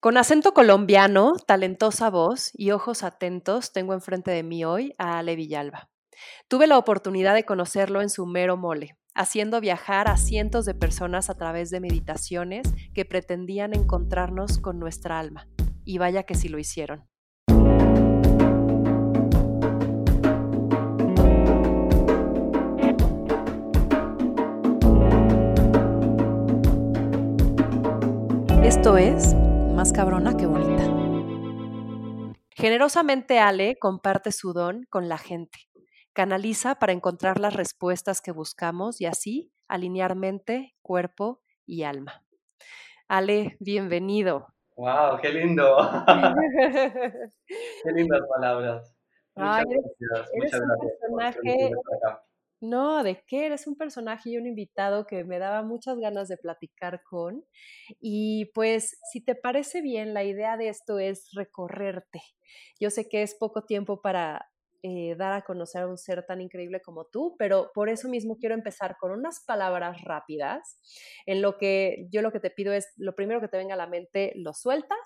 Con 0.00 0.16
acento 0.16 0.54
colombiano, 0.54 1.32
talentosa 1.44 2.08
voz 2.08 2.52
y 2.54 2.70
ojos 2.70 3.02
atentos, 3.02 3.72
tengo 3.72 3.94
enfrente 3.94 4.30
de 4.30 4.44
mí 4.44 4.64
hoy 4.64 4.94
a 4.96 5.18
Ale 5.18 5.34
Villalba. 5.34 5.90
Tuve 6.46 6.68
la 6.68 6.78
oportunidad 6.78 7.34
de 7.34 7.44
conocerlo 7.44 8.00
en 8.00 8.08
su 8.08 8.24
mero 8.24 8.56
mole, 8.56 8.96
haciendo 9.16 9.60
viajar 9.60 10.08
a 10.08 10.16
cientos 10.16 10.66
de 10.66 10.74
personas 10.74 11.30
a 11.30 11.34
través 11.34 11.70
de 11.70 11.80
meditaciones 11.80 12.72
que 12.94 13.04
pretendían 13.04 13.74
encontrarnos 13.74 14.58
con 14.58 14.78
nuestra 14.78 15.18
alma. 15.18 15.48
Y 15.84 15.98
vaya 15.98 16.22
que 16.22 16.36
sí 16.36 16.48
lo 16.48 16.60
hicieron. 16.60 17.08
Esto 28.62 28.96
es 28.96 29.34
más 29.78 29.92
cabrona 29.92 30.36
que 30.36 30.44
bonita. 30.44 30.82
Generosamente 32.50 33.38
Ale 33.38 33.78
comparte 33.78 34.32
su 34.32 34.52
don 34.52 34.82
con 34.90 35.08
la 35.08 35.18
gente, 35.18 35.56
canaliza 36.12 36.80
para 36.80 36.92
encontrar 36.92 37.38
las 37.38 37.54
respuestas 37.54 38.20
que 38.20 38.32
buscamos 38.32 39.00
y 39.00 39.06
así 39.06 39.52
alinear 39.68 40.16
mente, 40.16 40.74
cuerpo 40.82 41.42
y 41.64 41.84
alma. 41.84 42.24
Ale, 43.06 43.56
bienvenido. 43.60 44.48
¡Wow! 44.74 45.20
¡Qué 45.22 45.28
lindo! 45.28 45.76
¡Qué 47.46 47.92
lindas 47.94 48.22
palabras! 48.34 48.92
Muchas 49.36 49.64
gracias. 49.64 50.30
Muchas 50.34 50.60
gracias. 51.16 52.27
No, 52.60 53.04
¿de 53.04 53.22
qué? 53.26 53.46
Eres 53.46 53.66
un 53.68 53.76
personaje 53.76 54.30
y 54.30 54.36
un 54.36 54.46
invitado 54.46 55.06
que 55.06 55.22
me 55.24 55.38
daba 55.38 55.62
muchas 55.62 55.96
ganas 55.98 56.28
de 56.28 56.36
platicar 56.36 57.02
con. 57.04 57.44
Y 58.00 58.46
pues, 58.54 58.98
si 59.12 59.20
te 59.24 59.36
parece 59.36 59.80
bien, 59.80 60.12
la 60.12 60.24
idea 60.24 60.56
de 60.56 60.68
esto 60.68 60.98
es 60.98 61.28
recorrerte. 61.34 62.20
Yo 62.80 62.90
sé 62.90 63.08
que 63.08 63.22
es 63.22 63.34
poco 63.36 63.62
tiempo 63.64 64.00
para 64.02 64.48
eh, 64.82 65.14
dar 65.16 65.32
a 65.34 65.42
conocer 65.42 65.82
a 65.82 65.86
un 65.88 65.98
ser 65.98 66.24
tan 66.26 66.40
increíble 66.40 66.80
como 66.82 67.04
tú, 67.06 67.36
pero 67.38 67.70
por 67.74 67.88
eso 67.88 68.08
mismo 68.08 68.38
quiero 68.38 68.54
empezar 68.56 68.96
con 68.98 69.12
unas 69.12 69.44
palabras 69.44 70.02
rápidas, 70.02 70.80
en 71.26 71.42
lo 71.42 71.58
que 71.58 72.06
yo 72.10 72.22
lo 72.22 72.32
que 72.32 72.40
te 72.40 72.50
pido 72.50 72.72
es, 72.72 72.88
lo 72.96 73.14
primero 73.14 73.40
que 73.40 73.48
te 73.48 73.56
venga 73.56 73.74
a 73.74 73.76
la 73.76 73.86
mente, 73.88 74.32
lo 74.36 74.52
sueltas 74.54 74.98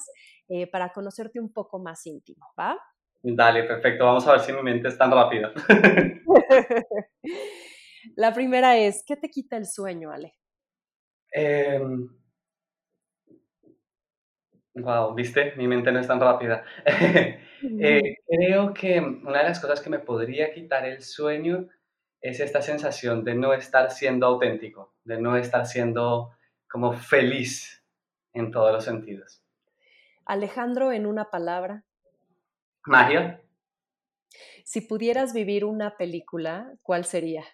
eh, 0.48 0.66
para 0.70 0.92
conocerte 0.92 1.40
un 1.40 1.52
poco 1.52 1.78
más 1.78 2.06
íntimo, 2.06 2.46
¿va? 2.58 2.78
Dale, 3.22 3.62
perfecto. 3.64 4.04
Vamos 4.04 4.26
a 4.26 4.32
ver 4.32 4.40
si 4.40 4.52
mi 4.52 4.62
mente 4.62 4.88
es 4.88 4.98
tan 4.98 5.10
rápida. 5.12 5.52
La 8.16 8.34
primera 8.34 8.76
es, 8.76 9.04
¿qué 9.06 9.16
te 9.16 9.30
quita 9.30 9.56
el 9.56 9.66
sueño, 9.66 10.10
Ale? 10.10 10.34
wow, 14.74 15.10
em, 15.10 15.14
viste, 15.14 15.54
mi 15.56 15.68
mente 15.68 15.92
no 15.92 16.00
es 16.00 16.06
tan 16.06 16.20
rápida. 16.20 16.64
Eh, 17.64 18.16
creo 18.26 18.74
que 18.74 18.98
una 18.98 19.38
de 19.38 19.44
las 19.44 19.60
cosas 19.60 19.80
que 19.80 19.88
me 19.88 20.00
podría 20.00 20.52
quitar 20.52 20.84
el 20.84 21.00
sueño 21.00 21.68
es 22.20 22.40
esta 22.40 22.60
sensación 22.60 23.22
de 23.22 23.36
no 23.36 23.52
estar 23.54 23.92
siendo 23.92 24.26
auténtico, 24.26 24.96
de 25.04 25.20
no 25.20 25.36
estar 25.36 25.64
siendo 25.66 26.32
como 26.68 26.92
feliz 26.92 27.84
en 28.32 28.50
todos 28.50 28.72
los 28.72 28.84
sentidos. 28.84 29.44
Alejandro, 30.26 30.90
en 30.90 31.06
una 31.06 31.30
palabra. 31.30 31.84
Magia. 32.86 33.40
Si 34.64 34.80
pudieras 34.80 35.32
vivir 35.32 35.64
una 35.64 35.96
película, 35.96 36.72
¿cuál 36.82 37.04
sería? 37.04 37.44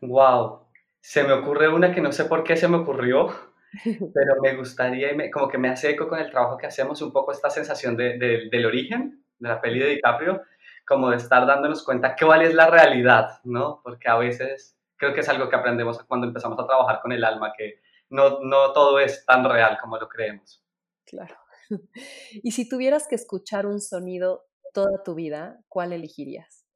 Wow. 0.00 0.56
Mm. 0.56 0.62
Se 1.00 1.24
me 1.24 1.32
ocurre 1.32 1.68
una 1.68 1.92
que 1.94 2.00
no 2.00 2.12
sé 2.12 2.26
por 2.26 2.44
qué 2.44 2.56
se 2.56 2.68
me 2.68 2.76
ocurrió, 2.76 3.28
pero 4.14 4.40
me 4.40 4.54
gustaría, 4.54 5.12
y 5.12 5.30
como 5.30 5.48
que 5.48 5.58
me 5.58 5.68
hace 5.68 5.90
eco 5.90 6.08
con 6.08 6.20
el 6.20 6.30
trabajo 6.30 6.56
que 6.56 6.66
hacemos, 6.66 7.02
un 7.02 7.12
poco 7.12 7.32
esta 7.32 7.50
sensación 7.50 7.96
de, 7.96 8.18
del 8.18 8.66
origen 8.66 9.24
de 9.38 9.48
la 9.48 9.60
peli 9.60 9.80
de 9.80 9.88
DiCaprio, 9.88 10.42
como 10.86 11.10
de 11.10 11.16
estar 11.16 11.46
dándonos 11.46 11.84
cuenta 11.84 12.14
qué 12.14 12.24
vale 12.24 12.44
es 12.44 12.54
la 12.54 12.68
realidad, 12.68 13.40
¿no? 13.44 13.80
Porque 13.82 14.08
a 14.08 14.16
veces 14.16 14.78
creo 14.96 15.12
que 15.12 15.20
es 15.20 15.28
algo 15.28 15.48
que 15.48 15.56
aprendemos 15.56 16.02
cuando 16.04 16.28
empezamos 16.28 16.58
a 16.60 16.66
trabajar 16.66 17.00
con 17.00 17.10
el 17.10 17.24
alma, 17.24 17.52
que 17.56 17.80
no, 18.10 18.40
no 18.40 18.72
todo 18.72 19.00
es 19.00 19.26
tan 19.26 19.44
real 19.44 19.78
como 19.80 19.98
lo 19.98 20.08
creemos. 20.08 20.62
Claro. 21.04 21.41
Y 22.42 22.52
si 22.52 22.68
tuvieras 22.68 23.06
que 23.08 23.14
escuchar 23.14 23.66
un 23.66 23.80
sonido 23.80 24.44
toda 24.72 25.02
tu 25.02 25.14
vida, 25.14 25.62
¿cuál 25.68 25.92
elegirías? 25.92 26.66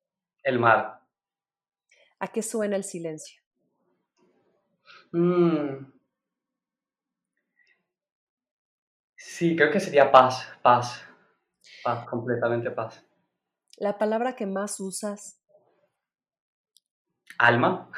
El 0.42 0.58
mar. 0.58 1.00
¿A 2.18 2.28
qué 2.28 2.42
suena 2.42 2.76
el 2.76 2.84
silencio? 2.84 3.42
Mm. 5.12 5.92
Sí, 9.16 9.56
creo 9.56 9.70
que 9.70 9.80
sería 9.80 10.10
paz, 10.10 10.46
paz, 10.62 11.02
paz, 11.82 12.06
completamente 12.08 12.70
paz. 12.70 13.04
¿La 13.78 13.98
palabra 13.98 14.36
que 14.36 14.46
más 14.46 14.80
usas? 14.80 15.42
Alma. 17.38 17.90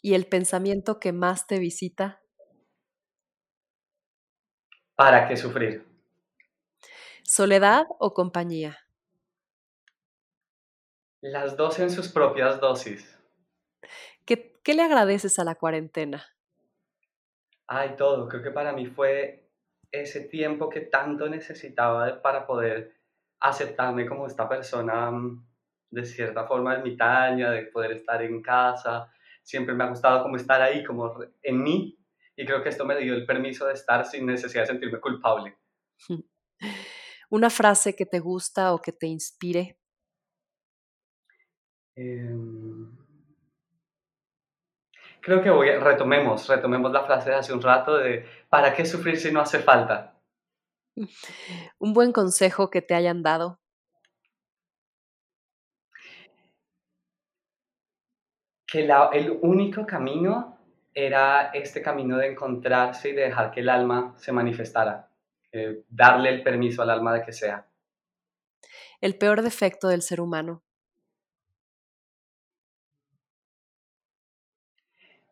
¿Y 0.00 0.14
el 0.14 0.26
pensamiento 0.26 0.98
que 0.98 1.12
más 1.12 1.46
te 1.46 1.58
visita? 1.58 2.21
¿Para 4.94 5.26
qué 5.26 5.36
sufrir? 5.36 5.86
¿Soledad 7.24 7.86
o 7.98 8.12
compañía? 8.12 8.78
Las 11.22 11.56
dos 11.56 11.78
en 11.78 11.90
sus 11.90 12.08
propias 12.08 12.60
dosis. 12.60 13.18
¿Qué, 14.26 14.58
¿Qué, 14.62 14.74
le 14.74 14.82
agradeces 14.82 15.38
a 15.38 15.44
la 15.44 15.54
cuarentena? 15.54 16.24
Ay, 17.66 17.96
todo. 17.96 18.28
Creo 18.28 18.42
que 18.42 18.50
para 18.50 18.72
mí 18.72 18.86
fue 18.86 19.48
ese 19.90 20.20
tiempo 20.20 20.68
que 20.68 20.80
tanto 20.80 21.28
necesitaba 21.28 22.20
para 22.20 22.46
poder 22.46 22.96
aceptarme 23.40 24.06
como 24.06 24.26
esta 24.26 24.48
persona 24.48 25.10
mm, 25.10 25.46
de 25.90 26.04
cierta 26.04 26.46
forma 26.46 26.74
ermitaña, 26.74 27.50
de 27.50 27.66
poder 27.66 27.92
estar 27.92 28.22
en 28.22 28.42
casa. 28.42 29.12
Siempre 29.42 29.74
me 29.74 29.84
ha 29.84 29.88
gustado 29.88 30.22
como 30.22 30.36
estar 30.36 30.60
ahí, 30.60 30.84
como 30.84 31.18
en 31.42 31.62
mí, 31.62 31.98
y 32.36 32.46
creo 32.46 32.62
que 32.62 32.70
esto 32.70 32.84
me 32.84 32.96
dio 32.98 33.14
el 33.14 33.26
permiso 33.26 33.66
de 33.66 33.74
estar 33.74 34.04
sin 34.06 34.26
necesidad 34.26 34.62
de 34.62 34.68
sentirme 34.68 35.00
culpable. 35.00 35.58
¿Una 37.30 37.50
frase 37.50 37.94
que 37.94 38.06
te 38.06 38.20
gusta 38.20 38.74
o 38.74 38.80
que 38.80 38.92
te 38.92 39.06
inspire? 39.06 39.78
Em, 41.94 42.96
creo 45.20 45.42
que 45.42 45.50
voy, 45.50 45.70
retomemos, 45.70 46.48
retomemos 46.48 46.90
la 46.92 47.04
frase 47.04 47.30
de 47.30 47.36
hace 47.36 47.52
un 47.52 47.62
rato 47.62 47.98
de 47.98 48.26
¿para 48.48 48.74
qué 48.74 48.84
sufrir 48.84 49.18
si 49.18 49.30
no 49.30 49.40
hace 49.40 49.58
falta? 49.58 50.18
Un 51.78 51.92
buen 51.92 52.12
consejo 52.12 52.70
que 52.70 52.82
te 52.82 52.94
hayan 52.94 53.22
dado. 53.22 53.58
Que 58.66 58.86
la, 58.86 59.10
el 59.12 59.38
único 59.42 59.86
camino 59.86 60.61
era 60.94 61.50
este 61.54 61.80
camino 61.82 62.18
de 62.18 62.28
encontrarse 62.28 63.10
y 63.10 63.12
de 63.12 63.22
dejar 63.22 63.50
que 63.50 63.60
el 63.60 63.68
alma 63.68 64.14
se 64.18 64.32
manifestara, 64.32 65.08
eh, 65.52 65.84
darle 65.88 66.30
el 66.30 66.42
permiso 66.42 66.82
al 66.82 66.90
alma 66.90 67.14
de 67.14 67.22
que 67.22 67.32
sea. 67.32 67.66
El 69.00 69.16
peor 69.16 69.42
defecto 69.42 69.88
del 69.88 70.02
ser 70.02 70.20
humano. 70.20 70.62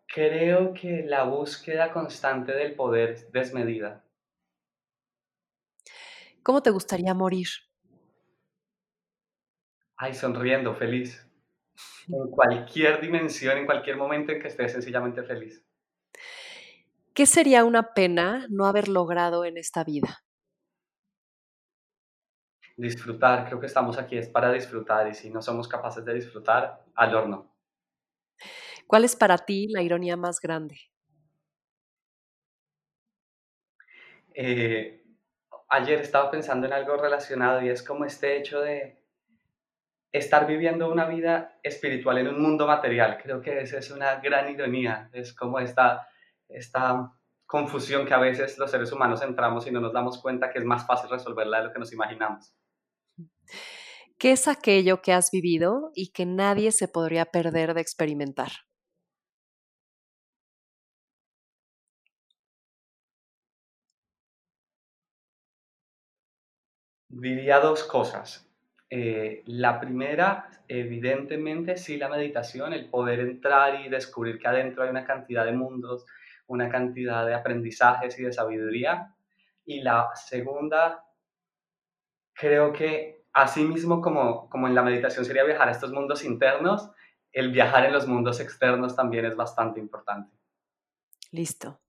Creo 0.06 0.74
que 0.74 1.04
la 1.06 1.22
búsqueda 1.22 1.92
constante 1.92 2.52
del 2.52 2.74
poder 2.74 3.30
desmedida. 3.30 4.02
¿Cómo 6.42 6.62
te 6.62 6.70
gustaría 6.70 7.14
morir? 7.14 7.48
Ay, 9.96 10.14
sonriendo, 10.14 10.74
feliz 10.74 11.29
en 12.08 12.30
cualquier 12.30 13.00
dimensión, 13.00 13.58
en 13.58 13.66
cualquier 13.66 13.96
momento 13.96 14.32
en 14.32 14.40
que 14.40 14.48
estés 14.48 14.72
sencillamente 14.72 15.22
feliz. 15.22 15.64
¿Qué 17.14 17.26
sería 17.26 17.64
una 17.64 17.92
pena 17.92 18.46
no 18.48 18.66
haber 18.66 18.88
logrado 18.88 19.44
en 19.44 19.56
esta 19.56 19.84
vida? 19.84 20.22
Disfrutar, 22.76 23.46
creo 23.46 23.60
que 23.60 23.66
estamos 23.66 23.98
aquí 23.98 24.16
es 24.16 24.28
para 24.28 24.52
disfrutar 24.52 25.06
y 25.08 25.14
si 25.14 25.28
no 25.28 25.42
somos 25.42 25.68
capaces 25.68 26.04
de 26.04 26.14
disfrutar, 26.14 26.84
al 26.94 27.14
horno. 27.14 27.54
¿Cuál 28.86 29.04
es 29.04 29.16
para 29.16 29.36
ti 29.38 29.68
la 29.68 29.82
ironía 29.82 30.16
más 30.16 30.40
grande? 30.40 30.78
Eh, 34.34 35.04
ayer 35.68 36.00
estaba 36.00 36.30
pensando 36.30 36.66
en 36.66 36.72
algo 36.72 36.96
relacionado 36.96 37.60
y 37.62 37.68
es 37.68 37.82
como 37.82 38.04
este 38.04 38.38
hecho 38.38 38.60
de 38.60 38.99
estar 40.12 40.46
viviendo 40.46 40.90
una 40.90 41.06
vida 41.06 41.58
espiritual 41.62 42.18
en 42.18 42.28
un 42.28 42.42
mundo 42.42 42.66
material. 42.66 43.18
Creo 43.22 43.40
que 43.40 43.60
esa 43.60 43.78
es 43.78 43.90
una 43.90 44.16
gran 44.16 44.50
ironía, 44.50 45.08
es 45.12 45.32
como 45.34 45.58
esta, 45.60 46.08
esta 46.48 47.12
confusión 47.46 48.06
que 48.06 48.14
a 48.14 48.18
veces 48.18 48.58
los 48.58 48.70
seres 48.70 48.92
humanos 48.92 49.22
entramos 49.22 49.66
y 49.66 49.70
no 49.70 49.80
nos 49.80 49.92
damos 49.92 50.20
cuenta 50.20 50.50
que 50.50 50.58
es 50.58 50.64
más 50.64 50.86
fácil 50.86 51.10
resolverla 51.10 51.58
de 51.58 51.64
lo 51.66 51.72
que 51.72 51.78
nos 51.78 51.92
imaginamos. 51.92 52.54
¿Qué 54.18 54.32
es 54.32 54.48
aquello 54.48 55.00
que 55.00 55.12
has 55.12 55.30
vivido 55.30 55.90
y 55.94 56.12
que 56.12 56.26
nadie 56.26 56.72
se 56.72 56.88
podría 56.88 57.26
perder 57.26 57.74
de 57.74 57.80
experimentar? 57.80 58.50
Diría 67.08 67.60
dos 67.60 67.84
cosas. 67.84 68.49
Eh, 68.92 69.44
la 69.46 69.78
primera, 69.78 70.50
evidentemente, 70.66 71.76
sí 71.76 71.96
la 71.96 72.08
meditación, 72.08 72.72
el 72.72 72.90
poder 72.90 73.20
entrar 73.20 73.80
y 73.80 73.88
descubrir 73.88 74.40
que 74.40 74.48
adentro 74.48 74.82
hay 74.82 74.90
una 74.90 75.04
cantidad 75.04 75.44
de 75.44 75.52
mundos, 75.52 76.04
una 76.48 76.68
cantidad 76.68 77.24
de 77.24 77.34
aprendizajes 77.34 78.18
y 78.18 78.24
de 78.24 78.32
sabiduría. 78.32 79.14
Y 79.64 79.82
la 79.82 80.10
segunda, 80.16 81.04
creo 82.34 82.72
que 82.72 83.22
así 83.32 83.62
mismo 83.62 84.00
como, 84.00 84.50
como 84.50 84.66
en 84.66 84.74
la 84.74 84.82
meditación 84.82 85.24
sería 85.24 85.44
viajar 85.44 85.68
a 85.68 85.72
estos 85.72 85.92
mundos 85.92 86.24
internos, 86.24 86.90
el 87.30 87.52
viajar 87.52 87.86
en 87.86 87.92
los 87.92 88.08
mundos 88.08 88.40
externos 88.40 88.96
también 88.96 89.24
es 89.24 89.36
bastante 89.36 89.78
importante. 89.78 90.36
Listo. 91.30 91.80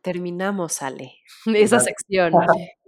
Terminamos, 0.00 0.82
Ale, 0.82 1.12
esa 1.44 1.80
sección. 1.80 2.32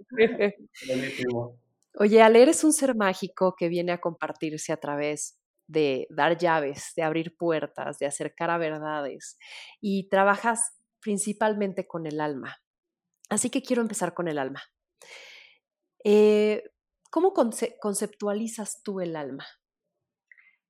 Oye, 1.95 2.21
Ale, 2.21 2.41
eres 2.41 2.63
un 2.63 2.73
ser 2.73 2.95
mágico 2.95 3.55
que 3.57 3.67
viene 3.67 3.91
a 3.91 3.99
compartirse 3.99 4.71
a 4.71 4.77
través 4.77 5.39
de 5.67 6.07
dar 6.09 6.37
llaves, 6.37 6.93
de 6.95 7.03
abrir 7.03 7.35
puertas, 7.37 7.99
de 7.99 8.05
acercar 8.05 8.49
a 8.49 8.57
verdades 8.57 9.37
y 9.81 10.09
trabajas 10.09 10.77
principalmente 11.01 11.87
con 11.87 12.05
el 12.05 12.21
alma. 12.21 12.57
Así 13.29 13.49
que 13.49 13.61
quiero 13.61 13.81
empezar 13.81 14.13
con 14.13 14.27
el 14.27 14.39
alma. 14.39 14.63
Eh, 16.03 16.63
¿Cómo 17.11 17.33
conceptualizas 17.33 18.81
tú 18.83 18.99
el 19.01 19.15
alma? 19.15 19.45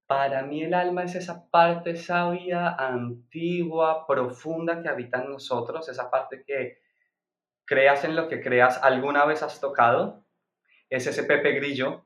Para 0.07 0.41
mí 0.43 0.63
el 0.63 0.73
alma 0.73 1.03
es 1.03 1.15
esa 1.15 1.49
parte 1.49 1.95
sabia, 1.95 2.75
antigua, 2.75 4.07
profunda 4.07 4.81
que 4.81 4.89
habita 4.89 5.21
en 5.21 5.31
nosotros, 5.31 5.87
esa 5.87 6.09
parte 6.09 6.43
que 6.45 6.79
creas 7.65 8.03
en 8.05 8.15
lo 8.15 8.27
que 8.27 8.41
creas, 8.41 8.79
alguna 8.81 9.25
vez 9.25 9.43
has 9.43 9.59
tocado, 9.61 10.25
es 10.89 11.07
ese 11.07 11.23
Pepe 11.23 11.53
Grillo 11.53 12.05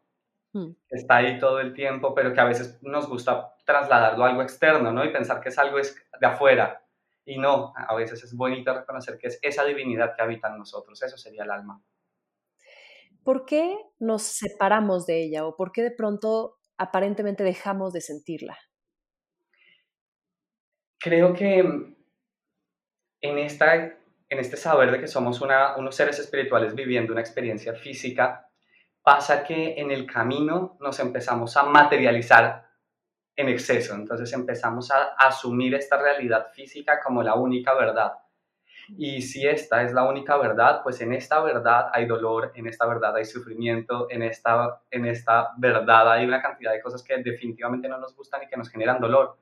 mm. 0.53 0.71
que 0.87 0.95
está 0.95 1.17
ahí 1.17 1.39
todo 1.39 1.59
el 1.59 1.73
tiempo, 1.73 2.13
pero 2.13 2.33
que 2.33 2.41
a 2.41 2.45
veces 2.45 2.79
nos 2.81 3.07
gusta 3.07 3.55
trasladarlo 3.65 4.25
a 4.25 4.29
algo 4.29 4.41
externo, 4.41 4.91
¿no? 4.91 5.05
Y 5.05 5.11
pensar 5.11 5.41
que 5.41 5.49
es 5.49 5.57
algo 5.57 5.77
de 5.77 6.27
afuera. 6.27 6.83
Y 7.25 7.37
no, 7.37 7.73
a 7.75 7.95
veces 7.95 8.23
es 8.23 8.35
bonito 8.35 8.73
reconocer 8.73 9.17
que 9.17 9.27
es 9.27 9.39
esa 9.41 9.63
divinidad 9.63 10.13
que 10.15 10.21
habita 10.21 10.49
en 10.49 10.57
nosotros, 10.57 11.01
eso 11.01 11.17
sería 11.17 11.43
el 11.43 11.51
alma. 11.51 11.81
¿Por 13.23 13.45
qué 13.45 13.77
nos 13.99 14.23
separamos 14.23 15.05
de 15.05 15.23
ella 15.23 15.45
o 15.45 15.55
por 15.55 15.71
qué 15.71 15.81
de 15.81 15.91
pronto 15.91 16.57
aparentemente 16.77 17.43
dejamos 17.43 17.93
de 17.93 18.01
sentirla? 18.01 18.57
Creo 20.99 21.33
que 21.33 21.59
en, 23.21 23.37
esta, 23.37 23.75
en 23.75 23.95
este 24.29 24.57
saber 24.57 24.91
de 24.91 24.99
que 24.99 25.07
somos 25.07 25.41
unos 25.41 25.95
seres 25.95 26.19
espirituales 26.19 26.75
viviendo 26.75 27.13
una 27.13 27.21
experiencia 27.21 27.73
física, 27.73 28.49
pasa 29.03 29.43
que 29.43 29.75
en 29.77 29.91
el 29.91 30.07
camino 30.07 30.77
nos 30.79 30.99
empezamos 30.99 31.55
a 31.57 31.63
materializar 31.63 32.63
en 33.35 33.49
exceso, 33.49 33.95
entonces 33.95 34.31
empezamos 34.33 34.91
a 34.91 35.15
asumir 35.17 35.73
esta 35.75 36.01
realidad 36.01 36.47
física 36.53 36.99
como 37.03 37.23
la 37.23 37.35
única 37.35 37.73
verdad. 37.73 38.13
Y 38.89 39.21
si 39.21 39.47
esta 39.47 39.81
es 39.81 39.93
la 39.93 40.07
única 40.07 40.37
verdad, 40.37 40.81
pues 40.83 41.01
en 41.01 41.13
esta 41.13 41.41
verdad 41.41 41.89
hay 41.93 42.05
dolor, 42.05 42.51
en 42.55 42.67
esta 42.67 42.85
verdad 42.85 43.15
hay 43.15 43.25
sufrimiento, 43.25 44.07
en 44.09 44.23
esta, 44.23 44.81
en 44.91 45.05
esta 45.05 45.51
verdad 45.57 46.11
hay 46.11 46.25
una 46.25 46.41
cantidad 46.41 46.73
de 46.73 46.81
cosas 46.81 47.01
que 47.01 47.17
definitivamente 47.17 47.87
no 47.87 47.97
nos 47.97 48.15
gustan 48.15 48.43
y 48.43 48.47
que 48.47 48.57
nos 48.57 48.69
generan 48.69 48.99
dolor. 48.99 49.37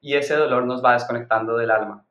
Y 0.00 0.14
ese 0.14 0.34
dolor 0.34 0.64
nos 0.64 0.84
va 0.84 0.94
desconectando 0.94 1.56
del 1.56 1.70
alma. 1.70 2.04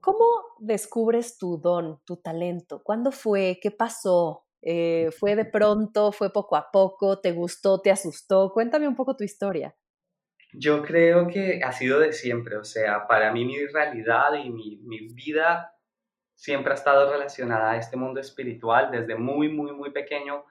¿Cómo 0.00 0.24
descubres 0.58 1.36
tu 1.36 1.58
don, 1.58 2.00
tu 2.06 2.16
talento? 2.16 2.82
¿Cuándo 2.82 3.12
fue? 3.12 3.58
¿Qué 3.62 3.70
pasó? 3.70 4.46
Eh, 4.62 5.10
¿Fue 5.18 5.36
de 5.36 5.44
pronto? 5.44 6.12
¿Fue 6.12 6.32
poco 6.32 6.56
a 6.56 6.70
poco? 6.70 7.20
¿Te 7.20 7.32
gustó? 7.32 7.80
¿Te 7.80 7.90
asustó? 7.90 8.52
Cuéntame 8.52 8.86
un 8.86 8.96
poco 8.96 9.16
tu 9.16 9.24
historia. 9.24 9.74
Yo 10.52 10.82
creo 10.82 11.28
que 11.28 11.60
ha 11.62 11.72
sido 11.72 12.00
de 12.00 12.12
siempre, 12.12 12.56
o 12.56 12.64
sea, 12.64 13.06
para 13.06 13.32
mí 13.32 13.44
mi 13.44 13.64
realidad 13.66 14.34
y 14.34 14.50
mi, 14.50 14.78
mi 14.82 15.06
vida 15.08 15.76
siempre 16.34 16.72
ha 16.72 16.74
estado 16.74 17.12
relacionada 17.12 17.72
a 17.72 17.76
este 17.76 17.96
mundo 17.96 18.18
espiritual. 18.18 18.90
Desde 18.90 19.14
muy, 19.14 19.48
muy, 19.48 19.72
muy 19.72 19.92
pequeño 19.92 20.44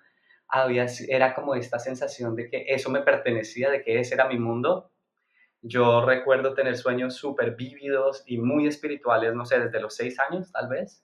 había, 0.47 0.85
era 1.07 1.33
como 1.33 1.55
esta 1.55 1.79
sensación 1.79 2.35
de 2.35 2.49
que 2.49 2.65
eso 2.67 2.89
me 2.89 3.01
pertenecía, 3.01 3.69
de 3.69 3.81
que 3.81 3.99
ese 3.99 4.15
era 4.15 4.27
mi 4.27 4.37
mundo. 4.37 4.91
Yo 5.61 6.05
recuerdo 6.05 6.53
tener 6.53 6.77
sueños 6.77 7.15
súper 7.15 7.55
vívidos 7.55 8.23
y 8.25 8.37
muy 8.37 8.67
espirituales, 8.67 9.33
no 9.33 9.45
sé, 9.45 9.59
desde 9.59 9.81
los 9.81 9.95
seis 9.95 10.17
años 10.19 10.51
tal 10.51 10.69
vez. 10.69 11.03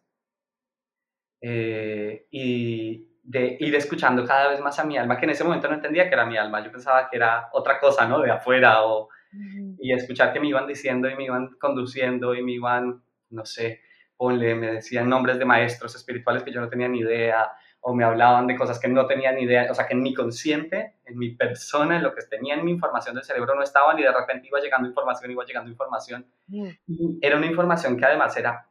Eh, 1.47 2.25
y 2.31 3.07
de 3.21 3.57
ir 3.59 3.75
escuchando 3.75 4.25
cada 4.25 4.49
vez 4.49 4.59
más 4.61 4.79
a 4.79 4.83
mi 4.83 4.97
alma, 4.97 5.15
que 5.15 5.25
en 5.25 5.29
ese 5.29 5.43
momento 5.43 5.67
no 5.67 5.75
entendía 5.75 6.07
que 6.07 6.15
era 6.15 6.25
mi 6.25 6.37
alma, 6.37 6.63
yo 6.63 6.71
pensaba 6.71 7.07
que 7.07 7.17
era 7.17 7.49
otra 7.51 7.79
cosa, 7.79 8.07
¿no? 8.07 8.19
De 8.19 8.31
afuera, 8.31 8.83
o, 8.83 9.09
y 9.77 9.93
escuchar 9.93 10.33
que 10.33 10.39
me 10.39 10.47
iban 10.47 10.65
diciendo 10.65 11.07
y 11.07 11.15
me 11.15 11.25
iban 11.25 11.55
conduciendo 11.59 12.33
y 12.33 12.41
me 12.41 12.53
iban, 12.53 13.03
no 13.29 13.45
sé, 13.45 13.81
ponle, 14.17 14.55
me 14.55 14.73
decían 14.73 15.07
nombres 15.07 15.37
de 15.37 15.45
maestros 15.45 15.95
espirituales 15.95 16.41
que 16.41 16.51
yo 16.51 16.61
no 16.61 16.67
tenía 16.67 16.87
ni 16.87 17.01
idea, 17.01 17.51
o 17.81 17.93
me 17.93 18.03
hablaban 18.03 18.47
de 18.47 18.55
cosas 18.55 18.79
que 18.79 18.87
no 18.87 19.05
tenía 19.05 19.31
ni 19.31 19.43
idea, 19.43 19.67
o 19.69 19.75
sea, 19.75 19.85
que 19.85 19.93
en 19.93 20.01
mi 20.01 20.15
consciente, 20.15 20.95
en 21.05 21.15
mi 21.15 21.35
persona, 21.35 21.97
en 21.97 22.01
lo 22.01 22.15
que 22.15 22.23
tenía 22.23 22.55
en 22.55 22.65
mi 22.65 22.71
información 22.71 23.13
del 23.13 23.23
cerebro 23.23 23.53
no 23.53 23.61
estaba, 23.61 23.93
y 23.99 24.01
de 24.01 24.11
repente 24.11 24.47
iba 24.47 24.59
llegando 24.59 24.87
información, 24.87 25.29
iba 25.29 25.45
llegando 25.45 25.69
información. 25.69 26.25
Era 27.21 27.37
una 27.37 27.45
información 27.45 27.95
que 27.97 28.05
además 28.05 28.35
era 28.35 28.67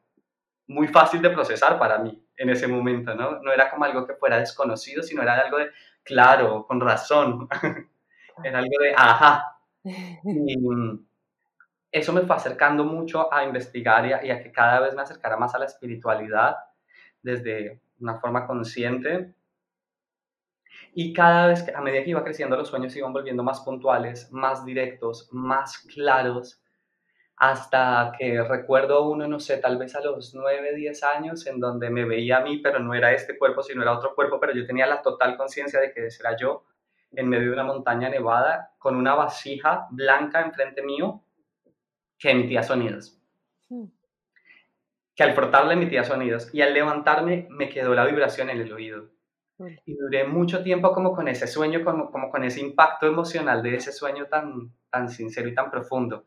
muy 0.66 0.88
fácil 0.88 1.22
de 1.22 1.30
procesar 1.30 1.78
para 1.78 1.98
mí 1.98 2.23
en 2.36 2.50
ese 2.50 2.66
momento, 2.66 3.14
¿no? 3.14 3.40
No 3.40 3.52
era 3.52 3.70
como 3.70 3.84
algo 3.84 4.06
que 4.06 4.14
fuera 4.14 4.38
desconocido, 4.38 5.02
sino 5.02 5.22
era 5.22 5.38
algo 5.38 5.58
de, 5.58 5.70
claro, 6.02 6.66
con 6.66 6.80
razón, 6.80 7.48
era 8.44 8.58
algo 8.58 8.76
de, 8.80 8.94
ajá. 8.96 9.58
Y 9.84 10.56
eso 11.92 12.12
me 12.12 12.22
fue 12.22 12.36
acercando 12.36 12.84
mucho 12.84 13.32
a 13.32 13.44
investigar 13.44 14.06
y 14.06 14.30
a, 14.30 14.42
que 14.42 14.50
cada 14.50 14.80
vez 14.80 14.94
me 14.94 15.02
acercara 15.02 15.36
más 15.36 15.54
a 15.54 15.58
la 15.58 15.66
espiritualidad 15.66 16.56
desde 17.22 17.80
una 18.00 18.18
forma 18.18 18.46
consciente. 18.46 19.34
Y 20.92 21.12
cada 21.12 21.48
vez 21.48 21.62
que, 21.62 21.74
a 21.74 21.80
medida 21.80 22.04
que 22.04 22.10
iba 22.10 22.24
creciendo, 22.24 22.56
los 22.56 22.68
sueños 22.68 22.94
iban 22.96 23.12
volviendo 23.12 23.42
más 23.42 23.60
puntuales, 23.60 24.30
más 24.32 24.64
directos, 24.64 25.28
más 25.32 25.78
claros 25.92 26.63
hasta 27.44 28.12
que 28.18 28.42
recuerdo 28.42 29.06
uno, 29.06 29.28
no 29.28 29.38
sé, 29.38 29.58
tal 29.58 29.76
vez 29.76 29.94
a 29.94 30.00
los 30.00 30.34
9, 30.34 30.74
10 30.76 31.02
años, 31.02 31.46
en 31.46 31.60
donde 31.60 31.90
me 31.90 32.06
veía 32.06 32.38
a 32.38 32.40
mí, 32.40 32.56
pero 32.56 32.78
no 32.78 32.94
era 32.94 33.12
este 33.12 33.36
cuerpo, 33.36 33.62
sino 33.62 33.82
era 33.82 33.92
otro 33.92 34.14
cuerpo, 34.14 34.40
pero 34.40 34.54
yo 34.54 34.66
tenía 34.66 34.86
la 34.86 35.02
total 35.02 35.36
conciencia 35.36 35.78
de 35.78 35.92
que 35.92 36.06
ese 36.06 36.22
era 36.22 36.38
yo, 36.38 36.64
en 37.12 37.28
medio 37.28 37.48
de 37.48 37.52
una 37.52 37.64
montaña 37.64 38.08
nevada, 38.08 38.72
con 38.78 38.96
una 38.96 39.14
vasija 39.14 39.88
blanca 39.90 40.40
enfrente 40.40 40.82
mío 40.82 41.22
que 42.18 42.30
emitía 42.30 42.62
sonidos. 42.62 43.20
Hmm. 43.68 43.88
Que 45.14 45.22
al 45.22 45.34
frotarla 45.34 45.74
emitía 45.74 46.02
sonidos 46.02 46.48
y 46.54 46.62
al 46.62 46.72
levantarme 46.72 47.46
me 47.50 47.68
quedó 47.68 47.94
la 47.94 48.06
vibración 48.06 48.48
en 48.48 48.60
el 48.62 48.72
oído. 48.72 49.10
Y 49.84 49.94
duré 49.94 50.24
mucho 50.24 50.62
tiempo 50.62 50.94
como 50.94 51.14
con 51.14 51.28
ese 51.28 51.46
sueño, 51.46 51.84
como, 51.84 52.10
como 52.10 52.30
con 52.30 52.42
ese 52.42 52.60
impacto 52.60 53.06
emocional 53.06 53.62
de 53.62 53.76
ese 53.76 53.92
sueño 53.92 54.28
tan, 54.28 54.72
tan 54.88 55.10
sincero 55.10 55.46
y 55.46 55.54
tan 55.54 55.70
profundo 55.70 56.24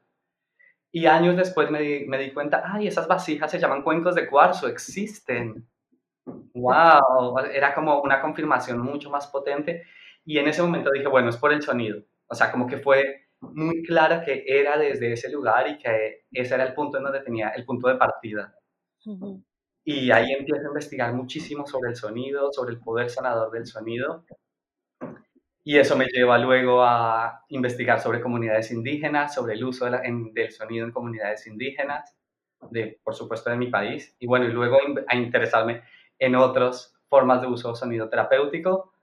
y 0.92 1.06
años 1.06 1.36
después 1.36 1.70
me 1.70 1.82
di, 1.82 2.06
me 2.08 2.18
di 2.18 2.32
cuenta, 2.34 2.64
ay, 2.66 2.88
esas 2.88 3.08
vasijas 3.08 3.52
se 3.52 3.60
llaman 3.60 3.84
cuencos 3.84 4.16
de 4.16 4.28
cuarzo, 4.28 4.68
existen. 4.68 5.68
¡Wow! 6.26 7.40
Era 7.54 7.74
como 7.74 8.02
una 8.02 8.22
confirmación 8.22 8.80
mucho 8.80 9.10
más 9.10 9.28
potente. 9.28 9.84
Y 10.26 10.40
en 10.40 10.48
ese 10.48 10.62
momento 10.62 10.92
dije, 10.92 11.08
bueno, 11.08 11.30
es 11.30 11.38
por 11.38 11.54
el 11.54 11.62
sonido. 11.62 12.04
O 12.28 12.36
sea, 12.36 12.52
como 12.52 12.68
que 12.68 12.78
fue 12.78 13.28
muy 13.40 13.84
clara 13.84 14.24
que 14.24 14.44
era 14.46 14.78
desde 14.78 15.14
ese 15.14 15.30
lugar 15.32 15.70
y 15.70 15.78
que 15.78 16.26
ese 16.32 16.56
era 16.56 16.66
el 16.66 16.74
punto 16.74 16.98
en 16.98 17.04
donde 17.04 17.22
tenía 17.22 17.50
el 17.50 17.66
punto 17.66 17.88
de 17.88 17.96
partida. 17.96 18.54
Y 19.84 20.12
ahí 20.12 20.32
empiezo 20.32 20.66
a 20.66 20.68
investigar 20.68 21.14
muchísimo 21.14 21.66
sobre 21.66 21.92
el 21.92 21.96
sonido, 21.96 22.52
sobre 22.52 22.74
el 22.74 22.80
poder 22.80 23.10
sanador 23.10 23.52
del 23.52 23.66
sonido. 23.66 24.26
Y 25.68 25.78
eso 25.78 25.98
me 25.98 26.06
lleva 26.06 26.38
luego 26.38 26.82
a 26.82 27.44
investigar 27.50 28.00
sobre 28.00 28.22
comunidades 28.22 28.72
indígenas, 28.72 29.34
sobre 29.34 29.56
el 29.56 29.66
uso 29.66 29.86
del 29.86 30.50
sonido 30.50 30.86
en 30.86 30.94
comunidades 30.94 31.46
indígenas, 31.46 32.16
de, 32.72 33.02
por 33.04 33.14
supuesto 33.14 33.50
de 33.50 33.58
mi 33.58 33.68
país, 33.68 34.16
y 34.18 34.28
bueno, 34.28 34.46
y 34.46 34.54
luego 34.54 34.78
a 35.06 35.16
interesarme 35.18 35.82
en 36.20 36.36
otras 36.36 36.98
formas 37.10 37.42
de 37.42 37.48
uso 37.48 37.76
sonido 37.76 38.08
terapéutico. 38.08 38.94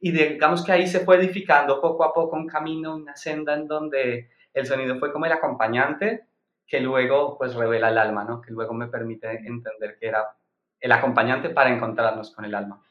Y 0.00 0.10
digamos 0.10 0.64
que 0.64 0.72
ahí 0.72 0.88
se 0.88 1.04
fue 1.04 1.18
edificando 1.18 1.80
poco 1.80 2.02
a 2.02 2.12
poco 2.12 2.34
un 2.34 2.48
camino, 2.48 2.96
una 2.96 3.14
senda 3.14 3.54
en 3.54 3.68
donde 3.68 4.28
el 4.52 4.66
sonido 4.66 4.98
fue 4.98 5.12
como 5.12 5.26
el 5.26 5.32
acompañante 5.32 6.26
que 6.66 6.80
luego 6.80 7.38
pues 7.38 7.54
revela 7.54 7.90
el 7.90 7.98
alma, 7.98 8.24
¿no? 8.24 8.40
Que 8.40 8.50
luego 8.50 8.74
me 8.74 8.88
permite 8.88 9.36
entender 9.46 9.96
que 10.00 10.08
era 10.08 10.36
el 10.80 10.90
acompañante 10.90 11.50
para 11.50 11.72
encontrarnos 11.72 12.34
con 12.34 12.44
el 12.44 12.56
alma. 12.56 12.82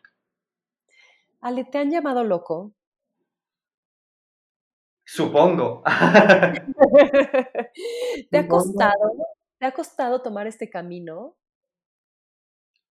Ale, 1.42 1.66
¿te 1.66 1.78
han 1.78 1.92
llamado 1.92 2.24
loco? 2.24 2.72
Supongo. 5.08 5.84
¿Te 8.30 8.38
ha 8.38 8.46
costado, 8.46 9.14
te 9.58 9.66
ha 9.66 9.72
costado 9.72 10.22
tomar 10.22 10.48
este 10.48 10.70
camino? 10.70 11.38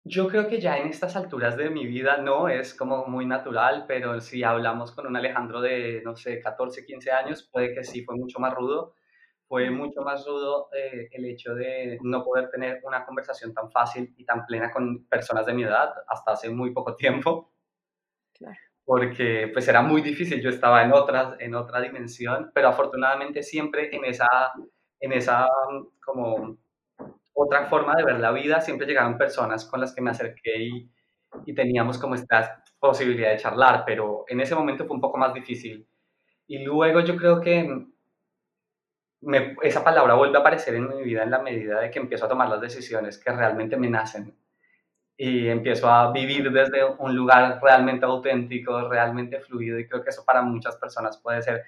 Yo 0.05 0.27
creo 0.27 0.47
que 0.47 0.61
ya 0.61 0.77
en 0.77 0.89
estas 0.89 1.15
alturas 1.15 1.57
de 1.57 1.71
mi 1.71 1.87
vida 1.87 2.17
no 2.17 2.49
es 2.49 2.75
como 2.75 3.07
muy 3.07 3.25
natural, 3.25 3.85
pero 3.87 4.21
si 4.21 4.43
hablamos 4.43 4.91
con 4.91 5.07
un 5.07 5.15
Alejandro 5.15 5.59
de, 5.59 6.03
no 6.03 6.15
sé, 6.15 6.39
14, 6.39 6.85
15 6.85 7.11
años, 7.11 7.49
puede 7.51 7.73
que 7.73 7.83
sí 7.83 8.03
fue 8.03 8.15
mucho 8.15 8.39
más 8.39 8.53
rudo. 8.53 8.93
Fue 9.47 9.71
mucho 9.71 10.01
más 10.01 10.25
rudo 10.25 10.69
eh, 10.73 11.09
el 11.11 11.25
hecho 11.25 11.55
de 11.55 11.97
no 12.03 12.23
poder 12.23 12.49
tener 12.51 12.79
una 12.83 13.05
conversación 13.05 13.53
tan 13.53 13.71
fácil 13.71 14.13
y 14.17 14.25
tan 14.25 14.45
plena 14.45 14.71
con 14.71 15.05
personas 15.07 15.45
de 15.47 15.53
mi 15.53 15.63
edad 15.63 15.91
hasta 16.07 16.33
hace 16.33 16.49
muy 16.49 16.71
poco 16.73 16.95
tiempo. 16.95 17.53
Claro. 18.33 18.72
Porque 18.85 19.49
pues 19.53 19.67
era 19.67 19.81
muy 19.81 20.01
difícil, 20.01 20.41
yo 20.41 20.49
estaba 20.49 20.83
en, 20.83 20.91
otras, 20.91 21.35
en 21.39 21.55
otra 21.55 21.79
dimensión, 21.79 22.51
pero 22.53 22.67
afortunadamente 22.69 23.41
siempre 23.41 23.95
en 23.95 24.03
esa, 24.05 24.27
en 24.99 25.13
esa 25.13 25.47
como 26.03 26.57
otra 27.33 27.65
forma 27.67 27.95
de 27.95 28.03
ver 28.03 28.19
la 28.19 28.31
vida, 28.31 28.61
siempre 28.61 28.85
llegaban 28.85 29.17
personas 29.17 29.65
con 29.65 29.79
las 29.79 29.95
que 29.95 30.01
me 30.01 30.11
acerqué 30.11 30.57
y, 30.57 30.91
y 31.45 31.53
teníamos 31.55 31.97
como 31.97 32.15
esta 32.15 32.63
posibilidad 32.79 33.31
de 33.31 33.37
charlar, 33.37 33.83
pero 33.85 34.25
en 34.27 34.41
ese 34.41 34.55
momento 34.55 34.85
fue 34.85 34.95
un 34.95 35.01
poco 35.01 35.17
más 35.17 35.33
difícil. 35.33 35.87
Y 36.47 36.59
luego 36.59 36.99
yo 36.99 37.15
creo 37.15 37.39
que 37.39 37.87
me, 39.21 39.55
esa 39.61 39.83
palabra 39.83 40.15
vuelve 40.15 40.37
a 40.37 40.41
aparecer 40.41 40.75
en 40.75 40.89
mi 40.89 41.01
vida 41.03 41.23
en 41.23 41.31
la 41.31 41.41
medida 41.41 41.79
de 41.79 41.89
que 41.89 41.99
empiezo 41.99 42.25
a 42.25 42.29
tomar 42.29 42.49
las 42.49 42.61
decisiones 42.61 43.17
que 43.17 43.31
realmente 43.31 43.77
me 43.77 43.89
nacen 43.89 44.35
y 45.17 45.47
empiezo 45.47 45.89
a 45.89 46.11
vivir 46.11 46.51
desde 46.51 46.83
un 46.85 47.15
lugar 47.15 47.59
realmente 47.61 48.05
auténtico, 48.05 48.89
realmente 48.89 49.39
fluido 49.39 49.79
y 49.79 49.87
creo 49.87 50.03
que 50.03 50.09
eso 50.09 50.25
para 50.25 50.41
muchas 50.41 50.75
personas 50.77 51.17
puede 51.17 51.41
ser, 51.41 51.63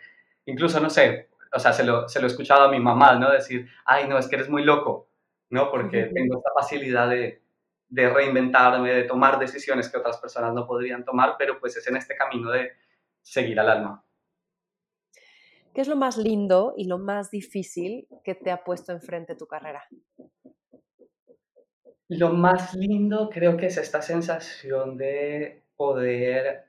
incluso 0.46 0.80
no 0.80 0.90
sé, 0.90 1.30
o 1.54 1.60
sea, 1.60 1.72
se 1.74 1.84
lo, 1.84 2.10
se 2.10 2.20
lo 2.20 2.28
he 2.28 2.30
escuchado 2.30 2.64
a 2.64 2.72
mi 2.72 2.80
mamá, 2.80 3.16
¿no? 3.16 3.32
Decir, 3.32 3.70
ay, 3.86 4.08
no, 4.08 4.18
es 4.18 4.28
que 4.28 4.36
eres 4.36 4.50
muy 4.50 4.64
loco 4.64 5.10
¿no? 5.50 5.72
Porque 5.72 6.06
tengo 6.14 6.38
esta 6.38 6.52
facilidad 6.54 7.10
de, 7.10 7.42
de 7.90 8.10
reinventarme, 8.10 8.94
de 8.94 9.04
tomar 9.04 9.40
decisiones 9.40 9.90
que 9.90 9.98
otras 9.98 10.18
personas 10.18 10.54
no 10.54 10.66
podrían 10.66 11.06
tomar, 11.06 11.36
pero 11.38 11.60
pues 11.60 11.78
es 11.78 11.88
en 11.88 11.98
este 11.98 12.16
camino 12.16 12.52
de 12.52 12.72
seguir 13.22 13.60
al 13.60 13.70
alma. 13.70 14.04
¿Qué 15.74 15.82
es 15.82 15.88
lo 15.88 15.96
más 15.96 16.18
lindo 16.18 16.74
y 16.78 16.88
lo 16.88 16.98
más 16.98 17.32
difícil 17.32 18.08
que 18.24 18.34
te 18.34 18.52
ha 18.52 18.64
puesto 18.64 18.92
enfrente 18.92 19.36
tu 19.36 19.46
carrera? 19.46 19.84
Lo 22.08 22.32
más 22.34 22.76
lindo 22.76 23.30
creo 23.30 23.58
que 23.58 23.66
es 23.68 23.78
esta 23.78 24.02
sensación 24.02 24.96
de 24.98 25.64
poder 25.76 26.66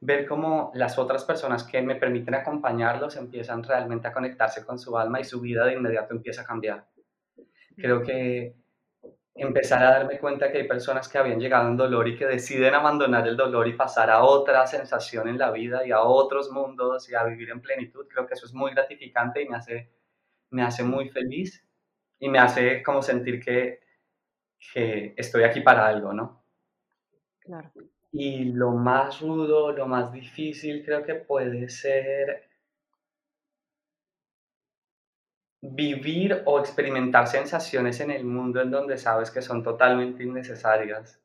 ver 0.00 0.26
cómo 0.26 0.70
las 0.74 0.98
otras 0.98 1.24
personas 1.24 1.64
que 1.64 1.82
me 1.82 1.96
permiten 1.96 2.34
acompañarlos 2.34 3.16
empiezan 3.16 3.62
realmente 3.64 4.06
a 4.06 4.12
conectarse 4.12 4.64
con 4.64 4.78
su 4.78 4.96
alma 4.96 5.20
y 5.20 5.24
su 5.24 5.40
vida 5.40 5.64
de 5.64 5.74
inmediato 5.74 6.14
empieza 6.14 6.42
a 6.42 6.46
cambiar. 6.46 6.86
Creo 7.76 8.02
que 8.02 8.54
empezar 9.34 9.82
a 9.82 9.90
darme 9.90 10.18
cuenta 10.20 10.52
que 10.52 10.58
hay 10.58 10.68
personas 10.68 11.08
que 11.08 11.18
habían 11.18 11.40
llegado 11.40 11.68
en 11.68 11.76
dolor 11.76 12.06
y 12.06 12.16
que 12.16 12.26
deciden 12.26 12.74
abandonar 12.74 13.26
el 13.26 13.36
dolor 13.36 13.66
y 13.66 13.72
pasar 13.72 14.10
a 14.10 14.22
otra 14.22 14.66
sensación 14.66 15.26
en 15.26 15.38
la 15.38 15.50
vida 15.50 15.84
y 15.84 15.90
a 15.90 16.02
otros 16.02 16.52
mundos 16.52 17.08
y 17.10 17.16
a 17.16 17.24
vivir 17.24 17.50
en 17.50 17.60
plenitud, 17.60 18.06
creo 18.08 18.26
que 18.26 18.34
eso 18.34 18.46
es 18.46 18.54
muy 18.54 18.70
gratificante 18.72 19.42
y 19.42 19.48
me 19.48 19.56
hace, 19.56 19.90
me 20.50 20.62
hace 20.62 20.84
muy 20.84 21.08
feliz 21.08 21.66
y 22.20 22.28
me 22.28 22.38
hace 22.38 22.82
como 22.82 23.02
sentir 23.02 23.42
que, 23.42 23.83
que 24.72 25.14
estoy 25.16 25.44
aquí 25.44 25.60
para 25.60 25.86
algo, 25.86 26.12
¿no? 26.12 26.44
Claro. 27.40 27.70
Y 28.12 28.44
lo 28.52 28.70
más 28.70 29.20
rudo, 29.20 29.72
lo 29.72 29.86
más 29.86 30.12
difícil 30.12 30.84
creo 30.84 31.02
que 31.04 31.14
puede 31.16 31.68
ser 31.68 32.48
vivir 35.60 36.42
o 36.44 36.60
experimentar 36.60 37.26
sensaciones 37.26 37.98
en 38.00 38.10
el 38.10 38.24
mundo 38.24 38.60
en 38.60 38.70
donde 38.70 38.98
sabes 38.98 39.30
que 39.30 39.42
son 39.42 39.62
totalmente 39.62 40.22
innecesarias. 40.22 41.20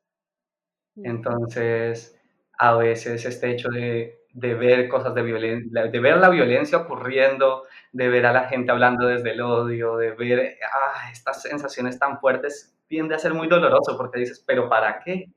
Entonces, 0.96 2.20
a 2.58 2.76
veces 2.76 3.26
este 3.26 3.52
hecho 3.52 3.70
de, 3.70 4.19
ver 4.34 4.88
cosas 4.88 5.14
de 5.16 5.22
violencia, 5.22 5.86
de 5.86 6.00
ver 6.00 6.18
la 6.18 6.30
violencia 6.30 6.78
ocurriendo, 6.78 7.64
de 7.92 8.10
ver 8.10 8.26
a 8.26 8.34
la 8.34 8.48
gente 8.48 8.72
hablando 8.72 9.08
desde 9.08 9.32
el 9.32 9.42
odio, 9.42 9.98
de 9.98 10.12
ver 10.12 10.58
ah, 10.64 11.10
estas 11.12 11.42
sensaciones 11.42 11.98
tan 11.98 12.20
fuertes, 12.20 12.76
tiende 12.88 13.16
a 13.16 13.20
ser 13.20 13.34
muy 13.34 13.48
doloroso 13.48 13.98
porque 13.98 14.20
dices, 14.20 14.44
pero 14.46 14.70
¿para 14.70 15.00
qué? 15.00 15.32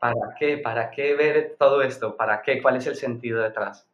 ¿Para 0.00 0.34
qué? 0.38 0.58
¿Para 0.58 0.90
qué 0.90 1.14
ver 1.14 1.56
todo 1.58 1.82
esto? 1.82 2.16
¿Para 2.16 2.42
qué? 2.42 2.60
¿Cuál 2.60 2.76
es 2.76 2.86
el 2.86 2.96
sentido 2.96 3.42
detrás? 3.42 3.88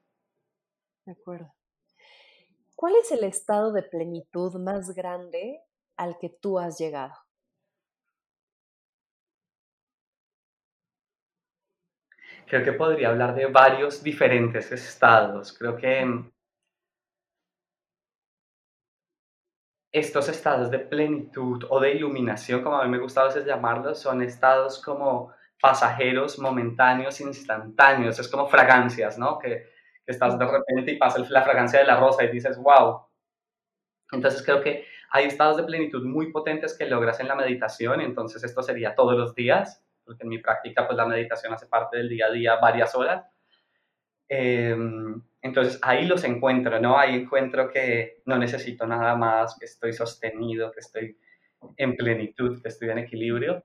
De 1.05 1.13
acuerdo. 1.13 1.53
¿Cuál 2.75 2.95
es 2.97 3.13
el 3.13 3.25
estado 3.25 3.73
de 3.73 3.83
plenitud 3.83 4.55
más 4.55 4.95
grande 4.95 5.61
al 5.97 6.19
que 6.19 6.29
tú 6.29 6.59
has 6.59 6.79
llegado? 6.79 7.15
Creo 12.54 12.64
que 12.64 12.73
podría 12.73 13.08
hablar 13.08 13.34
de 13.34 13.46
varios 13.46 14.00
diferentes 14.00 14.70
estados. 14.70 15.52
Creo 15.58 15.76
que 15.76 16.23
estos 19.92 20.28
estados 20.28 20.70
de 20.70 20.78
plenitud 20.78 21.64
o 21.68 21.80
de 21.80 21.94
iluminación, 21.94 22.62
como 22.62 22.76
a 22.76 22.84
mí 22.84 22.90
me 22.92 23.00
gusta 23.00 23.23
a 23.23 23.25
veces 23.25 23.44
llamarlos, 23.44 23.99
son 23.99 24.23
estados 24.23 24.80
como 24.80 25.32
pasajeros, 25.61 26.38
momentáneos, 26.38 27.20
instantáneos. 27.20 28.20
Es 28.20 28.28
como 28.28 28.46
fragancias, 28.46 29.18
¿no? 29.18 29.37
Que 29.40 29.66
que 30.06 30.12
estás 30.12 30.38
de 30.38 30.46
repente 30.46 30.92
y 30.92 30.96
pasa 30.96 31.18
la 31.28 31.42
fragancia 31.42 31.80
de 31.80 31.87
la 31.87 31.99
rosa 31.99 32.23
y 32.23 32.28
dices, 32.28 32.56
wow. 32.56 33.00
Entonces 34.12 34.44
creo 34.44 34.62
que 34.62 34.87
hay 35.11 35.26
estados 35.26 35.56
de 35.56 35.64
plenitud 35.64 36.04
muy 36.04 36.30
potentes 36.30 36.78
que 36.78 36.87
logras 36.87 37.18
en 37.18 37.26
la 37.26 37.34
meditación, 37.34 38.00
entonces 38.00 38.44
esto 38.44 38.62
sería 38.62 38.94
todos 38.94 39.18
los 39.18 39.34
días, 39.34 39.84
porque 40.04 40.23
en 40.23 40.28
mi 40.28 40.38
práctica 40.38 40.87
pues 40.87 40.96
la 40.96 41.06
meditación 41.06 41.52
hace 41.52 41.66
parte 41.66 41.99
del 41.99 42.08
día 42.08 42.26
a 42.26 42.30
día 42.30 42.56
varias 42.56 42.94
horas. 42.94 43.25
Em, 44.28 45.23
entonces 45.42 45.78
ahí 45.82 46.06
los 46.06 46.25
encuentro, 46.25 46.80
¿no? 46.80 46.99
Ahí 46.99 47.14
encuentro 47.16 47.68
que 47.70 48.23
no 48.26 48.38
necesito 48.38 48.87
nada 48.87 49.14
más, 49.16 49.56
que 49.58 49.66
estoy 49.66 49.92
sostenido, 49.92 50.70
que 50.73 50.80
estoy 50.80 51.18
en 51.76 51.96
plenitud, 51.96 52.62
que 52.62 52.68
estoy 52.68 52.90
en 52.90 52.99
equilibrio. 52.99 53.64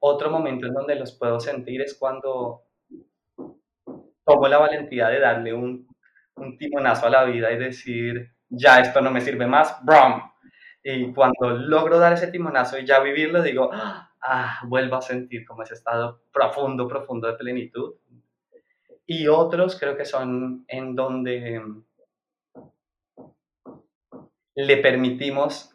Otro 0.00 0.30
momento 0.30 0.66
en 0.66 0.74
donde 0.74 0.96
los 0.96 1.12
puedo 1.18 1.38
sentir 1.40 1.82
es 1.82 1.94
cuando 1.94 2.64
tomo 4.24 4.48
la 4.48 4.58
valentía 4.58 5.08
de 5.08 5.20
darle 5.20 5.52
un, 5.52 5.86
un 6.36 6.58
timonazo 6.58 7.06
a 7.06 7.10
la 7.10 7.24
vida 7.24 7.52
y 7.52 7.58
decir, 7.58 8.34
ya 8.48 8.80
esto 8.80 9.00
no 9.00 9.10
me 9.10 9.20
sirve 9.20 9.46
más, 9.46 9.84
¡brum! 9.84 10.22
Y 10.82 11.12
cuando 11.12 11.50
logro 11.50 11.98
dar 11.98 12.12
ese 12.14 12.28
timonazo 12.28 12.78
y 12.78 12.84
ya 12.84 13.00
vivirlo, 13.00 13.42
digo, 13.42 13.70
ah, 13.72 14.11
vuelvo 14.64 14.96
a 14.96 15.02
sentir 15.02 15.44
como 15.46 15.62
ese 15.62 15.74
estado 15.74 16.22
profundo, 16.32 16.88
profundo 16.88 17.28
de 17.28 17.34
plenitud. 17.34 17.94
Y 19.06 19.26
otros 19.28 19.78
creo 19.78 19.96
que 19.96 20.04
son 20.04 20.64
en 20.68 20.94
donde 20.94 21.62
le 24.54 24.76
permitimos 24.78 25.70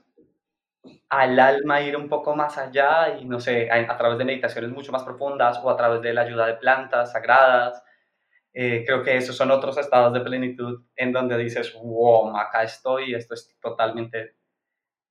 al 1.10 1.40
alma 1.40 1.82
ir 1.82 1.98
un 1.98 2.10
poco 2.10 2.36
más 2.36 2.58
allá 2.58 3.18
y 3.18 3.26
no 3.26 3.40
sé, 3.40 3.70
a, 3.72 3.98
través 3.98 4.18
de 4.18 4.26
meditaciones 4.26 4.72
mucho 4.72 4.92
más 4.92 5.04
profundas 5.04 5.60
o 5.64 5.70
a 5.70 5.78
través 5.78 6.02
de 6.02 6.14
la 6.14 6.22
ayuda 6.22 6.48
de 6.48 6.56
plantas 6.56 7.12
sagradas 7.12 7.84
eh, 8.60 8.84
creo 8.88 9.04
que 9.04 9.16
esos 9.16 9.38
son 9.38 9.52
otros 9.52 9.78
estados 9.78 10.12
de 10.14 10.22
plenitud 10.22 10.84
en 10.96 11.12
donde 11.12 11.38
dices, 11.38 11.76
wow, 11.76 12.36
acá 12.36 12.64
estoy 12.64 13.14
esto 13.14 13.36
es 13.36 13.56
totalmente 13.62 14.36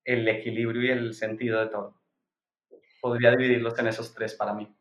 el 0.05 0.27
equilibrio 0.27 0.83
y 0.83 0.91
el 0.91 1.15
sentido 1.15 1.61
de 1.61 1.69
todo. 1.69 1.95
Podría 3.07 3.31
dividirlos 3.31 3.79
en 3.79 3.87
esos 3.87 4.13
tres 4.13 4.35
para 4.35 4.53
mí. 4.53 4.77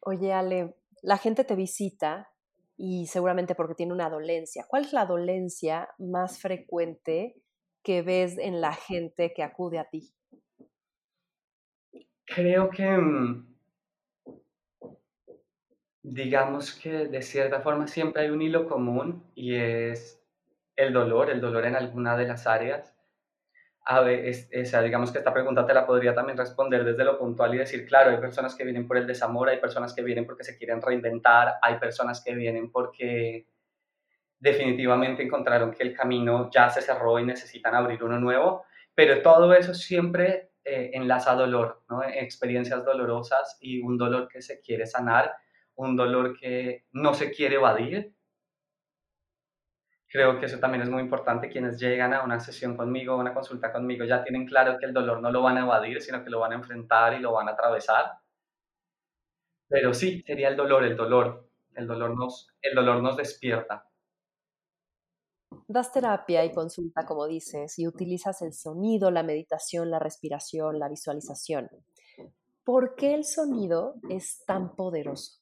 Oye, 0.00 0.32
Ale, 0.32 0.74
la 1.02 1.16
gente 1.16 1.44
te 1.44 1.54
visita 1.54 2.32
y 2.76 3.06
seguramente 3.06 3.54
porque 3.54 3.76
tiene 3.76 3.92
una 3.92 4.10
dolencia. 4.10 4.66
¿Cuál 4.66 4.86
es 4.86 4.92
la 4.92 5.06
dolencia 5.06 5.88
más 5.98 6.40
frecuente 6.40 7.36
que 7.84 8.02
ves 8.02 8.38
en 8.38 8.60
la 8.60 8.72
gente 8.72 9.32
que 9.32 9.44
acude 9.44 9.78
a 9.78 9.88
ti? 9.88 10.12
Creo 12.24 12.70
que 12.70 12.88
mm, 12.88 13.54
digamos 16.02 16.74
que 16.74 17.06
de 17.06 17.22
cierta 17.22 17.60
forma 17.60 17.86
siempre 17.86 18.22
hay 18.22 18.30
un 18.30 18.42
hilo 18.42 18.66
común 18.66 19.22
y 19.36 19.54
es 19.54 20.20
el 20.74 20.92
dolor, 20.92 21.30
el 21.30 21.40
dolor 21.40 21.66
en 21.66 21.76
alguna 21.76 22.16
de 22.16 22.26
las 22.26 22.48
áreas. 22.48 22.91
A 23.84 24.00
ver, 24.00 24.32
digamos 24.84 25.10
que 25.10 25.18
esta 25.18 25.32
pregunta 25.32 25.66
te 25.66 25.74
la 25.74 25.86
podría 25.86 26.14
también 26.14 26.38
responder 26.38 26.84
desde 26.84 27.04
lo 27.04 27.18
puntual 27.18 27.54
y 27.54 27.58
decir, 27.58 27.84
claro, 27.84 28.10
hay 28.10 28.18
personas 28.18 28.54
que 28.54 28.64
vienen 28.64 28.86
por 28.86 28.96
el 28.96 29.06
desamor, 29.06 29.48
hay 29.48 29.58
personas 29.58 29.92
que 29.92 30.02
vienen 30.02 30.24
porque 30.24 30.44
se 30.44 30.56
quieren 30.56 30.80
reinventar, 30.80 31.54
hay 31.60 31.78
personas 31.78 32.22
que 32.24 32.34
vienen 32.34 32.70
porque 32.70 33.48
definitivamente 34.38 35.22
encontraron 35.22 35.72
que 35.72 35.82
el 35.82 35.94
camino 35.94 36.48
ya 36.50 36.70
se 36.70 36.80
cerró 36.80 37.18
y 37.18 37.24
necesitan 37.24 37.74
abrir 37.74 38.02
uno 38.04 38.20
nuevo, 38.20 38.64
pero 38.94 39.20
todo 39.20 39.52
eso 39.52 39.74
siempre 39.74 40.52
eh, 40.64 40.90
enlaza 40.94 41.34
dolor, 41.34 41.82
¿no? 41.88 42.04
experiencias 42.04 42.84
dolorosas 42.84 43.58
y 43.60 43.80
un 43.80 43.98
dolor 43.98 44.28
que 44.28 44.42
se 44.42 44.60
quiere 44.60 44.86
sanar 44.86 45.32
un 45.74 45.96
dolor 45.96 46.38
que 46.38 46.84
no 46.92 47.14
se 47.14 47.30
quiere 47.30 47.56
evadir. 47.56 48.14
Creo 50.12 50.38
que 50.38 50.44
eso 50.44 50.58
también 50.58 50.82
es 50.82 50.90
muy 50.90 51.00
importante. 51.00 51.48
Quienes 51.48 51.80
llegan 51.80 52.12
a 52.12 52.22
una 52.22 52.38
sesión 52.38 52.76
conmigo, 52.76 53.14
a 53.14 53.16
una 53.16 53.32
consulta 53.32 53.72
conmigo, 53.72 54.04
ya 54.04 54.22
tienen 54.22 54.46
claro 54.46 54.76
que 54.78 54.84
el 54.84 54.92
dolor 54.92 55.22
no 55.22 55.30
lo 55.30 55.40
van 55.40 55.56
a 55.56 55.62
evadir, 55.62 56.02
sino 56.02 56.22
que 56.22 56.28
lo 56.28 56.40
van 56.40 56.52
a 56.52 56.56
enfrentar 56.56 57.14
y 57.14 57.20
lo 57.20 57.32
van 57.32 57.48
a 57.48 57.52
atravesar. 57.52 58.18
Pero 59.68 59.94
sí, 59.94 60.22
sería 60.26 60.48
el 60.48 60.56
dolor, 60.56 60.84
el 60.84 60.98
dolor. 60.98 61.48
El 61.74 61.86
dolor 61.86 62.14
nos, 62.14 62.48
el 62.60 62.74
dolor 62.74 63.02
nos 63.02 63.16
despierta. 63.16 63.88
Das 65.66 65.90
terapia 65.90 66.44
y 66.44 66.52
consulta, 66.52 67.06
como 67.06 67.26
dices, 67.26 67.78
y 67.78 67.86
utilizas 67.86 68.42
el 68.42 68.52
sonido, 68.52 69.10
la 69.10 69.22
meditación, 69.22 69.90
la 69.90 69.98
respiración, 69.98 70.78
la 70.78 70.90
visualización. 70.90 71.70
¿Por 72.64 72.94
qué 72.94 73.14
el 73.14 73.24
sonido 73.24 73.94
es 74.10 74.44
tan 74.44 74.76
poderoso? 74.76 75.41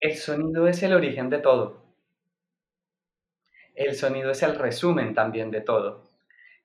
El 0.00 0.16
sonido 0.16 0.68
es 0.68 0.82
el 0.82 0.92
origen 0.92 1.28
de 1.30 1.38
todo. 1.38 1.82
El 3.74 3.94
sonido 3.96 4.30
es 4.30 4.42
el 4.42 4.56
resumen 4.56 5.14
también 5.14 5.50
de 5.50 5.60
todo. 5.60 6.04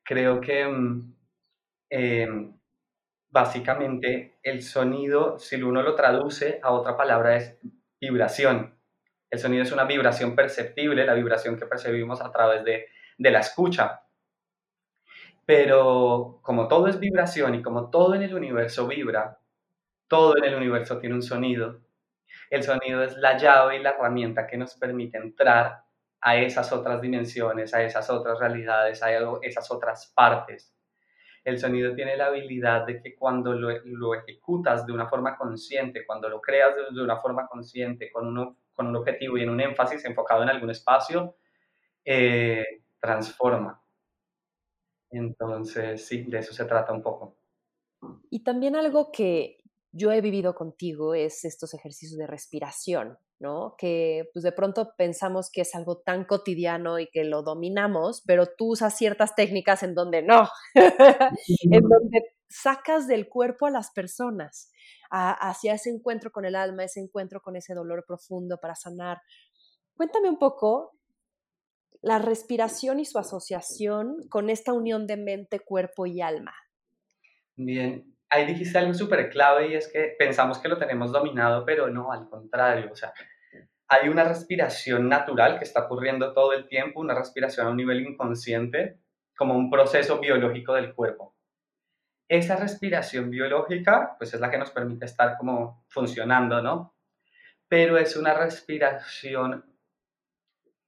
Creo 0.04 0.42
que 0.42 0.66
mm, 0.68 1.16
em, 1.90 2.60
básicamente 3.30 4.40
el 4.44 4.62
sonido, 4.64 5.40
si 5.40 5.62
uno 5.62 5.82
lo 5.84 5.96
traduce 5.96 6.60
a 6.64 6.72
otra 6.72 6.98
palabra, 6.98 7.38
es 7.38 7.60
vibración. 8.00 8.76
El 9.32 9.40
sonido 9.40 9.64
es 9.64 9.72
una 9.72 9.86
vibración 9.86 10.36
perceptible, 10.36 11.06
la 11.06 11.16
vibración 11.16 11.58
que 11.58 11.66
percibimos 11.66 12.22
a 12.22 12.32
través 12.32 12.64
de, 12.64 12.88
de 13.18 13.32
la 13.32 13.40
escucha. 13.40 14.04
Pero 15.46 16.40
como 16.42 16.68
todo 16.68 16.88
es 16.88 17.00
vibración 17.00 17.56
y 17.56 17.62
como 17.62 17.90
todo 17.90 18.16
en 18.16 18.24
el 18.24 18.34
universo 18.36 18.88
vibra, 18.88 19.40
todo 20.08 20.38
en 20.38 20.46
el 20.46 20.56
universo 20.56 21.00
tiene 21.00 21.16
un 21.16 21.24
sonido, 21.24 21.83
el 22.54 22.62
sonido 22.62 23.02
es 23.02 23.18
la 23.18 23.36
llave 23.36 23.78
y 23.78 23.82
la 23.82 23.90
herramienta 23.90 24.46
que 24.46 24.58
nos 24.58 24.76
permite 24.76 25.18
entrar 25.18 25.86
a 26.22 26.38
esas 26.38 26.72
otras 26.72 27.02
dimensiones, 27.02 27.74
a 27.74 27.82
esas 27.82 28.08
otras 28.12 28.38
realidades, 28.38 29.02
a 29.02 29.10
esas 29.42 29.72
otras 29.72 30.14
partes. 30.16 30.72
El 31.44 31.58
sonido 31.58 31.96
tiene 31.96 32.16
la 32.16 32.28
habilidad 32.28 32.86
de 32.86 33.02
que 33.02 33.16
cuando 33.16 33.54
lo, 33.54 34.14
ejecutas 34.14 34.86
de 34.86 34.94
una 34.94 35.08
forma 35.08 35.36
consciente, 35.36 36.06
cuando 36.06 36.30
lo 36.30 36.40
creas 36.40 36.76
de, 36.94 37.02
una 37.02 37.20
forma 37.20 37.48
consciente, 37.48 38.12
con, 38.12 38.28
un 38.28 38.96
objetivo 38.96 39.36
y 39.40 39.42
en 39.42 39.50
un 39.50 39.60
énfasis 39.60 40.06
enfocado 40.06 40.44
en 40.44 40.50
algún 40.50 40.70
espacio, 40.70 41.38
eh, 42.06 42.84
transforma. 43.00 43.82
Entonces, 45.10 46.06
sí, 46.06 46.22
de 46.26 46.38
eso 46.38 46.54
se 46.54 46.66
trata 46.66 46.94
un 46.94 47.02
poco. 47.02 47.36
Y 48.30 48.44
también 48.44 48.76
algo 48.76 49.12
que 49.12 49.63
yo 49.94 50.12
he 50.12 50.22
vivido 50.22 50.56
contigo 50.56 51.14
es 51.14 51.46
estos 51.46 51.74
ejercicios 51.76 52.18
de 52.18 52.26
respiración, 52.26 53.18
¿no? 53.40 53.76
Que 53.78 54.28
pues 54.34 54.42
de 54.42 54.52
pronto 54.52 54.94
pensamos 54.98 55.52
que 55.52 55.62
es 55.62 55.76
algo 55.76 56.00
tan 56.00 56.26
cotidiano 56.26 56.98
y 56.98 57.08
que 57.12 57.24
lo 57.24 57.44
dominamos, 57.44 58.24
pero 58.26 58.48
tú 58.48 58.72
usas 58.72 58.98
ciertas 58.98 59.36
técnicas 59.36 59.84
en 59.84 59.94
donde 59.94 60.24
no, 60.24 60.50
en 60.76 61.84
donde 61.84 62.36
sacas 62.50 63.08
del 63.08 63.30
cuerpo 63.30 63.68
a 63.68 63.72
las 63.72 63.92
personas 63.92 64.72
hacia 65.12 65.76
ese 65.76 65.92
encuentro 65.92 66.32
con 66.32 66.46
el 66.46 66.56
alma, 66.56 66.84
ese 66.84 67.00
encuentro 67.00 67.42
con 67.42 67.56
ese 67.56 67.76
dolor 67.76 68.04
profundo 68.08 68.58
para 68.60 68.74
sanar. 68.74 69.22
Cuéntame 69.96 70.28
un 70.28 70.40
poco 70.40 70.98
la 72.02 72.18
respiración 72.18 73.00
y 73.00 73.06
su 73.06 73.20
asociación 73.20 74.28
con 74.30 74.50
esta 74.50 74.74
unión 74.74 75.06
de 75.06 75.18
mente, 75.18 75.60
cuerpo 75.60 76.08
y 76.08 76.22
alma. 76.22 76.54
Bien, 77.56 78.13
ahí 78.34 78.46
dijiste 78.46 78.80
algo 78.80 78.94
súper 78.94 79.30
clave 79.30 79.68
y 79.68 79.76
es 79.76 79.88
que 79.88 80.16
pensamos 80.18 80.58
que 80.58 80.68
lo 80.68 80.78
tenemos 80.78 81.12
dominado, 81.12 81.64
pero 81.66 81.90
no, 81.90 82.12
al 82.12 82.28
contrario, 82.28 82.90
o 82.92 82.96
sea, 82.96 83.14
hay 83.88 84.10
una 84.10 84.24
respiración 84.24 85.08
natural 85.08 85.60
que 85.60 85.66
está 85.66 85.86
ocurriendo 85.86 86.34
todo 86.34 86.54
el 86.54 86.68
tiempo, 86.68 87.00
una 87.00 87.14
respiración 87.14 87.68
a 87.68 87.70
un 87.70 87.78
nivel 87.78 88.02
inconsciente, 88.02 89.00
como 89.38 89.56
un 89.56 89.70
proceso 89.70 90.20
biológico 90.20 90.74
del 90.74 90.96
cuerpo. 90.96 91.36
Esa 92.28 92.56
respiración 92.56 93.30
biológica, 93.30 94.16
pues 94.18 94.34
es 94.34 94.40
la 94.40 94.50
que 94.50 94.58
nos 94.58 94.72
permite 94.72 95.06
estar 95.06 95.38
como 95.38 95.86
funcionando, 95.90 96.62
¿no? 96.62 96.96
Pero 97.68 97.98
es 97.98 98.16
una 98.16 98.34
respiración 98.34 99.64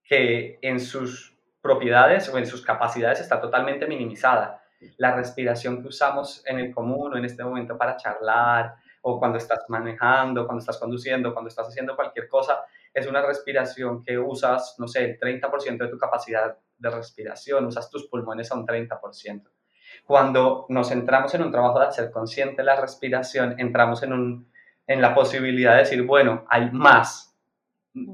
que 0.03 0.57
en 0.61 0.79
sus 0.79 1.37
propiedades 1.61 2.29
o 2.29 2.37
en 2.37 2.47
sus 2.47 2.63
capacidades 2.63 3.19
está 3.19 3.39
totalmente 3.39 3.85
minimizada 3.85 4.64
la 4.97 5.15
respiración 5.15 5.81
que 5.81 5.89
usamos 5.89 6.43
en 6.45 6.59
el 6.59 6.73
común 6.73 7.13
o 7.13 7.17
en 7.17 7.25
este 7.25 7.43
momento 7.43 7.77
para 7.77 7.97
charlar 7.97 8.75
o 9.01 9.19
cuando 9.19 9.37
estás 9.37 9.65
manejando, 9.67 10.45
cuando 10.45 10.59
estás 10.59 10.77
conduciendo, 10.77 11.33
cuando 11.33 11.49
estás 11.49 11.67
haciendo 11.67 11.95
cualquier 11.95 12.27
cosa, 12.27 12.65
es 12.93 13.05
una 13.07 13.21
respiración 13.21 14.01
que 14.01 14.17
usas, 14.17 14.75
no 14.79 14.87
sé, 14.87 15.05
el 15.05 15.19
30% 15.19 15.77
de 15.77 15.87
tu 15.89 15.97
capacidad 15.97 16.57
de 16.77 16.89
respiración, 16.89 17.65
usas 17.65 17.89
tus 17.89 18.07
pulmones 18.07 18.51
a 18.51 18.55
un 18.55 18.65
30%. 18.65 19.43
Cuando 20.05 20.65
nos 20.69 20.91
entramos 20.91 21.33
en 21.35 21.43
un 21.43 21.51
trabajo 21.51 21.79
de 21.79 21.87
hacer 21.87 22.09
consciente 22.09 22.63
la 22.63 22.79
respiración, 22.79 23.55
entramos 23.59 24.01
en, 24.03 24.13
un, 24.13 24.51
en 24.87 25.01
la 25.01 25.13
posibilidad 25.13 25.73
de 25.73 25.79
decir, 25.79 26.03
bueno, 26.03 26.45
hay 26.49 26.71
más, 26.71 27.37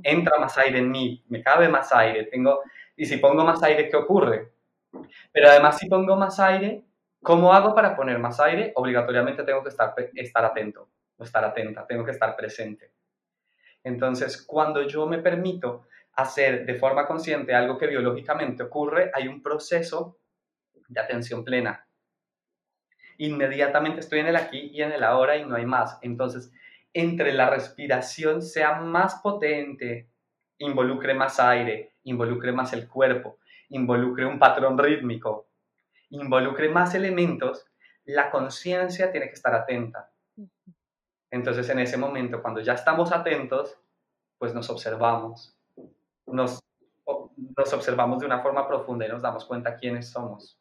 entra 0.04 0.40
más 0.40 0.58
aire 0.58 0.80
en 0.80 0.92
mí, 0.92 1.24
me 1.30 1.42
cabe 1.42 1.70
más 1.70 1.92
aire, 1.94 2.26
tengo, 2.26 2.62
y 2.96 3.06
si 3.06 3.18
pongo 3.18 3.44
más 3.44 3.62
aire, 3.64 3.90
¿qué 3.90 3.98
ocurre? 3.98 4.52
Pero 5.32 5.50
además, 5.50 5.78
si 5.78 5.88
pongo 5.88 6.16
más 6.16 6.40
aire, 6.40 6.84
¿cómo 7.22 7.54
hago 7.54 7.74
para 7.74 7.96
poner 7.96 8.20
más 8.20 8.40
aire? 8.40 8.72
Obligatoriamente 8.76 9.44
tengo 9.44 9.64
que 9.64 9.70
estar, 9.70 9.94
estar 10.16 10.46
atento, 10.46 10.90
o 11.18 11.24
estar 11.24 11.44
atenta, 11.44 11.86
tengo 11.88 12.04
que 12.04 12.12
estar 12.12 12.36
presente. 12.36 12.94
Entonces, 13.84 14.44
cuando 14.46 14.84
yo 14.84 15.08
me 15.08 15.20
permito 15.20 15.88
hacer 16.14 16.66
de 16.66 16.76
forma 16.76 17.08
consciente 17.08 17.56
algo 17.56 17.78
que 17.78 17.88
biológicamente 17.88 18.64
ocurre, 18.64 19.12
hay 19.14 19.28
un 19.28 19.42
proceso 19.42 20.20
de 20.88 21.00
atención 21.00 21.44
plena. 21.44 21.88
Inmediatamente 23.18 24.02
estoy 24.02 24.20
en 24.20 24.28
el 24.28 24.36
aquí 24.36 24.72
y 24.74 24.82
en 24.82 24.92
el 24.92 25.04
ahora 25.04 25.38
y 25.38 25.46
no 25.46 25.56
hay 25.56 25.66
más. 25.66 25.98
Entonces, 26.02 26.52
entre 26.94 27.34
la 27.34 27.50
respiración 27.50 28.42
sea 28.42 28.82
más 28.82 29.16
potente, 29.22 30.10
involucre 30.58 31.14
más 31.14 31.40
aire, 31.40 31.94
involucre 32.04 32.52
más 32.52 32.74
el 32.74 32.88
cuerpo, 32.88 33.40
involucre 33.72 34.26
un 34.26 34.40
patrón 34.40 34.78
rítmico, 34.78 35.48
involucre 36.10 36.70
más 36.70 36.94
elementos, 36.96 37.66
la 38.06 38.30
conciencia 38.30 39.12
tiene 39.12 39.28
que 39.28 39.34
estar 39.34 39.54
atenta. 39.54 40.12
Entonces 41.30 41.70
en 41.70 41.80
ese 41.80 41.98
momento, 41.98 42.42
cuando 42.42 42.62
ya 42.62 42.74
estamos 42.74 43.12
atentos, 43.12 43.78
pues 44.38 44.54
nos 44.54 44.70
observamos, 44.70 45.56
nos, 46.26 46.60
nos 47.58 47.74
observamos 47.74 48.20
de 48.20 48.26
una 48.26 48.42
forma 48.42 48.68
profunda 48.68 49.06
y 49.06 49.10
nos 49.10 49.22
damos 49.22 49.46
cuenta 49.46 49.78
quiénes 49.78 50.10
somos. 50.10 50.60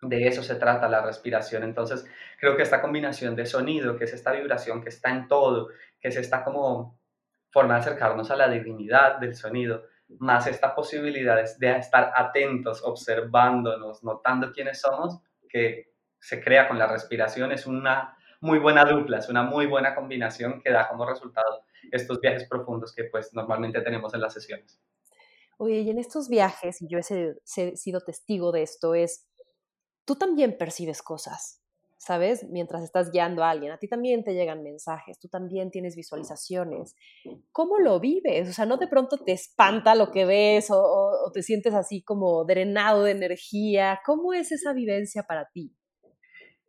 De 0.00 0.26
eso 0.26 0.42
se 0.42 0.56
trata 0.56 0.88
la 0.88 1.02
respiración. 1.02 1.62
Entonces 1.62 2.06
creo 2.40 2.56
que 2.56 2.62
esta 2.62 2.80
combinación 2.80 3.36
de 3.36 3.46
sonido, 3.46 3.96
que 3.96 4.04
es 4.04 4.12
esta 4.12 4.32
vibración 4.32 4.82
que 4.82 4.88
está 4.88 5.10
en 5.10 5.28
todo, 5.28 5.68
que 6.00 6.08
es 6.08 6.16
esta 6.16 6.44
como 6.44 6.98
forma 7.50 7.74
de 7.74 7.80
acercarnos 7.80 8.30
a 8.30 8.36
la 8.36 8.48
divinidad 8.48 9.18
del 9.18 9.34
sonido, 9.34 9.84
más 10.18 10.46
esta 10.46 10.74
posibilidad 10.74 11.36
de 11.58 11.76
estar 11.76 12.12
atentos, 12.14 12.82
observándonos, 12.84 14.02
notando 14.02 14.52
quiénes 14.52 14.80
somos, 14.80 15.20
que 15.48 15.92
se 16.18 16.42
crea 16.42 16.68
con 16.68 16.78
la 16.78 16.86
respiración, 16.86 17.52
es 17.52 17.66
una 17.66 18.16
muy 18.40 18.58
buena 18.58 18.84
dupla, 18.84 19.18
es 19.18 19.28
una 19.28 19.42
muy 19.42 19.66
buena 19.66 19.94
combinación 19.94 20.60
que 20.62 20.70
da 20.70 20.88
como 20.88 21.06
resultado 21.06 21.62
estos 21.90 22.20
viajes 22.20 22.46
profundos 22.48 22.94
que 22.94 23.04
pues 23.04 23.32
normalmente 23.34 23.80
tenemos 23.80 24.14
en 24.14 24.20
las 24.20 24.34
sesiones. 24.34 24.80
Oye, 25.58 25.80
y 25.80 25.90
en 25.90 25.98
estos 25.98 26.28
viajes, 26.28 26.80
y 26.80 26.88
yo 26.88 26.98
he 26.98 27.02
sido 27.76 28.00
testigo 28.00 28.52
de 28.52 28.62
esto, 28.62 28.94
es, 28.94 29.26
tú 30.04 30.14
también 30.14 30.56
percibes 30.56 31.02
cosas, 31.02 31.62
¿sabes? 31.98 32.48
Mientras 32.48 32.82
estás 32.82 33.10
guiando 33.10 33.42
a 33.42 33.50
alguien, 33.50 33.72
a 33.72 33.78
ti 33.78 33.88
también 33.88 34.24
te 34.24 34.32
llegan 34.32 34.62
mensajes, 34.62 35.18
tú 35.18 35.28
también 35.28 35.70
tienes 35.70 35.96
visualizaciones. 35.96 36.94
¿Cómo 37.52 37.78
lo 37.78 38.00
vives? 38.00 38.48
O 38.48 38.52
sea, 38.52 38.64
¿no 38.64 38.76
de 38.76 38.86
pronto 38.86 39.18
te 39.18 39.32
espanta 39.32 39.94
lo 39.94 40.10
que 40.10 40.24
ves 40.24 40.68
o, 40.70 41.30
te 41.34 41.42
sientes 41.42 41.74
así 41.74 42.02
como 42.02 42.44
drenado 42.44 43.02
de 43.02 43.10
energía? 43.10 44.00
¿Cómo 44.06 44.32
es 44.32 44.52
esa 44.52 44.72
vivencia 44.72 45.24
para 45.24 45.48
ti? 45.52 45.74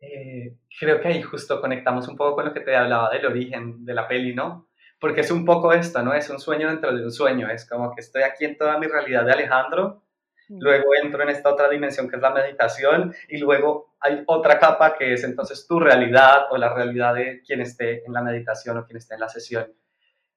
Eh, 0.00 0.56
creo 0.78 1.00
que 1.00 1.08
ahí 1.08 1.22
justo 1.22 1.60
conectamos 1.60 2.08
un 2.08 2.16
poco 2.16 2.36
con 2.36 2.46
lo 2.46 2.52
que 2.52 2.60
te 2.60 2.74
hablaba 2.74 3.10
del 3.10 3.26
origen 3.26 3.84
de 3.84 3.94
la 3.94 4.08
peli, 4.08 4.34
¿no? 4.34 4.68
Porque 4.98 5.20
es 5.20 5.30
un 5.30 5.44
poco 5.44 5.72
esto, 5.72 6.02
¿no? 6.02 6.12
Es 6.12 6.28
un 6.28 6.40
sueño 6.40 6.68
dentro 6.68 6.94
de 6.94 7.04
un 7.04 7.12
sueño, 7.12 7.48
es 7.50 7.68
como 7.68 7.94
que 7.94 8.00
estoy 8.00 8.22
aquí 8.22 8.44
en 8.44 8.58
toda 8.58 8.78
mi 8.78 8.86
realidad 8.86 9.24
de 9.24 9.32
Alejandro, 9.32 10.02
luego 10.58 10.90
entro 11.00 11.22
en 11.22 11.28
esta 11.28 11.50
otra 11.50 11.68
dimensión 11.68 12.08
que 12.08 12.16
es 12.16 12.22
la 12.22 12.30
meditación 12.30 13.14
y 13.28 13.38
luego 13.38 13.94
hay 14.00 14.22
otra 14.26 14.58
capa 14.58 14.96
que 14.96 15.12
es 15.12 15.24
entonces 15.24 15.66
tu 15.66 15.78
realidad 15.78 16.46
o 16.50 16.56
la 16.56 16.74
realidad 16.74 17.14
de 17.14 17.40
quien 17.46 17.60
esté 17.60 18.04
en 18.04 18.12
la 18.12 18.22
meditación 18.22 18.76
o 18.78 18.84
quien 18.84 18.96
esté 18.96 19.14
en 19.14 19.20
la 19.20 19.28
sesión. 19.28 19.72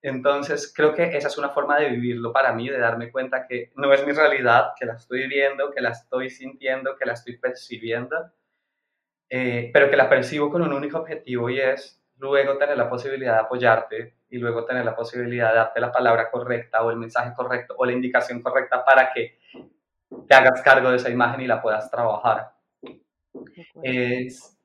Entonces 0.02 0.72
creo 0.76 0.94
que 0.94 1.18
esa 1.18 1.30
es 1.30 1.38
una 1.38 1.50
forma 1.50 1.80
de 1.80 1.90
vivirlo 1.90 2.34
para 2.34 2.52
mí, 2.52 2.70
de 2.70 2.78
darme 2.78 3.10
cuenta 3.10 3.48
que 3.48 3.72
no 3.76 3.92
es 3.94 4.06
mi 4.06 4.12
realidad, 4.12 4.74
que 4.78 4.86
la 4.86 4.96
estoy 4.96 5.28
viendo, 5.28 5.72
que 5.72 5.82
la 5.82 5.90
estoy 5.92 6.30
sintiendo, 6.30 6.98
que 6.98 7.06
la 7.06 7.14
estoy 7.14 7.38
percibiendo, 7.38 8.18
eh, 9.30 9.72
pero 9.74 9.90
que 9.90 9.96
la 9.96 10.10
percibo 10.10 10.52
con 10.52 10.62
un 10.62 10.74
único 10.74 11.00
objetivo 11.00 11.50
y 11.50 11.60
es 11.60 12.04
luego 12.18 12.58
tener 12.58 12.78
la 12.78 12.90
posibilidad 12.90 13.34
de 13.34 13.40
apoyarte 13.40 14.18
y 14.30 14.38
luego 14.38 14.66
tener 14.66 14.84
la 14.84 14.96
posibilidad 14.96 15.50
de 15.50 15.56
darte 15.56 15.80
la 15.80 15.92
palabra 15.92 16.30
correcta 16.30 16.84
o 16.84 16.92
el 16.92 16.98
mensaje 16.98 17.34
correcto 17.34 17.74
o 17.78 17.86
la 17.86 17.94
indicación 17.94 18.42
correcta 18.42 18.84
para 18.84 19.12
que 19.14 19.40
te 20.28 20.36
hagas 20.36 20.62
cargo 20.62 20.90
de 20.90 20.98
esa 20.98 21.10
imagen 21.10 21.42
y 21.42 21.48
la 21.48 21.62
puedas 21.62 21.90
trabajar. 21.90 22.54
Es, 23.82 24.58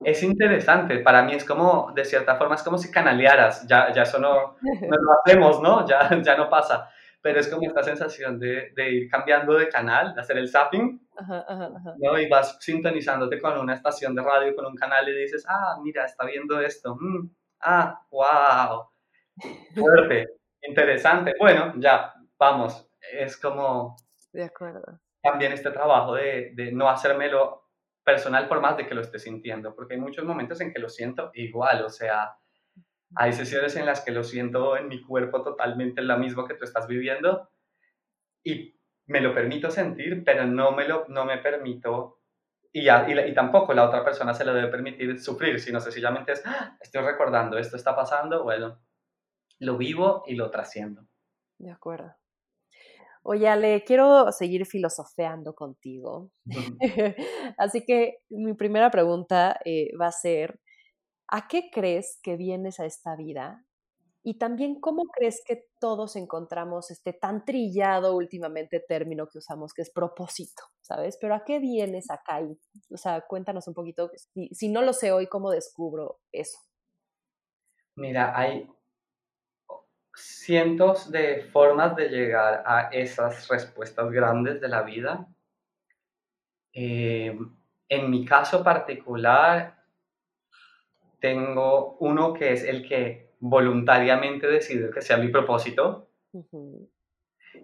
es 0.00 0.22
interesante, 0.22 0.98
para 0.98 1.22
mí 1.22 1.34
es 1.34 1.44
como, 1.44 1.92
de 1.94 2.04
cierta 2.04 2.36
forma, 2.36 2.54
es 2.54 2.62
como 2.62 2.78
si 2.78 2.90
canalearas, 2.90 3.66
ya, 3.66 3.92
ya 3.92 4.02
eso 4.02 4.18
no, 4.18 4.56
no 4.62 4.96
lo 4.96 5.12
hacemos, 5.24 5.60
¿no? 5.62 5.86
Ya, 5.86 6.10
ya 6.22 6.36
no 6.36 6.50
pasa, 6.50 6.90
pero 7.20 7.40
es 7.40 7.48
como 7.48 7.66
esta 7.66 7.82
sensación 7.82 8.38
de, 8.38 8.72
de 8.74 8.90
ir 8.90 9.10
cambiando 9.10 9.54
de 9.54 9.68
canal, 9.68 10.14
de 10.14 10.20
hacer 10.20 10.38
el 10.38 10.48
zapping, 10.48 11.08
¿no? 11.98 12.18
Y 12.18 12.28
vas 12.28 12.58
sintonizándote 12.60 13.40
con 13.40 13.58
una 13.58 13.74
estación 13.74 14.14
de 14.14 14.22
radio, 14.22 14.54
con 14.54 14.66
un 14.66 14.74
canal 14.74 15.08
y 15.08 15.16
dices, 15.16 15.44
ah, 15.48 15.76
mira, 15.82 16.04
está 16.04 16.26
viendo 16.26 16.60
esto, 16.60 16.96
mm, 16.98 17.30
ah, 17.60 18.00
wow, 18.10 18.88
fuerte, 19.74 20.26
interesante, 20.62 21.34
bueno, 21.38 21.72
ya, 21.76 22.12
vamos, 22.38 22.88
es 23.12 23.36
como... 23.36 23.96
De 24.36 24.44
acuerdo. 24.44 25.00
También 25.22 25.52
este 25.52 25.70
trabajo 25.70 26.14
de, 26.14 26.52
de 26.54 26.70
no 26.70 26.90
hacérmelo 26.90 27.70
personal 28.04 28.46
por 28.48 28.60
más 28.60 28.76
de 28.76 28.86
que 28.86 28.94
lo 28.94 29.00
esté 29.00 29.18
sintiendo, 29.18 29.74
porque 29.74 29.94
hay 29.94 30.00
muchos 30.00 30.26
momentos 30.26 30.60
en 30.60 30.74
que 30.74 30.78
lo 30.78 30.90
siento 30.90 31.30
igual, 31.32 31.82
o 31.82 31.88
sea, 31.88 32.36
hay 33.14 33.32
sesiones 33.32 33.74
en 33.76 33.86
las 33.86 34.02
que 34.02 34.10
lo 34.10 34.22
siento 34.22 34.76
en 34.76 34.88
mi 34.88 35.02
cuerpo 35.02 35.42
totalmente 35.42 36.02
lo 36.02 36.18
mismo 36.18 36.46
que 36.46 36.52
tú 36.52 36.64
estás 36.64 36.86
viviendo 36.86 37.48
y 38.44 38.78
me 39.06 39.22
lo 39.22 39.32
permito 39.34 39.70
sentir, 39.70 40.22
pero 40.22 40.44
no 40.44 40.72
me, 40.72 40.86
lo, 40.86 41.06
no 41.08 41.24
me 41.24 41.38
permito 41.38 42.20
y, 42.70 42.90
y, 42.90 43.34
tampoco 43.34 43.72
la 43.72 43.88
otra 43.88 44.04
persona 44.04 44.34
se 44.34 44.44
lo 44.44 44.52
debe 44.52 44.68
permitir 44.68 45.18
sufrir, 45.18 45.58
sino 45.60 45.80
sencillamente 45.80 46.32
es, 46.32 46.42
¡Ah! 46.44 46.76
estoy 46.78 47.00
recordando, 47.00 47.56
esto 47.56 47.78
está 47.78 47.96
pasando, 47.96 48.44
bueno, 48.44 48.82
lo 49.60 49.78
vivo 49.78 50.24
y 50.26 50.34
lo 50.34 50.50
trasciendo. 50.50 51.06
De 51.56 51.70
acuerdo. 51.70 52.14
Oye, 53.28 53.48
Ale, 53.48 53.82
quiero 53.82 54.30
seguir 54.30 54.66
filosofeando 54.66 55.52
contigo. 55.52 56.30
Así 57.58 57.84
que 57.84 58.18
mi 58.28 58.54
primera 58.54 58.88
pregunta 58.92 59.58
eh, 59.64 59.90
va 60.00 60.06
a 60.06 60.12
ser, 60.12 60.60
¿a 61.26 61.48
qué 61.48 61.68
crees 61.72 62.20
que 62.22 62.36
vienes 62.36 62.78
a 62.78 62.86
esta 62.86 63.16
vida? 63.16 63.66
Y 64.22 64.38
también, 64.38 64.78
¿cómo 64.80 65.06
crees 65.06 65.42
que 65.44 65.64
todos 65.80 66.14
encontramos 66.14 66.92
este 66.92 67.12
tan 67.12 67.44
trillado 67.44 68.14
últimamente 68.14 68.78
término 68.78 69.26
que 69.26 69.38
usamos, 69.38 69.74
que 69.74 69.82
es 69.82 69.90
propósito, 69.90 70.62
¿sabes? 70.80 71.18
Pero 71.20 71.34
¿a 71.34 71.42
qué 71.44 71.58
vienes 71.58 72.10
acá? 72.10 72.38
o 72.92 72.96
sea, 72.96 73.22
cuéntanos 73.22 73.66
un 73.66 73.74
poquito, 73.74 74.08
si, 74.14 74.48
si 74.54 74.68
no 74.68 74.82
lo 74.82 74.92
sé 74.92 75.10
hoy, 75.10 75.26
¿cómo 75.26 75.50
descubro 75.50 76.20
eso? 76.30 76.58
Mira, 77.96 78.38
hay 78.38 78.68
cientos 80.16 81.10
de 81.10 81.42
formas 81.52 81.94
de 81.94 82.08
llegar 82.08 82.62
a 82.66 82.88
esas 82.90 83.46
respuestas 83.48 84.10
grandes 84.10 84.60
de 84.60 84.68
la 84.68 84.82
vida. 84.82 85.26
Eh, 86.72 87.38
en 87.88 88.10
mi 88.10 88.24
caso 88.24 88.64
particular, 88.64 89.76
tengo 91.20 91.96
uno 92.00 92.32
que 92.32 92.52
es 92.52 92.64
el 92.64 92.86
que 92.88 93.34
voluntariamente 93.40 94.46
decido 94.46 94.90
que 94.90 95.02
sea 95.02 95.18
mi 95.18 95.28
propósito, 95.28 96.08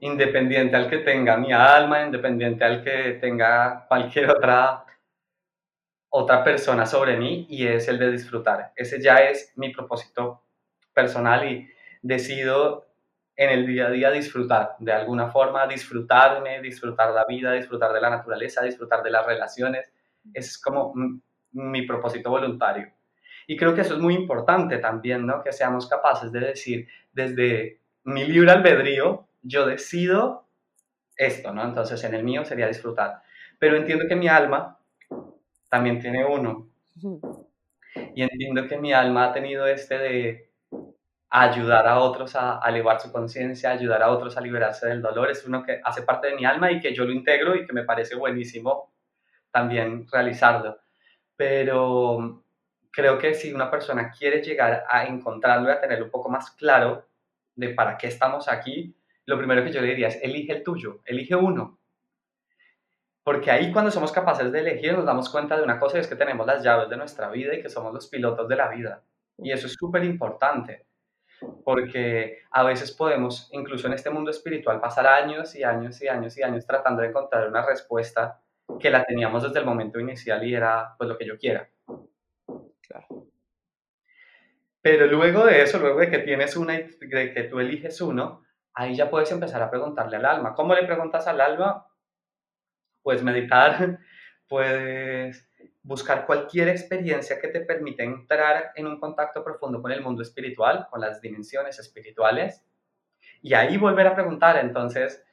independiente 0.01 0.77
al 0.77 0.91
que 0.91 0.99
tenga 0.99 1.37
mi 1.37 1.53
alma, 1.53 2.05
independiente 2.05 2.65
al 2.65 2.85
que 2.85 3.19
tenga 3.21 3.87
cualquier 3.89 4.31
otra, 4.31 4.85
otra 6.11 6.45
persona 6.45 6.85
sobre 6.85 7.17
mí, 7.17 7.47
y 7.49 7.67
es 7.67 7.89
el 7.89 7.99
de 7.99 8.11
disfrutar. 8.11 8.73
Ese 8.77 9.01
ya 9.01 9.17
es 9.17 9.53
mi 9.57 9.73
propósito 9.73 10.45
personal 10.93 11.51
y 11.51 11.69
decido 12.03 12.87
en 13.37 13.51
el 13.51 13.67
día 13.67 13.87
a 13.87 13.91
día 13.91 14.11
disfrutar, 14.11 14.77
de 14.79 14.93
alguna 14.93 15.31
forma 15.31 15.67
disfrutarme, 15.67 16.61
disfrutar 16.61 17.13
la 17.13 17.25
vida, 17.25 17.53
disfrutar 17.53 17.93
de 17.93 18.01
la 18.01 18.11
naturaleza, 18.11 18.63
disfrutar 18.63 19.03
de 19.03 19.11
las 19.11 19.25
relaciones. 19.27 19.91
es 20.35 20.59
como 20.59 20.93
mi 21.53 21.83
propósito 21.83 22.31
voluntario. 22.31 22.93
Y 23.47 23.57
creo 23.57 23.75
que 23.75 23.81
eso 23.81 23.95
es 23.95 24.01
muy 24.01 24.15
importante 24.15 24.79
también, 24.79 25.27
¿no? 25.27 25.43
Que 25.43 25.53
seamos 25.53 25.89
capaces 25.89 26.31
de 26.31 26.41
decir, 26.41 26.89
desde 27.13 27.81
mi 28.05 28.25
libre 28.25 28.53
albedrío, 28.53 29.27
yo 29.43 29.67
decido 29.67 30.47
esto, 31.17 31.53
¿no? 31.53 31.65
Entonces 31.65 32.03
en 32.05 32.15
el 32.15 32.25
mío 32.25 32.45
sería 32.45 32.69
disfrutar. 32.69 33.23
Pero 33.59 33.77
entiendo 33.77 34.05
que 34.09 34.17
mi 34.17 34.29
alma 34.29 34.79
también 35.69 36.01
tiene 36.01 36.25
uno. 36.25 36.69
Y 38.15 38.23
entiendo 38.23 38.67
que 38.69 38.79
mi 38.79 38.93
alma 38.93 39.27
ha 39.27 39.33
tenido 39.33 39.67
este 39.67 39.99
de 39.99 40.52
ayudar 41.35 41.89
a 41.89 41.99
otros 41.99 42.37
a, 42.37 42.61
elevar 42.67 43.01
su 43.01 43.11
conciencia, 43.11 43.71
ayudar 43.71 44.03
a 44.03 44.11
otros 44.11 44.37
a 44.37 44.41
liberarse 44.43 44.87
del 44.87 45.01
dolor. 45.01 45.31
Es 45.31 45.47
uno 45.47 45.63
que 45.63 45.81
hace 45.83 46.03
parte 46.03 46.29
de 46.29 46.37
mi 46.37 46.45
alma 46.45 46.71
y 46.71 46.79
que 46.79 46.95
yo 46.95 47.05
lo 47.07 47.13
integro 47.13 47.57
y 47.57 47.67
que 47.67 47.73
me 47.73 47.85
parece 47.85 48.17
buenísimo 48.17 48.93
también 49.51 50.07
realizarlo. 50.13 50.79
Pero 51.35 52.45
creo 52.91 53.19
que 53.19 53.33
si 53.33 53.53
una 53.53 53.71
persona 53.71 54.11
quiere 54.11 54.43
llegar 54.43 54.85
a 54.87 55.07
encontrarlo 55.07 55.69
y 55.69 55.73
a 55.73 55.81
tener 55.81 56.03
un 56.03 56.11
poco 56.11 56.29
más 56.29 56.51
claro 56.51 57.09
de 57.55 57.71
para 57.71 57.97
qué 57.97 58.09
estamos 58.09 58.49
aquí, 58.49 58.95
lo 59.25 59.39
primero 59.39 59.65
que 59.65 59.73
yo 59.73 59.81
le 59.81 59.89
diría 59.89 60.09
es 60.09 60.23
elige 60.23 60.53
el 60.53 60.63
tuyo, 60.63 61.01
elige 61.07 61.35
uno. 61.35 61.79
Porque 63.25 63.51
ahí 63.51 63.73
cuando 63.73 63.91
somos 63.91 64.13
capaces 64.13 64.53
de 64.53 64.61
elegir 64.61 64.93
nos 64.93 65.07
damos 65.07 65.31
cuenta 65.31 65.57
de 65.57 65.63
una 65.63 65.79
cosa 65.79 65.97
y 65.97 66.01
es 66.01 66.09
que 66.09 66.17
tenemos 66.17 66.47
las 66.47 66.63
llaves 66.63 66.91
de 66.91 66.97
nuestra 66.99 67.31
vida 67.31 67.55
y 67.55 67.63
que 67.63 67.71
somos 67.71 67.95
los 67.95 68.09
pilotos 68.09 68.47
de 68.49 68.57
la 68.57 68.69
vida. 68.69 69.03
Y 69.39 69.51
eso 69.51 69.67
es 69.67 69.75
súper 69.79 70.05
importante 70.05 70.92
porque 71.65 72.43
a 72.51 72.63
veces 72.63 72.93
podemos, 72.93 73.49
incluso 73.53 73.87
en 73.87 73.95
este 73.95 74.11
mundo 74.11 74.31
espiritual, 74.31 74.81
pasar 74.81 75.07
años 75.07 75.55
y 75.55 75.65
años 75.65 76.01
y 76.03 76.09
años 76.09 76.37
y 76.37 76.43
años 76.43 76.67
tratando 76.67 77.03
de 77.03 77.09
encontrar 77.09 77.49
una 77.49 77.65
respuesta 77.65 78.41
que 78.79 78.91
la 78.91 79.05
teníamos 79.05 79.43
desde 79.43 79.61
el 79.61 79.67
momento 79.67 79.99
inicial 80.01 80.45
y 80.45 80.55
era 80.55 80.95
pues 80.97 81.09
lo 81.09 81.19
que 81.19 81.27
yo 81.27 81.39
quiera. 81.39 81.69
Claro. 82.81 83.07
Pero 84.81 85.07
luego 85.07 85.47
de 85.47 85.63
eso, 85.63 85.79
luego 85.79 86.01
de 86.01 86.11
que 86.11 86.19
tienes 86.19 86.57
una 86.57 86.75
y 86.75 86.89
de 87.01 87.33
que 87.33 87.45
tú 87.45 87.61
eliges 87.61 88.01
uno, 88.01 88.45
ahí 88.75 88.97
ya 88.97 89.09
puedes 89.09 89.31
empezar 89.31 89.63
a 89.63 89.71
preguntarle 89.71 90.17
al 90.17 90.27
alma. 90.27 90.55
¿Cómo 90.55 90.75
le 90.75 90.85
preguntas 90.85 91.27
al 91.29 91.41
alma? 91.41 91.87
Pues 93.03 93.23
meditar, 93.23 94.01
puedes 94.49 95.52
buscar 95.83 96.27
cualquier 96.27 96.69
experiencia 96.69 97.41
que 97.41 97.49
te 97.49 97.61
permita 97.61 98.05
entrar 98.05 98.73
en 98.77 98.87
un 98.87 99.01
contacto 99.01 99.43
profundo 99.43 99.83
con 99.83 99.91
el 99.91 100.01
mundo 100.01 100.23
espiritual, 100.23 100.87
con 100.91 101.01
las 101.01 101.21
dimensiones 101.21 101.79
espirituales, 101.79 102.65
y 103.41 103.55
ahí 103.55 103.77
volver 103.77 104.07
a 104.07 104.15
preguntar. 104.15 104.57
Entonces, 104.59 105.25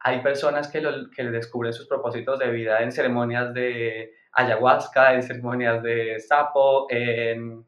hay 0.00 0.22
personas 0.22 0.68
que, 0.68 0.80
lo, 0.80 1.10
que 1.10 1.24
descubren 1.24 1.72
sus 1.72 1.86
propósitos 1.86 2.38
de 2.38 2.50
vida 2.50 2.80
en 2.82 2.92
ceremonias 2.92 3.52
de 3.52 4.14
ayahuasca, 4.32 5.14
en 5.14 5.22
ceremonias 5.22 5.82
de 5.82 6.18
sapo, 6.20 6.86
en, 6.88 7.66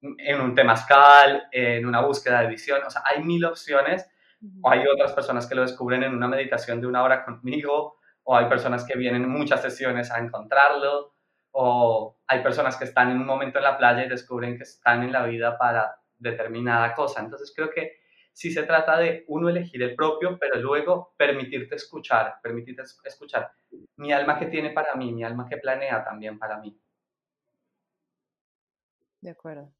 en 0.00 0.40
un 0.40 0.54
temazcal, 0.54 1.44
en 1.52 1.86
una 1.86 2.00
búsqueda 2.00 2.40
de 2.40 2.48
visión. 2.48 2.82
O 2.84 2.90
sea, 2.90 3.02
hay 3.04 3.22
mil 3.22 3.44
opciones. 3.44 4.10
O 4.62 4.70
hay 4.70 4.86
otras 4.86 5.12
personas 5.14 5.46
que 5.46 5.54
lo 5.54 5.62
descubren 5.62 6.02
en 6.02 6.14
una 6.14 6.28
meditación 6.28 6.78
de 6.80 6.86
una 6.86 7.02
hora 7.02 7.24
conmigo, 7.24 7.98
o 8.22 8.36
hay 8.36 8.46
personas 8.46 8.84
que 8.84 8.96
vienen 8.96 9.28
muchas 9.28 9.62
sesiones 9.62 10.10
a 10.10 10.18
encontrarlo 10.18 11.15
o 11.58 12.18
hay 12.26 12.42
personas 12.42 12.76
que 12.76 12.84
están 12.84 13.10
en 13.10 13.16
un 13.16 13.24
momento 13.24 13.56
en 13.56 13.64
la 13.64 13.78
playa 13.78 14.04
y 14.04 14.10
descubren 14.10 14.58
que 14.58 14.64
están 14.64 15.02
en 15.02 15.10
la 15.10 15.24
vida 15.24 15.56
para 15.56 15.98
determinada 16.18 16.94
cosa. 16.94 17.22
Entonces 17.22 17.50
creo 17.56 17.70
que 17.70 18.00
sí 18.30 18.50
se 18.50 18.64
trata 18.64 18.98
de 18.98 19.24
uno 19.28 19.48
elegir 19.48 19.82
el 19.82 19.94
propio, 19.94 20.38
pero 20.38 20.56
luego 20.56 21.14
permitirte 21.16 21.76
escuchar, 21.76 22.34
permitirte 22.42 22.82
escuchar 23.04 23.50
mi 23.96 24.12
alma 24.12 24.38
que 24.38 24.46
tiene 24.46 24.70
para 24.70 24.94
mí, 24.96 25.14
mi 25.14 25.24
alma 25.24 25.48
que 25.48 25.56
planea 25.56 26.04
también 26.04 26.38
para 26.38 26.58
mí. 26.58 26.78
De 29.22 29.30
acuerdo. 29.30 29.72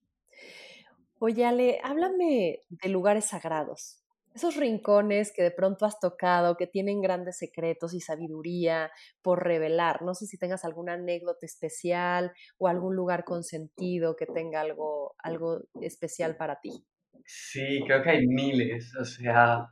Oye, 1.19 1.45
Ale, 1.45 1.79
háblame 1.85 2.61
de 2.71 2.89
lugares 2.89 3.27
sagrados 3.27 4.06
esos 4.37 4.57
rincones 4.57 5.33
que 5.35 5.43
de 5.43 5.51
pronto 5.51 5.87
has 5.87 5.99
tocado, 5.99 6.57
que 6.57 6.67
tienen 6.67 7.01
grandes 7.01 7.39
secretos 7.39 7.95
y 7.95 8.01
sabiduría 8.01 8.91
por 9.23 9.43
revelar. 9.43 10.03
No 10.03 10.15
sé 10.15 10.27
si 10.27 10.39
tengas 10.39 10.65
alguna 10.65 10.93
anécdota 10.93 11.47
especial 11.47 12.33
o 12.59 12.69
algún 12.69 12.95
lugar 12.95 13.25
con 13.25 13.43
sentido 13.43 14.15
que 14.15 14.27
tenga 14.27 14.61
algo, 14.61 15.15
algo 15.19 15.63
especial 15.81 16.37
para 16.37 16.61
ti. 16.61 16.87
Sí, 17.25 17.83
creo 17.87 18.03
que 18.03 18.11
hay 18.11 18.27
miles. 18.27 18.95
O 19.01 19.05
sea, 19.05 19.69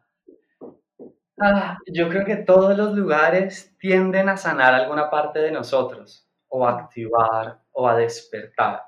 ah, 1.40 1.78
yo 1.86 2.08
creo 2.08 2.24
que 2.24 2.36
todos 2.36 2.76
los 2.76 2.94
lugares 2.94 3.76
tienden 3.78 4.28
a 4.28 4.36
sanar 4.36 4.74
alguna 4.74 5.10
parte 5.10 5.40
de 5.40 5.52
nosotros, 5.52 6.28
o 6.48 6.66
a 6.66 6.80
activar, 6.80 7.60
o 7.72 7.86
a 7.86 7.96
despertar. 7.96 8.82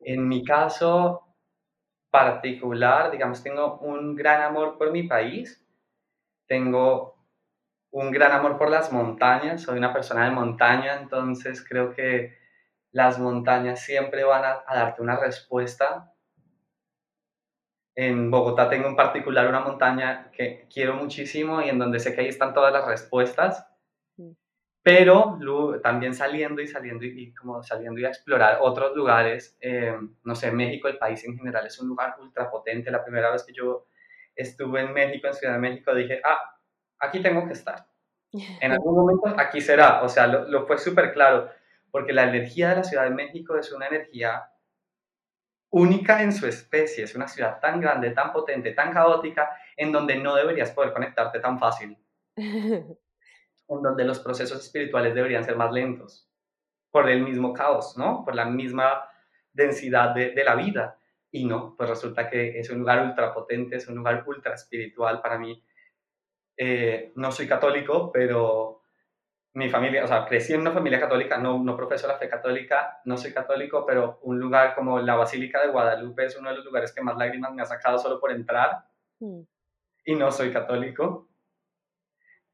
En 0.00 0.28
mi 0.28 0.44
caso, 0.44 1.27
particular, 2.10 3.10
digamos, 3.10 3.42
tengo 3.42 3.78
un 3.78 4.14
gran 4.14 4.42
amor 4.42 4.78
por 4.78 4.90
mi 4.90 5.04
país, 5.04 5.64
tengo 6.46 7.18
un 7.90 8.10
gran 8.10 8.32
amor 8.32 8.58
por 8.58 8.70
las 8.70 8.92
montañas, 8.92 9.62
soy 9.62 9.78
una 9.78 9.92
persona 9.92 10.24
de 10.24 10.30
montaña, 10.30 11.00
entonces 11.00 11.64
creo 11.66 11.94
que 11.94 12.38
las 12.92 13.18
montañas 13.18 13.80
siempre 13.80 14.24
van 14.24 14.44
a, 14.44 14.64
darte 14.74 15.02
una 15.02 15.16
respuesta. 15.16 16.12
En 17.94 18.30
Bogotá 18.30 18.68
tengo 18.68 18.88
en 18.88 18.96
particular 18.96 19.48
una 19.48 19.60
montaña 19.60 20.30
que 20.32 20.66
quiero 20.72 20.94
muchísimo 20.94 21.60
y 21.62 21.68
en 21.68 21.78
donde 21.78 22.00
sé 22.00 22.14
que 22.14 22.22
ahí 22.22 22.28
están 22.28 22.54
todas 22.54 22.72
las 22.72 22.86
respuestas 22.86 23.66
pero 24.88 25.38
también 25.82 26.14
saliendo 26.14 26.62
y 26.62 26.66
saliendo 26.66 27.04
y, 27.04 27.34
como 27.34 27.62
saliendo 27.62 28.00
y 28.00 28.06
a 28.06 28.08
explorar 28.08 28.56
otros 28.62 28.96
lugares, 28.96 29.54
eh, 29.60 29.94
no 30.24 30.34
sé, 30.34 30.50
México, 30.50 30.88
el 30.88 30.96
país 30.96 31.22
en 31.26 31.36
general 31.36 31.66
es 31.66 31.78
un 31.78 31.88
lugar 31.88 32.16
ultra 32.18 32.50
potente. 32.50 32.90
La 32.90 33.04
primera 33.04 33.30
vez 33.30 33.44
que 33.44 33.52
yo 33.52 33.86
estuve 34.34 34.80
en 34.80 34.94
México, 34.94 35.26
en 35.26 35.34
Ciudad 35.34 35.52
de 35.52 35.58
México, 35.58 35.94
dije, 35.94 36.22
ah, 36.24 36.58
aquí 37.00 37.20
tengo 37.20 37.46
que 37.46 37.52
estar. 37.52 37.86
En 38.62 38.72
algún 38.72 38.94
momento 38.94 39.38
aquí 39.38 39.60
será, 39.60 40.02
o 40.02 40.08
sea, 40.08 40.26
lo, 40.26 40.48
lo 40.48 40.66
fue 40.66 40.78
súper 40.78 41.12
claro, 41.12 41.50
porque 41.90 42.14
la 42.14 42.22
energía 42.22 42.70
de 42.70 42.76
la 42.76 42.84
Ciudad 42.84 43.04
de 43.04 43.10
México 43.10 43.58
es 43.58 43.70
una 43.70 43.88
energía 43.88 44.50
única 45.68 46.22
en 46.22 46.32
su 46.32 46.46
especie, 46.46 47.04
es 47.04 47.14
una 47.14 47.28
ciudad 47.28 47.60
tan 47.60 47.78
grande, 47.78 48.12
tan 48.12 48.32
potente, 48.32 48.72
tan 48.72 48.94
caótica, 48.94 49.50
en 49.76 49.92
donde 49.92 50.16
no 50.16 50.34
deberías 50.34 50.70
poder 50.70 50.94
conectarte 50.94 51.40
tan 51.40 51.58
fácil. 51.58 51.98
en 53.68 53.82
donde 53.82 54.04
los 54.04 54.18
procesos 54.20 54.58
espirituales 54.60 55.14
deberían 55.14 55.44
ser 55.44 55.56
más 55.56 55.72
lentos, 55.72 56.28
por 56.90 57.08
el 57.08 57.22
mismo 57.22 57.52
caos, 57.52 57.96
¿no? 57.96 58.24
Por 58.24 58.34
la 58.34 58.46
misma 58.46 59.04
densidad 59.52 60.14
de, 60.14 60.42
la 60.44 60.54
vida. 60.54 60.98
Y 61.30 61.44
no, 61.44 61.74
pues 61.76 61.90
resulta 61.90 62.28
que 62.28 62.58
es 62.58 62.70
un 62.70 62.78
lugar 62.78 63.04
ultra 63.04 63.34
potente, 63.34 63.76
es 63.76 63.86
un 63.88 63.96
lugar 63.96 64.24
ultra 64.26 64.54
espiritual 64.54 65.20
para 65.20 65.38
mí. 65.38 65.62
Eh, 66.56 67.12
no 67.16 67.30
soy 67.30 67.46
católico, 67.46 68.10
pero 68.10 68.80
mi 69.54 69.68
familia, 69.68 70.04
o 70.04 70.06
sea, 70.06 70.24
crecí 70.24 70.54
en 70.54 70.60
una 70.60 70.72
familia 70.72 71.00
católica, 71.00 71.36
no, 71.36 71.62
no 71.62 71.76
profeso 71.76 72.06
la 72.06 72.16
fe 72.16 72.28
católica, 72.28 73.00
no 73.04 73.16
soy 73.16 73.32
católico, 73.32 73.84
pero 73.84 74.18
un 74.22 74.38
lugar 74.38 74.74
como 74.74 74.98
la 75.00 75.16
Basílica 75.16 75.60
de 75.60 75.72
Guadalupe 75.72 76.24
es 76.24 76.36
uno 76.36 76.50
de 76.50 76.56
los 76.56 76.64
lugares 76.64 76.92
que 76.92 77.02
más 77.02 77.16
lágrimas 77.16 77.52
me 77.52 77.62
ha 77.62 77.66
sacado 77.66 77.98
solo 77.98 78.20
por 78.20 78.30
entrar. 78.30 78.84
Mm. 79.20 79.40
Y 80.04 80.14
no 80.14 80.30
soy 80.30 80.52
católico, 80.52 81.27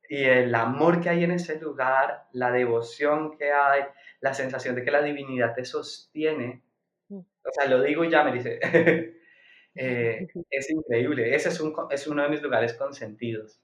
y 0.09 0.25
el 0.25 0.55
amor 0.55 1.01
que 1.01 1.09
hay 1.09 1.25
en 1.25 1.31
ese 1.31 1.59
lugar, 1.59 2.27
la 2.33 2.51
devoción 2.51 3.37
que 3.37 3.53
hay, 3.53 3.83
la 4.21 4.35
sensación 4.35 4.75
de 4.75 4.85
que 4.85 4.91
la 4.91 5.03
divinidad 5.03 5.55
te 5.55 5.65
sostiene. 5.65 6.63
Mm. 7.09 7.19
O 7.19 7.53
sea, 7.53 7.67
lo 7.67 7.83
digo 7.83 8.05
y 8.05 8.11
ya 8.11 8.23
me 8.23 8.33
dice, 8.33 8.59
eh, 9.75 10.27
es 10.51 10.71
increíble. 10.71 11.35
Ese 11.35 11.49
es, 11.49 11.61
un, 11.61 11.75
es 11.91 12.07
uno 12.07 12.23
de 12.23 12.29
mis 12.29 12.43
lugares 12.43 12.75
consentidos 12.75 13.61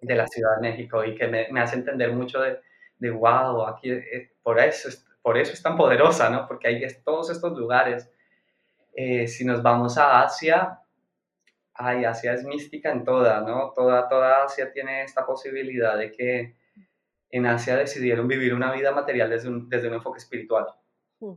de 0.00 0.14
la 0.14 0.26
Ciudad 0.26 0.56
de 0.56 0.68
México 0.68 1.04
y 1.04 1.14
que 1.14 1.28
me, 1.28 1.48
me 1.50 1.60
hace 1.60 1.76
entender 1.76 2.12
mucho 2.12 2.40
de, 2.40 2.58
de 2.98 3.10
wow, 3.10 3.66
aquí, 3.66 3.90
eh, 3.90 4.32
por, 4.42 4.58
eso, 4.58 4.88
por 5.22 5.38
eso 5.38 5.52
es 5.52 5.62
tan 5.62 5.76
poderosa, 5.76 6.30
¿no? 6.30 6.46
Porque 6.46 6.68
hay 6.68 6.86
todos 7.04 7.30
estos 7.30 7.56
lugares. 7.56 8.10
Eh, 8.94 9.28
si 9.28 9.44
nos 9.44 9.62
vamos 9.62 9.98
a 9.98 10.22
Asia, 10.22 10.80
ay, 11.78 12.04
Asia 12.04 12.32
es 12.32 12.44
mística 12.44 12.90
en 12.90 13.04
toda, 13.04 13.40
¿no? 13.40 13.72
Toda, 13.74 14.08
toda 14.08 14.44
Asia 14.44 14.72
tiene 14.72 15.02
esta 15.02 15.26
posibilidad 15.26 15.96
de 15.96 16.12
que 16.12 16.56
en 17.30 17.46
Asia 17.46 17.76
decidieron 17.76 18.28
vivir 18.28 18.54
una 18.54 18.72
vida 18.72 18.92
material 18.92 19.30
desde 19.30 19.48
un, 19.48 19.68
desde 19.68 19.88
un 19.88 19.94
enfoque 19.94 20.18
espiritual. 20.18 20.66
Hmm. 21.20 21.34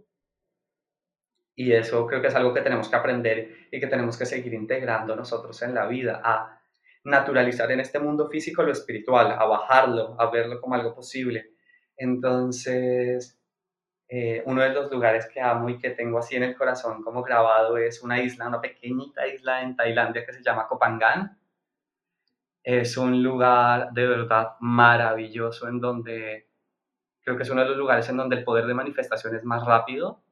Y 1.55 1.73
eso 1.73 2.05
creo 2.07 2.21
que 2.21 2.27
es 2.27 2.35
algo 2.35 2.53
que 2.53 2.61
tenemos 2.61 2.89
que 2.89 2.95
aprender 2.95 3.67
y 3.71 3.79
que 3.79 3.87
tenemos 3.87 4.17
que 4.17 4.25
seguir 4.25 4.53
integrando 4.53 5.15
nosotros 5.15 5.61
en 5.61 5.73
la 5.73 5.87
vida, 5.87 6.21
a 6.23 6.61
naturalizar 7.03 7.71
en 7.71 7.79
este 7.79 7.99
mundo 7.99 8.29
físico 8.29 8.63
lo 8.63 8.71
espiritual, 8.71 9.31
a 9.31 9.45
bajarlo, 9.45 10.19
a 10.19 10.29
verlo 10.29 10.61
como 10.61 10.75
algo 10.75 10.93
posible. 10.93 11.51
Entonces, 11.97 13.38
eh, 14.11 14.41
uno 14.47 14.63
de 14.63 14.69
los 14.69 14.91
lugares 14.91 15.27
que 15.31 15.39
amo 15.39 15.69
y 15.69 15.77
que 15.77 15.91
tengo 15.91 16.17
así 16.17 16.35
en 16.35 16.41
el 16.41 16.57
corazón 16.57 17.03
como 17.03 17.21
grabado 17.21 17.77
es 17.77 18.01
una 18.01 18.19
isla, 18.19 18.47
una 18.47 18.59
pequeñita 18.59 19.27
isla 19.27 19.61
en 19.61 19.75
Tailandia 19.75 20.25
que 20.25 20.33
se 20.33 20.41
llama 20.41 20.67
Kopangan. 20.67 21.37
Es 22.63 22.97
un 22.97 23.21
lugar 23.21 23.91
de 23.91 24.07
verdad 24.07 24.55
maravilloso 24.61 25.67
en 25.67 25.79
donde 25.79 26.49
creo 27.23 27.37
que 27.37 27.43
es 27.43 27.49
uno 27.51 27.61
de 27.61 27.67
los 27.67 27.77
lugares 27.77 28.09
en 28.09 28.17
donde 28.17 28.37
el 28.37 28.43
poder 28.43 28.65
de 28.65 28.73
manifestación 28.73 29.35
es 29.35 29.45
más 29.45 29.63
rápido, 29.63 30.23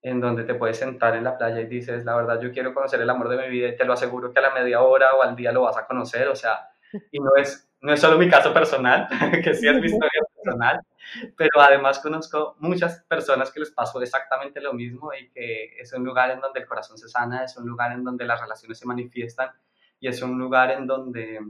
en 0.00 0.20
donde 0.20 0.44
te 0.44 0.54
puedes 0.54 0.78
sentar 0.78 1.16
en 1.16 1.24
la 1.24 1.36
playa 1.36 1.60
y 1.60 1.66
dices, 1.66 2.04
la 2.04 2.14
verdad, 2.14 2.40
yo 2.40 2.52
quiero 2.52 2.72
conocer 2.72 3.00
el 3.00 3.10
amor 3.10 3.28
de 3.28 3.38
mi 3.38 3.48
vida 3.48 3.68
y 3.68 3.76
te 3.76 3.84
lo 3.84 3.94
aseguro 3.94 4.32
que 4.32 4.38
a 4.38 4.42
la 4.42 4.54
media 4.54 4.82
hora 4.82 5.14
o 5.14 5.22
al 5.22 5.34
día 5.34 5.50
lo 5.50 5.62
vas 5.62 5.76
a 5.76 5.86
conocer, 5.86 6.28
o 6.28 6.36
sea, 6.36 6.68
y 7.10 7.18
no 7.18 7.30
es, 7.36 7.68
no 7.80 7.92
es 7.92 8.00
solo 8.00 8.18
mi 8.18 8.30
caso 8.30 8.54
personal, 8.54 9.08
que 9.42 9.52
sí 9.54 9.66
es 9.66 9.80
mi 9.80 9.86
historia 9.86 10.27
personal, 10.42 10.80
pero 11.36 11.60
además 11.60 11.98
conozco 11.98 12.56
muchas 12.58 13.04
personas 13.04 13.50
que 13.50 13.60
les 13.60 13.70
pasó 13.70 14.00
exactamente 14.02 14.60
lo 14.60 14.72
mismo 14.72 15.12
y 15.12 15.30
que 15.30 15.76
es 15.78 15.92
un 15.92 16.04
lugar 16.04 16.30
en 16.30 16.40
donde 16.40 16.60
el 16.60 16.66
corazón 16.66 16.98
se 16.98 17.08
sana, 17.08 17.44
es 17.44 17.56
un 17.56 17.66
lugar 17.66 17.92
en 17.92 18.04
donde 18.04 18.24
las 18.24 18.40
relaciones 18.40 18.78
se 18.78 18.86
manifiestan 18.86 19.50
y 20.00 20.08
es 20.08 20.22
un 20.22 20.38
lugar 20.38 20.70
en 20.70 20.86
donde 20.86 21.40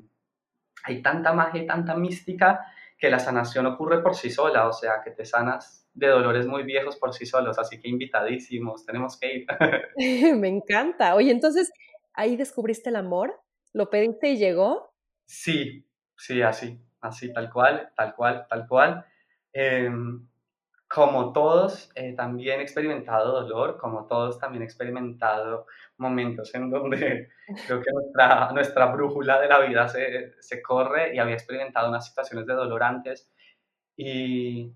hay 0.85 1.03
tanta 1.03 1.33
magia 1.33 1.63
y 1.63 1.67
tanta 1.67 1.95
mística 1.95 2.67
que 2.99 3.11
la 3.11 3.19
sanación 3.19 3.67
ocurre 3.67 4.03
por 4.03 4.15
sí 4.15 4.31
sola, 4.31 4.67
o 4.67 4.73
sea, 4.73 5.03
que 5.05 5.11
te 5.13 5.25
sanas 5.25 5.89
de 5.95 6.09
dolores 6.09 6.47
muy 6.47 6.65
viejos 6.65 6.97
por 6.97 7.13
sí 7.15 7.27
solos, 7.27 7.59
así 7.59 7.81
que 7.81 7.89
invitadísimos, 7.89 8.85
tenemos 8.85 9.19
que 9.19 9.35
ir. 9.35 9.47
Me 10.37 10.49
encanta. 10.49 11.15
Oye, 11.15 11.31
entonces, 11.31 11.71
¿ahí 12.13 12.37
descubriste 12.37 12.91
el 12.91 12.97
amor? 12.97 13.41
¿Lo 13.73 13.91
pediste 13.91 14.31
y 14.31 14.39
llegó? 14.39 14.93
Sí, 15.27 15.87
sí, 16.17 16.43
así, 16.43 16.81
así, 17.01 17.33
tal 17.33 17.51
cual, 17.53 17.91
tal 17.97 18.15
cual, 18.15 18.47
tal 18.49 18.67
cual. 18.67 19.05
Em, 19.53 20.27
como 20.89 21.33
todos, 21.33 21.91
eh, 21.95 22.15
también 22.17 22.61
he 22.61 22.63
experimentado 22.63 23.33
dolor, 23.43 23.77
como 23.79 24.07
todos, 24.07 24.39
también 24.39 24.63
he 24.63 24.65
experimentado 24.67 25.67
momentos 25.99 26.55
en 26.55 26.71
donde 26.71 27.29
creo 27.67 27.83
que 27.83 27.93
nuestra, 27.93 28.53
nuestra 28.53 28.87
brújula 28.87 29.41
de 29.41 29.49
la 29.49 29.61
vida 29.61 29.89
se, 29.89 30.35
se 30.41 30.63
corre 30.63 31.15
y 31.15 31.19
había 31.19 31.35
experimentado 31.35 31.89
unas 31.91 32.07
situaciones 32.07 32.47
de 32.47 32.55
dolor 32.55 32.83
antes 32.83 33.31
y 33.97 34.75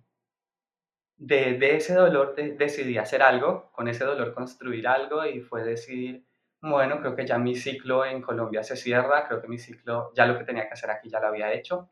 de, 1.16 1.58
de 1.58 1.76
ese 1.76 1.94
dolor 1.94 2.34
decidí 2.34 2.98
hacer 2.98 3.22
algo, 3.22 3.70
con 3.72 3.88
ese 3.88 4.04
dolor 4.04 4.34
construir 4.34 4.86
algo 4.88 5.24
y 5.24 5.40
fue 5.40 5.62
decir, 5.62 6.26
bueno, 6.60 7.00
creo 7.00 7.14
que 7.16 7.26
ya 7.26 7.38
mi 7.38 7.54
ciclo 7.54 8.04
en 8.04 8.22
Colombia 8.22 8.62
se 8.62 8.76
cierra, 8.76 9.26
creo 9.26 9.40
que 9.40 9.48
mi 9.48 9.58
ciclo, 9.58 10.12
ya 10.14 10.26
lo 10.26 10.38
que 10.38 10.44
tenía 10.44 10.66
que 10.66 10.74
hacer 10.74 10.90
aquí 10.90 11.08
ya 11.08 11.20
lo 11.20 11.28
había 11.28 11.52
hecho. 11.52 11.90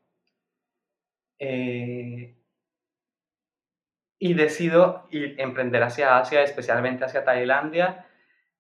Eh, 1.41 2.37
y 4.23 4.35
decido 4.35 5.09
ir, 5.11 5.35
emprender 5.39 5.83
hacia 5.83 6.19
Asia, 6.19 6.43
especialmente 6.43 7.05
hacia 7.05 7.25
Tailandia 7.25 8.07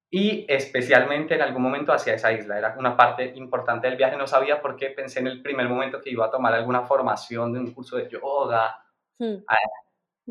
y 0.09 0.47
especialmente 0.49 1.35
en 1.35 1.43
algún 1.43 1.63
momento 1.63 1.93
hacia 1.93 2.15
esa 2.15 2.33
isla. 2.33 2.59
Era 2.59 2.75
una 2.79 2.97
parte 2.97 3.33
importante 3.37 3.87
del 3.87 3.99
viaje, 3.99 4.17
no 4.17 4.27
sabía 4.27 4.61
por 4.63 4.75
qué 4.75 4.89
pensé 4.89 5.21
en 5.21 5.27
el 5.27 5.43
primer 5.43 5.69
momento 5.69 6.01
que 6.01 6.11
iba 6.11 6.27
a 6.27 6.31
tomar 6.31 6.55
alguna 6.55 6.83
formación 6.83 7.53
de 7.53 7.61
un 7.61 7.73
curso 7.73 7.99
de 7.99 8.09
yoga, 8.09 8.83
hmm. 9.19 9.37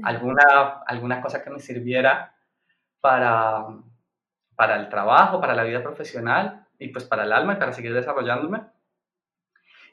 alguna, 0.03 0.81
alguna 0.87 1.21
cosa 1.21 1.43
que 1.43 1.51
me 1.51 1.59
sirviera 1.59 2.35
para, 2.99 3.67
para 4.55 4.77
el 4.77 4.89
trabajo, 4.89 5.39
para 5.39 5.53
la 5.53 5.63
vida 5.63 5.83
profesional 5.83 6.67
y 6.79 6.87
pues 6.87 7.05
para 7.05 7.23
el 7.23 7.31
alma 7.31 7.53
y 7.53 7.57
para 7.57 7.71
seguir 7.71 7.93
desarrollándome. 7.93 8.61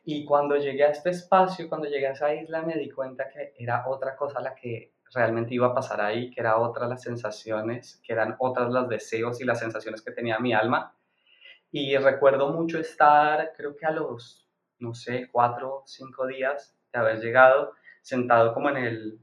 Y 0.09 0.25
cuando 0.25 0.57
llegué 0.57 0.85
a 0.85 0.90
este 0.90 1.11
espacio, 1.11 1.69
cuando 1.69 1.88
llegué 1.88 2.07
a 2.07 2.12
esa 2.12 2.33
isla, 2.33 2.62
me 2.62 2.75
di 2.75 2.88
cuenta 2.88 3.29
que 3.29 3.53
era 3.59 3.88
otra 3.88 4.14
cosa 4.14 4.40
la 4.40 4.55
que 4.55 4.92
realmente 5.12 5.53
iba 5.53 5.66
a 5.66 5.75
pasar 5.75 6.01
ahí, 6.01 6.31
que 6.31 6.40
era 6.40 6.59
otras 6.59 6.88
las 6.88 7.03
sensaciones, 7.03 8.01
que 8.05 8.12
eran 8.12 8.37
otras 8.38 8.71
los 8.71 8.88
deseos 8.88 9.40
y 9.40 9.45
las 9.45 9.59
sensaciones 9.59 10.03
que 10.03 10.12
tenía 10.12 10.38
mi 10.38 10.55
alma. 10.55 10.95
Y 11.73 11.97
recuerdo 11.97 12.53
mucho 12.53 12.79
estar, 12.79 13.53
creo 13.57 13.75
que 13.75 13.85
a 13.85 13.90
los, 13.90 14.49
no 14.79 14.95
sé, 14.95 15.29
cuatro 15.33 15.83
cinco 15.87 16.25
días 16.29 16.79
de 16.92 17.01
haber 17.01 17.19
llegado, 17.19 17.73
sentado 18.01 18.55
como 18.55 18.71
en 18.71 18.77
el, 18.77 19.19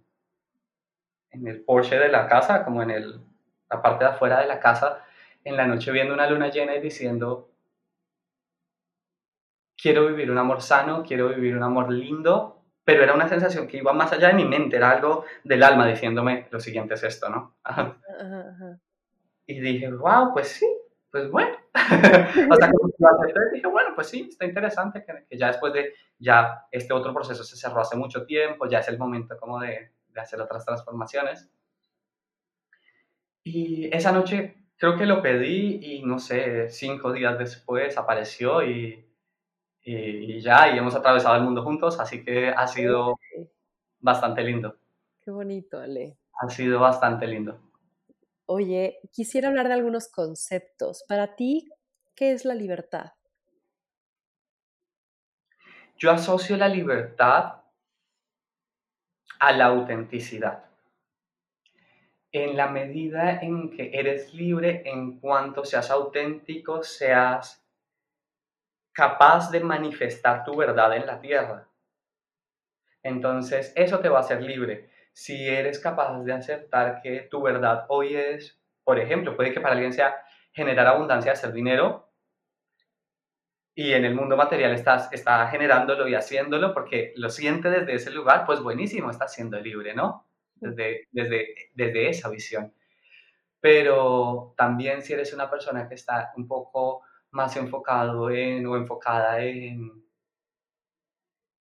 en 1.32 1.48
el 1.48 1.63
porche 1.63 1.98
de 1.98 2.10
la 2.10 2.28
casa, 2.28 2.65
como 2.65 2.84
en 2.84 2.91
el, 2.91 3.22
la 3.69 3.82
parte 3.82 4.04
de 4.04 4.12
afuera 4.12 4.41
de 4.41 4.48
la 4.48 4.60
casa, 4.60 5.06
en 5.46 5.56
la 5.56 5.65
noche 5.65 5.93
viendo 5.93 6.13
una 6.13 6.30
luna 6.30 6.50
llena 6.50 6.76
y 6.76 6.82
diciendo, 6.82 7.52
quiero 9.84 10.08
vivir 10.08 10.32
un 10.32 10.38
amor 10.38 10.62
sano, 10.62 11.04
quiero 11.06 11.28
vivir 11.28 11.58
un 11.58 11.63
amor 11.63 11.91
lindo, 11.91 12.63
pero 12.86 13.04
era 13.04 13.13
una 13.13 13.28
sensación 13.28 13.67
que 13.67 13.80
iba 13.80 13.91
más 13.91 14.13
allá 14.13 14.30
de 14.30 14.34
mi 14.34 14.46
mente, 14.46 14.78
era 14.78 14.89
algo 14.89 15.26
del 15.43 15.62
alma 15.62 15.86
diciéndome, 15.86 16.48
lo 16.52 16.62
siguiente 16.62 16.93
es 16.93 17.04
esto, 17.04 17.30
¿no? 17.30 17.58
Y 19.46 19.60
dije, 19.60 19.91
wow, 19.91 20.32
pues 20.32 20.48
sí, 20.48 20.65
pues 21.12 21.30
bueno. 21.30 21.58
o 21.76 22.56
sea, 22.56 22.72
que 22.72 23.56
dije, 23.56 23.67
bueno, 23.67 23.89
pues 23.93 24.08
sí, 24.08 24.30
está 24.30 24.46
interesante 24.46 25.04
que, 25.04 25.38
ya 25.38 25.48
después 25.48 25.74
de, 25.74 25.93
ya 26.17 26.65
este 26.72 26.93
otro 26.93 27.13
proceso 27.13 27.43
se 27.43 27.58
cerró 27.58 27.82
hace 27.82 27.98
mucho 27.98 28.26
tiempo, 28.26 28.69
ya 28.69 28.80
es 28.80 28.88
el 28.88 28.98
momento 28.98 29.38
como 29.38 29.60
de, 29.60 29.91
de 30.08 30.22
hacer 30.22 30.39
otras 30.39 30.63
transformaciones. 30.63 31.52
Y 33.43 33.93
esa 33.93 34.13
noche 34.13 34.56
creo 34.78 34.98
que 34.98 35.06
lo 35.06 35.22
pedí 35.22 35.80
y 35.82 36.04
no 36.04 36.19
sé, 36.19 36.69
cinco 36.69 37.12
días 37.12 37.38
después 37.38 37.98
apareció 37.98 38.63
y 38.63 39.02
y, 39.84 40.39
ya, 40.39 40.74
y 40.74 40.78
hemos 40.78 40.96
atravesado 40.96 41.36
el 41.36 41.43
mundo 41.43 41.63
juntos, 41.63 42.00
así 42.00 42.24
que 42.24 42.50
ha 42.50 42.67
sido 42.67 43.19
bastante 44.00 44.43
lindo. 44.43 44.78
Qué 45.22 45.32
bonito, 45.32 45.80
Ale. 45.80 46.17
Ha 46.39 46.50
sido 46.50 46.80
bastante 46.80 47.28
lindo. 47.28 47.60
Oye, 48.46 49.00
quisiera 49.12 49.50
hablar 49.50 49.67
de 49.67 49.74
algunos 49.74 50.10
conceptos. 50.10 51.04
Para 51.08 51.36
ti, 51.36 51.69
¿qué 52.15 52.34
es 52.34 52.46
la 52.46 52.56
libertad? 52.56 53.13
Yo 55.98 56.12
asocio 56.12 56.58
la 56.58 56.67
libertad 56.67 57.62
a 59.39 59.52
la 59.54 59.65
autenticidad. 59.65 60.65
En 62.32 62.58
la 62.58 62.67
medida 62.67 63.39
en 63.41 63.69
que 63.69 63.91
eres 63.93 64.34
libre 64.34 64.82
en 64.86 65.19
cuanto 65.19 65.63
seas 65.63 65.91
auténtico, 65.91 66.84
seas 66.84 67.62
capaz 68.93 69.51
de 69.51 69.60
manifestar 69.60 70.43
tu 70.45 70.56
verdad 70.56 70.95
en 70.95 71.06
la 71.06 71.19
tierra. 71.19 71.67
Entonces, 73.01 73.73
eso 73.75 73.99
te 73.99 74.10
va 74.10 74.19
a 74.19 74.21
hacer 74.21 74.41
libre. 74.41 74.89
Si 75.12 75.47
eres 75.47 75.79
capaz 75.79 76.23
de 76.23 76.34
aceptar 76.34 77.01
que 77.01 77.21
tu 77.29 77.41
verdad 77.41 77.86
hoy 77.89 78.15
es, 78.15 78.60
por 78.84 78.99
ejemplo, 78.99 79.36
puede 79.36 79.51
que 79.51 79.60
para 79.60 79.73
alguien 79.73 79.93
sea 79.93 80.15
generar 80.51 80.88
abundancia, 80.88 81.34
hacer 81.34 81.51
dinero, 81.51 82.10
y 83.75 83.93
en 83.93 84.06
el 84.06 84.13
mundo 84.13 84.38
material 84.38 84.71
estás, 84.73 85.12
está 85.12 85.47
generándolo 85.47 86.08
y 86.08 86.13
haciéndolo 86.13 86.73
porque 86.73 87.12
lo 87.15 87.29
siente 87.29 87.69
desde 87.69 87.95
ese 87.95 88.12
lugar, 88.12 88.45
pues 88.45 88.62
buenísimo, 88.62 89.10
estás 89.10 89.34
siendo 89.34 89.60
libre, 89.60 89.95
¿no? 89.95 90.27
Desde, 90.56 91.08
desde, 91.12 91.56
desde 91.73 92.10
esa 92.10 92.29
visión. 92.29 92.73
Pero 93.60 94.53
también 94.56 95.01
si 95.01 95.13
eres 95.13 95.34
una 95.34 95.49
persona 95.49 95.89
que 95.89 95.95
está 95.95 96.34
un 96.36 96.47
poco 96.47 97.01
más 97.34 97.58
enfocado 97.58 98.30
en 98.30 98.65
o 98.65 98.76
enfocada 98.76 99.41
en 99.41 100.04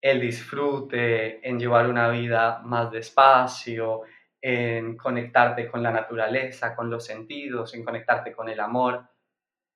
el 0.03 0.21
disfrute, 0.21 1.47
en 1.49 1.59
llevar 1.59 1.89
una 1.89 2.09
vida 2.09 2.61
más 2.65 2.91
despacio, 2.91 4.03
en 4.41 4.97
conectarte 4.97 5.71
con 5.71 5.83
la 5.83 5.91
naturaleza, 5.91 6.75
con 6.75 6.91
los 6.91 7.05
sentidos, 7.05 7.75
en 7.75 7.85
conectarte 7.85 8.33
con 8.33 8.49
el 8.49 8.61
amor, 8.61 9.05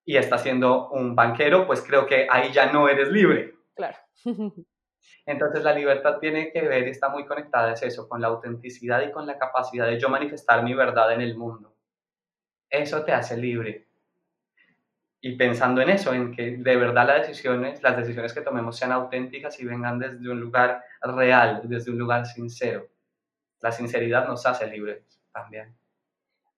y 0.04 0.16
estás 0.16 0.42
siendo 0.42 0.88
un 0.90 1.14
banquero, 1.14 1.66
pues 1.66 1.82
creo 1.82 2.06
que 2.06 2.26
ahí 2.30 2.52
ya 2.52 2.72
no 2.72 2.88
eres 2.88 3.08
libre. 3.08 3.54
Claro. 3.74 3.96
Entonces 5.26 5.62
la 5.62 5.72
libertad 5.72 6.18
tiene 6.18 6.50
que 6.52 6.62
ver, 6.62 6.84
está 6.84 7.08
muy 7.08 7.24
conectada, 7.24 7.72
es 7.72 7.82
eso, 7.82 8.08
con 8.08 8.20
la 8.20 8.28
autenticidad 8.28 9.02
y 9.02 9.12
con 9.12 9.26
la 9.26 9.38
capacidad 9.38 9.86
de 9.86 9.98
yo 9.98 10.08
manifestar 10.08 10.62
mi 10.62 10.74
verdad 10.74 11.12
en 11.12 11.22
el 11.22 11.36
mundo. 11.36 11.74
Eso 12.68 13.04
te 13.04 13.12
hace 13.12 13.36
libre. 13.36 13.83
Y 15.26 15.36
pensando 15.36 15.80
en 15.80 15.88
eso, 15.88 16.12
en 16.12 16.32
que 16.32 16.58
de 16.58 16.76
verdad 16.76 17.06
las 17.06 17.26
decisiones, 17.26 17.82
las 17.82 17.96
decisiones 17.96 18.34
que 18.34 18.42
tomemos 18.42 18.76
sean 18.76 18.92
auténticas 18.92 19.58
y 19.58 19.64
vengan 19.64 19.98
desde 19.98 20.28
un 20.28 20.38
lugar 20.38 20.84
real, 21.00 21.62
desde 21.64 21.92
un 21.92 21.98
lugar 21.98 22.26
sincero. 22.26 22.90
La 23.60 23.72
sinceridad 23.72 24.28
nos 24.28 24.44
hace 24.44 24.66
libres 24.66 25.18
también. 25.32 25.74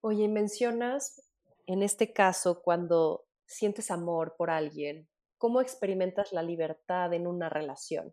Oye, 0.01 0.27
mencionas 0.27 1.31
en 1.69 1.85
este 1.85 2.13
caso 2.13 2.61
cuando 2.61 3.29
sientes 3.45 3.93
amor 3.93 4.35
por 4.37 4.51
alguien, 4.51 5.07
¿cómo 5.39 5.61
experimentas 5.61 6.33
la 6.33 6.43
libertad 6.43 7.13
en 7.13 7.29
una 7.29 7.49
relación? 7.49 8.13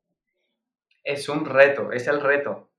Es 1.03 1.29
un 1.29 1.45
reto, 1.45 1.91
es 1.91 2.07
el 2.07 2.21
reto. 2.21 2.69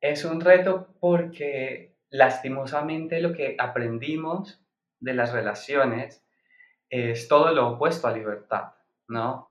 Es 0.00 0.24
un 0.24 0.40
reto 0.40 0.86
porque 1.00 1.96
lastimosamente 2.10 3.20
lo 3.20 3.32
que 3.32 3.56
aprendimos 3.58 4.62
de 5.00 5.14
las 5.14 5.32
relaciones 5.32 6.24
es 6.88 7.28
todo 7.28 7.52
lo 7.52 7.68
opuesto 7.68 8.06
a 8.06 8.12
libertad, 8.12 8.74
¿no? 9.08 9.50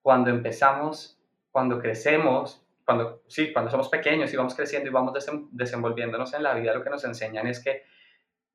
Cuando 0.00 0.30
empezamos, 0.30 1.20
cuando 1.50 1.78
crecemos, 1.78 2.64
cuando, 2.84 3.22
sí, 3.28 3.52
cuando 3.52 3.70
somos 3.70 3.88
pequeños 3.88 4.32
y 4.32 4.36
vamos 4.36 4.54
creciendo 4.54 4.88
y 4.88 4.92
vamos 4.92 5.14
desenvolviéndonos 5.52 6.34
en 6.34 6.42
la 6.42 6.54
vida, 6.54 6.74
lo 6.74 6.82
que 6.82 6.90
nos 6.90 7.04
enseñan 7.04 7.46
es 7.46 7.62
que, 7.62 7.84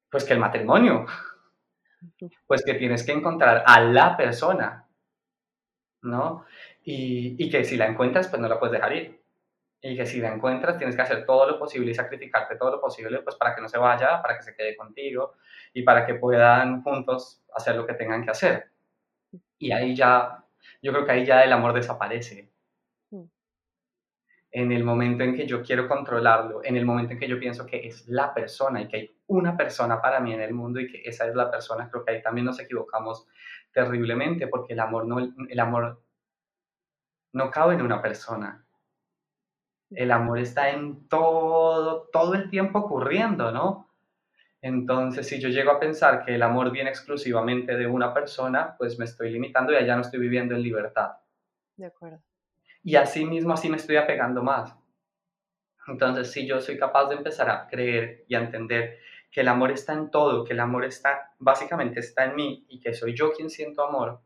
pues 0.10 0.26
que 0.26 0.34
el 0.34 0.40
matrimonio, 0.40 1.06
pues 2.46 2.64
que 2.64 2.74
tienes 2.74 3.06
que 3.06 3.14
encontrar 3.14 3.64
a 3.66 3.82
la 3.82 4.18
persona, 4.18 4.88
¿no? 6.02 6.46
Y, 6.84 7.50
que 7.50 7.64
si 7.66 7.76
la 7.76 7.88
encuentras, 7.88 8.28
pues 8.30 8.42
no 8.42 8.48
la 8.48 8.60
puedes 8.60 8.74
dejar 8.74 8.94
ir. 8.94 9.17
Y 9.82 9.96
que 9.96 10.06
si 10.06 10.20
la 10.20 10.34
encuentras, 10.34 10.78
tienes 10.78 10.96
que 10.96 11.02
hacer 11.02 11.26
todo 11.26 11.50
lo 11.50 11.60
posible 11.60 11.92
y 11.92 11.94
sacrificarte 11.94 12.56
todo 12.56 12.72
lo 12.72 12.82
posible, 12.82 13.20
pues 13.22 13.36
para 13.36 13.56
que 13.56 13.62
no 13.62 13.70
se 13.70 13.78
vaya, 13.78 14.22
para 14.22 14.36
que 14.36 14.44
se 14.44 14.56
quede 14.56 14.76
contigo 14.76 15.36
y 15.74 15.84
para 15.84 16.06
que 16.06 16.16
puedan 16.16 16.82
juntos 16.82 17.44
hacer 17.54 17.76
lo 17.76 17.86
que 17.86 17.94
tengan 17.94 18.24
que 18.24 18.32
hacer. 18.32 18.72
Y 19.60 19.72
ahí 19.72 19.96
ya, 19.96 20.44
yo 20.82 20.92
creo 20.92 21.06
que 21.06 21.12
ahí 21.12 21.26
ya 21.26 21.44
el 21.44 21.54
amor 21.54 21.74
desaparece 21.74 22.52
en 24.52 24.72
el 24.72 24.84
momento 24.84 25.24
en 25.24 25.36
que 25.36 25.46
yo 25.46 25.62
quiero 25.62 25.88
controlarlo, 25.88 26.64
en 26.64 26.78
el 26.78 26.86
momento 26.86 27.14
en 27.14 27.20
que 27.20 27.28
yo 27.28 27.40
pienso 27.40 27.66
que 27.66 27.88
es 27.88 28.08
la 28.08 28.34
persona 28.34 28.82
y 28.82 28.88
que 28.88 28.98
hay 28.98 29.18
una 29.28 29.56
persona 29.58 30.02
para 30.02 30.20
mí 30.20 30.34
en 30.34 30.42
el 30.42 30.54
mundo 30.54 30.80
y 30.80 30.88
que 30.88 31.02
esa 31.06 31.28
es 31.28 31.36
la 31.36 31.52
persona, 31.52 31.90
creo 31.92 32.04
que 32.04 32.14
ahí 32.14 32.22
también 32.22 32.46
nos 32.46 32.60
equivocamos 32.60 33.28
terriblemente 33.72 34.48
porque 34.48 34.74
el 34.74 34.80
amor 34.80 35.06
no, 35.06 35.20
el 35.20 35.60
amor 35.60 36.02
no 37.34 37.52
cabe 37.52 37.76
en 37.76 37.82
una 37.82 38.02
persona. 38.02 38.66
El 39.90 40.12
amor 40.12 40.40
está 40.40 40.70
en 40.70 41.08
todo, 41.08 42.10
todo 42.12 42.34
el 42.36 42.50
tiempo 42.50 42.80
ocurriendo, 42.80 43.52
¿no? 43.52 43.94
Entonces, 44.62 45.28
si 45.28 45.40
yo 45.40 45.50
llego 45.50 45.72
a 45.72 45.80
pensar 45.80 46.26
que 46.26 46.36
el 46.36 46.42
amor 46.42 46.72
viene 46.72 46.90
exclusivamente 46.90 47.78
de 47.78 47.88
una 47.88 48.14
persona, 48.14 48.76
pues 48.78 49.00
me 49.00 49.06
estoy 49.06 49.32
limitando 49.32 49.72
y 49.72 49.76
allá 49.76 49.96
no 49.96 50.02
estoy 50.02 50.20
viviendo 50.20 50.56
en 50.56 50.62
libertad. 50.62 51.12
De 51.76 51.86
acuerdo 51.86 52.22
y 52.88 52.96
así 52.96 53.26
mismo 53.26 53.52
así 53.52 53.70
me 53.70 53.76
estoy 53.76 53.98
apegando 53.98 54.42
más. 54.42 54.74
Entonces, 55.88 56.32
si 56.32 56.48
yo 56.48 56.62
soy 56.62 56.78
capaz 56.78 57.10
de 57.10 57.16
empezar 57.16 57.50
a 57.50 57.68
creer 57.68 58.24
y 58.30 58.36
a 58.36 58.40
entender 58.40 59.00
que 59.30 59.42
el 59.42 59.50
amor 59.50 59.72
está 59.72 59.92
en 59.92 60.10
todo, 60.10 60.46
que 60.46 60.54
el 60.54 60.62
amor 60.62 60.86
está, 60.86 61.34
básicamente 61.38 62.00
está 62.00 62.24
en 62.24 62.36
mí 62.38 62.66
y 62.70 62.80
que 62.80 62.94
soy 62.94 63.14
yo 63.14 63.34
quien 63.34 63.50
siento 63.50 63.84
amor, 63.84 64.22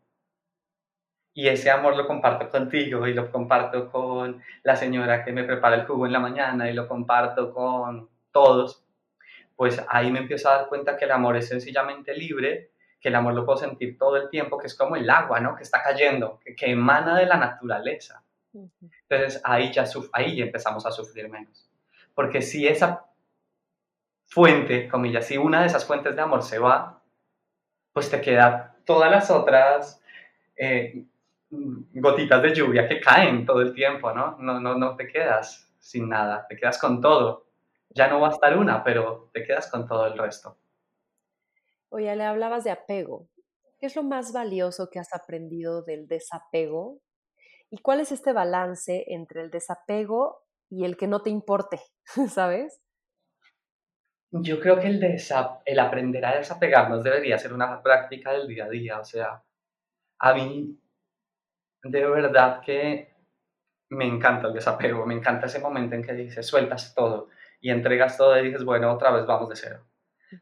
y 1.33 1.47
ese 1.47 1.71
amor 1.71 1.95
lo 1.95 2.07
comparto 2.07 2.49
contigo 2.49 3.07
y 3.07 3.13
lo 3.13 3.31
comparto 3.31 3.89
con 3.89 4.41
la 4.63 4.75
señora 4.75 5.23
que 5.23 5.31
me 5.31 5.43
prepara 5.43 5.75
el 5.75 5.85
jugo 5.85 6.05
en 6.05 6.11
la 6.11 6.19
mañana 6.19 6.69
y 6.69 6.73
lo 6.73 6.87
comparto 6.87 7.53
con 7.53 8.09
todos, 8.31 8.83
pues 9.55 9.81
ahí 9.89 10.11
me 10.11 10.19
empiezo 10.19 10.49
a 10.49 10.57
dar 10.57 10.67
cuenta 10.67 10.97
que 10.97 11.05
el 11.05 11.11
amor 11.11 11.37
es 11.37 11.47
sencillamente 11.47 12.13
libre, 12.13 12.71
que 12.99 13.09
el 13.09 13.15
amor 13.15 13.33
lo 13.33 13.45
puedo 13.45 13.57
sentir 13.57 13.97
todo 13.97 14.17
el 14.17 14.29
tiempo, 14.29 14.57
que 14.57 14.67
es 14.67 14.75
como 14.75 14.95
el 14.95 15.09
agua, 15.09 15.39
¿no? 15.39 15.55
Que 15.55 15.63
está 15.63 15.81
cayendo, 15.81 16.39
que, 16.43 16.55
que 16.55 16.71
emana 16.71 17.17
de 17.17 17.25
la 17.25 17.37
naturaleza. 17.37 18.23
Entonces 18.53 19.41
ahí 19.43 19.71
ya, 19.71 19.85
ahí 20.13 20.41
empezamos 20.41 20.85
a 20.85 20.91
sufrir 20.91 21.29
menos. 21.29 21.69
Porque 22.13 22.41
si 22.41 22.67
esa 22.67 23.05
fuente, 24.25 24.87
comillas, 24.87 25.25
si 25.25 25.37
una 25.37 25.61
de 25.61 25.67
esas 25.67 25.85
fuentes 25.85 26.15
de 26.15 26.21
amor 26.21 26.43
se 26.43 26.59
va, 26.59 27.01
pues 27.93 28.09
te 28.09 28.21
queda 28.21 28.77
todas 28.85 29.11
las 29.11 29.29
otras 29.31 30.01
eh, 30.55 31.05
gotitas 31.51 32.41
de 32.41 32.53
lluvia 32.53 32.87
que 32.87 32.99
caen 32.99 33.45
todo 33.45 33.61
el 33.61 33.73
tiempo, 33.73 34.13
¿no? 34.13 34.37
No, 34.39 34.59
no, 34.59 34.75
no 34.75 34.95
te 34.95 35.07
quedas 35.07 35.71
sin 35.79 36.09
nada, 36.09 36.45
te 36.47 36.55
quedas 36.55 36.79
con 36.79 37.01
todo. 37.01 37.47
Ya 37.89 38.07
no 38.07 38.21
va 38.21 38.29
a 38.29 38.31
estar 38.31 38.57
una, 38.57 38.83
pero 38.83 39.29
te 39.33 39.43
quedas 39.43 39.69
con 39.69 39.87
todo 39.87 40.07
el 40.07 40.17
resto. 40.17 40.57
Oye, 41.89 42.15
le 42.15 42.23
hablabas 42.23 42.63
de 42.63 42.71
apego. 42.71 43.27
¿Qué 43.79 43.87
es 43.87 43.95
lo 43.95 44.03
más 44.03 44.31
valioso 44.31 44.89
que 44.89 44.99
has 44.99 45.13
aprendido 45.13 45.83
del 45.83 46.07
desapego 46.07 47.01
¿Y 47.73 47.77
cuál 47.77 48.01
es 48.01 48.11
este 48.11 48.33
balance 48.33 49.05
entre 49.07 49.41
el 49.41 49.49
desapego 49.49 50.43
y 50.69 50.83
el 50.83 50.97
que 50.97 51.07
no 51.07 51.21
te 51.21 51.29
importe, 51.29 51.79
sabes? 52.29 52.81
Yo 54.31 54.59
creo 54.59 54.79
que 54.79 54.87
el, 54.87 55.01
el 55.65 55.79
aprender 55.79 56.25
a 56.25 56.35
desapegarnos 56.35 57.03
debería 57.03 57.37
ser 57.37 57.53
una 57.53 57.81
práctica 57.81 58.33
del 58.33 58.47
día 58.47 58.65
a 58.65 58.69
día. 58.69 58.99
O 58.99 59.05
sea, 59.05 59.43
a 60.19 60.33
mí 60.33 60.80
de 61.83 62.05
verdad 62.07 62.61
que 62.61 63.13
me 63.89 64.05
encanta 64.05 64.47
el 64.47 64.53
desapego, 64.53 65.05
me 65.05 65.15
encanta 65.15 65.47
ese 65.47 65.59
momento 65.59 65.95
en 65.95 66.03
que 66.03 66.13
dices, 66.13 66.45
sueltas 66.47 66.93
todo 66.95 67.29
y 67.59 67.69
entregas 67.69 68.17
todo 68.17 68.37
y 68.39 68.45
dices, 68.47 68.63
bueno, 68.63 68.91
otra 68.91 69.11
vez 69.11 69.25
vamos 69.25 69.49
de 69.49 69.55
cero. 69.55 69.85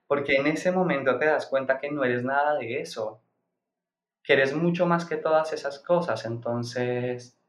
Porque 0.07 0.35
en 0.35 0.47
ese 0.47 0.71
momento 0.71 1.17
te 1.17 1.25
das 1.25 1.47
cuenta 1.47 1.79
que 1.79 1.91
no 1.91 2.03
eres 2.03 2.23
nada 2.23 2.55
de 2.57 2.79
eso, 2.81 3.23
que 4.23 4.33
eres 4.33 4.55
mucho 4.55 4.85
más 4.85 5.05
que 5.05 5.17
todas 5.17 5.51
esas 5.53 5.79
cosas. 5.79 6.25
Entonces, 6.25 7.39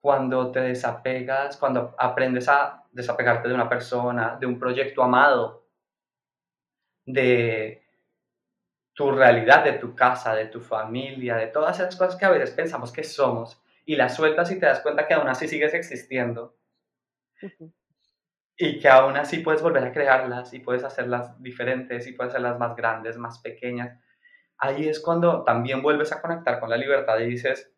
cuando 0.00 0.50
te 0.50 0.60
desapegas, 0.60 1.56
cuando 1.56 1.94
aprendes 1.98 2.48
a 2.48 2.84
desapegarte 2.90 3.48
de 3.48 3.54
una 3.54 3.68
persona, 3.68 4.36
de 4.40 4.46
un 4.46 4.58
proyecto 4.58 5.02
amado, 5.02 5.66
de 7.04 7.81
tu 8.94 9.10
realidad, 9.10 9.64
de 9.64 9.74
tu 9.74 9.94
casa, 9.94 10.34
de 10.34 10.46
tu 10.46 10.60
familia, 10.60 11.36
de 11.36 11.46
todas 11.48 11.78
esas 11.78 11.96
cosas 11.96 12.16
que 12.16 12.24
a 12.24 12.30
veces 12.30 12.50
pensamos 12.50 12.92
que 12.92 13.04
somos 13.04 13.62
y 13.84 13.96
las 13.96 14.14
sueltas 14.14 14.50
y 14.50 14.58
te 14.58 14.66
das 14.66 14.80
cuenta 14.80 15.06
que 15.06 15.14
aún 15.14 15.28
así 15.28 15.48
sigues 15.48 15.74
existiendo. 15.74 16.56
Y 18.56 18.78
que 18.78 18.88
aún 18.88 19.16
así 19.16 19.38
puedes 19.38 19.62
volver 19.62 19.84
a 19.84 19.92
crearlas 19.92 20.52
y 20.54 20.60
puedes 20.60 20.84
hacerlas 20.84 21.42
diferentes 21.42 22.06
y 22.06 22.12
puedes 22.12 22.32
hacerlas 22.32 22.58
más 22.58 22.76
grandes, 22.76 23.16
más 23.16 23.38
pequeñas 23.40 23.98
ahí 24.62 24.88
es 24.88 25.00
cuando 25.00 25.42
también 25.42 25.82
vuelves 25.82 26.12
a 26.12 26.22
conectar 26.22 26.60
con 26.60 26.70
la 26.70 26.76
libertad 26.76 27.18
y 27.18 27.26
dices, 27.26 27.72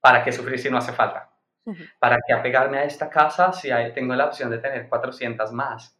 ¿para 0.00 0.24
qué 0.24 0.32
sufrir 0.32 0.58
si 0.58 0.70
no 0.70 0.78
hace 0.78 0.92
falta? 0.92 1.30
¿Para 1.98 2.18
qué 2.26 2.32
apegarme 2.32 2.78
a 2.78 2.84
esta 2.84 3.10
casa 3.10 3.52
si 3.52 3.68
tengo 3.94 4.14
la 4.14 4.26
opción 4.26 4.50
de 4.50 4.58
tener 4.58 4.88
400 4.88 5.52
más? 5.52 5.95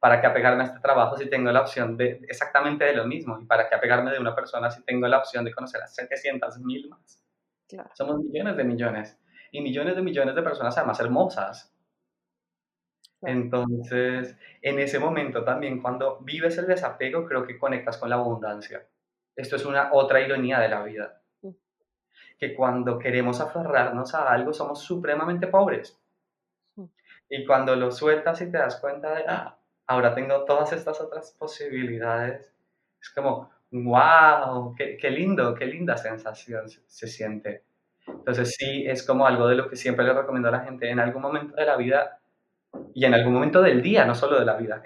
¿Para 0.00 0.20
qué 0.20 0.26
apegarme 0.26 0.62
a 0.62 0.66
este 0.66 0.80
trabajo 0.80 1.18
si 1.18 1.28
tengo 1.28 1.52
la 1.52 1.60
opción 1.60 1.96
de 1.96 2.20
exactamente 2.26 2.86
de 2.86 2.94
lo 2.94 3.06
mismo? 3.06 3.38
¿Y 3.38 3.44
para 3.44 3.68
qué 3.68 3.74
apegarme 3.74 4.10
de 4.10 4.18
una 4.18 4.34
persona 4.34 4.70
si 4.70 4.82
tengo 4.82 5.06
la 5.06 5.18
opción 5.18 5.44
de 5.44 5.52
conocer 5.52 5.82
a 5.82 5.86
700 5.86 6.58
mil 6.60 6.88
más? 6.88 7.22
Somos 7.94 8.18
millones 8.18 8.56
de 8.56 8.64
millones. 8.64 9.18
Y 9.52 9.60
millones 9.60 9.96
de 9.96 10.02
millones 10.02 10.34
de 10.34 10.42
personas 10.42 10.76
además 10.78 11.00
hermosas. 11.00 11.74
Entonces, 13.22 14.38
en 14.62 14.78
ese 14.78 14.98
momento 14.98 15.44
también, 15.44 15.82
cuando 15.82 16.18
vives 16.20 16.56
el 16.56 16.66
desapego, 16.66 17.26
creo 17.26 17.46
que 17.46 17.58
conectas 17.58 17.98
con 17.98 18.08
la 18.08 18.16
abundancia. 18.16 18.86
Esto 19.36 19.56
es 19.56 19.66
una 19.66 19.92
otra 19.92 20.20
ironía 20.20 20.58
de 20.60 20.68
la 20.68 20.82
vida. 20.82 21.20
Mm. 21.42 21.50
Que 22.38 22.54
cuando 22.54 22.98
queremos 22.98 23.40
aferrarnos 23.40 24.14
a 24.14 24.30
algo, 24.32 24.54
somos 24.54 24.80
supremamente 24.80 25.46
pobres. 25.48 26.00
Mm. 26.76 26.84
Y 27.28 27.44
cuando 27.44 27.76
lo 27.76 27.90
sueltas 27.90 28.40
y 28.40 28.50
te 28.50 28.58
das 28.58 28.76
cuenta 28.76 29.14
de, 29.14 29.24
ah, 29.28 29.58
ahora 29.86 30.14
tengo 30.14 30.44
todas 30.44 30.72
estas 30.72 31.00
otras 31.00 31.34
posibilidades, 31.38 32.54
es 33.00 33.10
como, 33.10 33.50
wow, 33.70 34.74
qué, 34.74 34.96
qué 34.96 35.10
lindo, 35.10 35.54
qué 35.54 35.66
linda 35.66 35.96
sensación 35.96 36.68
se, 36.68 37.08
siente. 37.08 37.64
Entonces 38.06 38.56
sí, 38.56 38.84
es 38.86 39.06
como 39.06 39.26
algo 39.26 39.46
de 39.46 39.54
lo 39.54 39.68
que 39.68 39.76
siempre 39.76 40.04
le 40.04 40.12
recomiendo 40.12 40.48
a 40.48 40.52
la 40.52 40.60
gente. 40.60 40.90
En 40.90 41.00
algún 41.00 41.22
momento 41.22 41.54
de 41.54 41.64
la 41.64 41.76
vida 41.76 42.20
y 42.94 43.04
en 43.04 43.14
algún 43.14 43.34
momento 43.34 43.62
del 43.62 43.82
día, 43.82 44.04
no 44.04 44.14
solo 44.14 44.38
de 44.38 44.44
la 44.44 44.56
vida. 44.56 44.82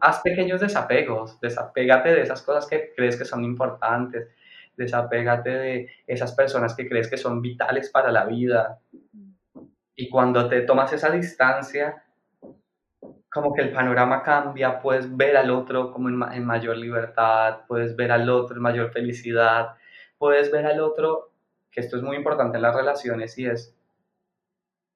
haz 0.00 0.20
pequeños 0.20 0.60
desapegos, 0.60 1.40
desapégate 1.40 2.10
de 2.14 2.22
esas 2.22 2.42
cosas 2.42 2.66
que 2.66 2.92
crees 2.96 3.16
que 3.16 3.24
son 3.24 3.44
importantes, 3.44 4.28
desapégate 4.76 5.50
de 5.50 5.90
esas 6.06 6.32
personas 6.34 6.74
que 6.74 6.88
crees 6.88 7.08
que 7.08 7.16
son 7.16 7.40
vitales 7.42 7.90
para 7.90 8.10
la 8.12 8.24
vida. 8.24 8.80
Y 9.94 10.08
cuando 10.08 10.48
te 10.48 10.60
tomas 10.62 10.92
esa 10.92 11.10
distancia, 11.10 12.04
como 13.30 13.52
que 13.52 13.62
el 13.62 13.72
panorama 13.72 14.22
cambia, 14.22 14.80
puedes 14.80 15.14
ver 15.16 15.36
al 15.36 15.50
otro 15.50 15.92
como 15.92 16.08
en, 16.08 16.44
mayor 16.44 16.76
libertad, 16.76 17.60
puedes 17.66 17.94
ver 17.94 18.12
al 18.12 18.28
otro 18.30 18.56
en 18.56 18.62
mayor 18.62 18.90
felicidad, 18.90 19.76
puedes 20.16 20.50
ver 20.50 20.66
al 20.66 20.80
otro, 20.80 21.32
que 21.70 21.80
esto 21.80 21.96
es 21.96 22.02
muy 22.02 22.16
importante 22.16 22.56
en 22.56 22.62
las 22.62 22.74
relaciones 22.74 23.36
y 23.38 23.46
es 23.46 23.74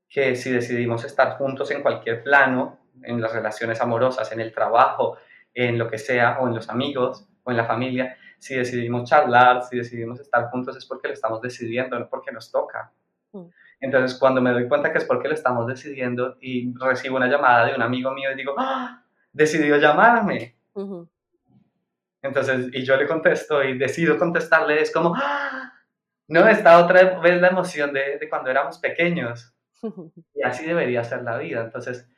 que 0.09 0.37
si 0.37 0.51
decidimos 0.51 1.05
estar 1.05 1.37
juntos 1.37 1.71
en 1.71 1.83
cualquier 1.83 2.23
plano, 2.23 2.79
en 3.03 3.21
las 3.21 3.33
relaciones 3.33 3.81
amorosas, 3.81 4.31
en 4.33 4.41
el 4.41 4.53
trabajo, 4.53 5.17
en 5.55 5.79
lo 5.79 5.89
que 5.89 5.99
sea, 5.99 6.39
o 6.41 6.49
en 6.49 6.55
los 6.55 6.69
amigos, 6.69 7.27
o 7.45 7.51
en 7.51 7.57
la 7.57 7.65
familia, 7.65 8.17
si 8.39 8.55
decidimos 8.55 9.09
charlar, 9.09 9.63
si 9.63 9.79
decidimos 9.79 10.21
estar 10.21 10.51
juntos 10.51 10.77
es 10.77 10.85
porque 10.87 11.09
lo 11.09 11.15
estamos 11.15 11.41
decidiendo, 11.41 11.99
no 11.99 12.09
porque 12.09 12.33
nos 12.33 12.51
toca. 12.51 12.93
Mm. 13.33 13.47
Entonces, 13.83 14.17
cuando 14.17 14.41
me 14.41 14.53
doy 14.53 14.69
cuenta 14.69 14.93
que 14.93 14.99
es 14.99 15.05
porque 15.05 15.27
lo 15.27 15.35
estamos 15.35 15.67
decidiendo 15.67 16.39
y 16.41 16.73
recibo 16.79 17.17
una 17.17 17.27
llamada 17.27 17.67
de 17.67 17.75
un 17.75 17.83
amigo 17.83 18.13
mío 18.13 18.31
y 18.33 18.37
digo, 18.37 18.55
¡Ah! 18.57 19.05
decidió 19.33 19.77
llamarme. 19.77 20.57
Entonces, 22.23 22.69
y 22.73 22.85
yo 22.85 22.97
le 22.97 23.09
contesto 23.09 23.63
y 23.65 23.77
decido 23.77 24.17
contestarle, 24.17 24.81
es 24.81 24.93
como, 24.93 25.15
¡Ah! 25.17 25.73
no, 26.29 26.47
está 26.49 26.79
otra 26.79 27.19
vez 27.19 27.41
la 27.41 27.49
emoción 27.49 27.93
de, 27.93 28.19
de 28.19 28.29
cuando 28.29 28.51
éramos 28.51 28.79
pequeños. 28.79 29.53
Y 30.35 30.45
así 30.45 30.65
debería 30.65 31.03
ser 31.03 31.23
la 31.23 31.39
vida. 31.39 31.63
Entonces, 31.63 32.09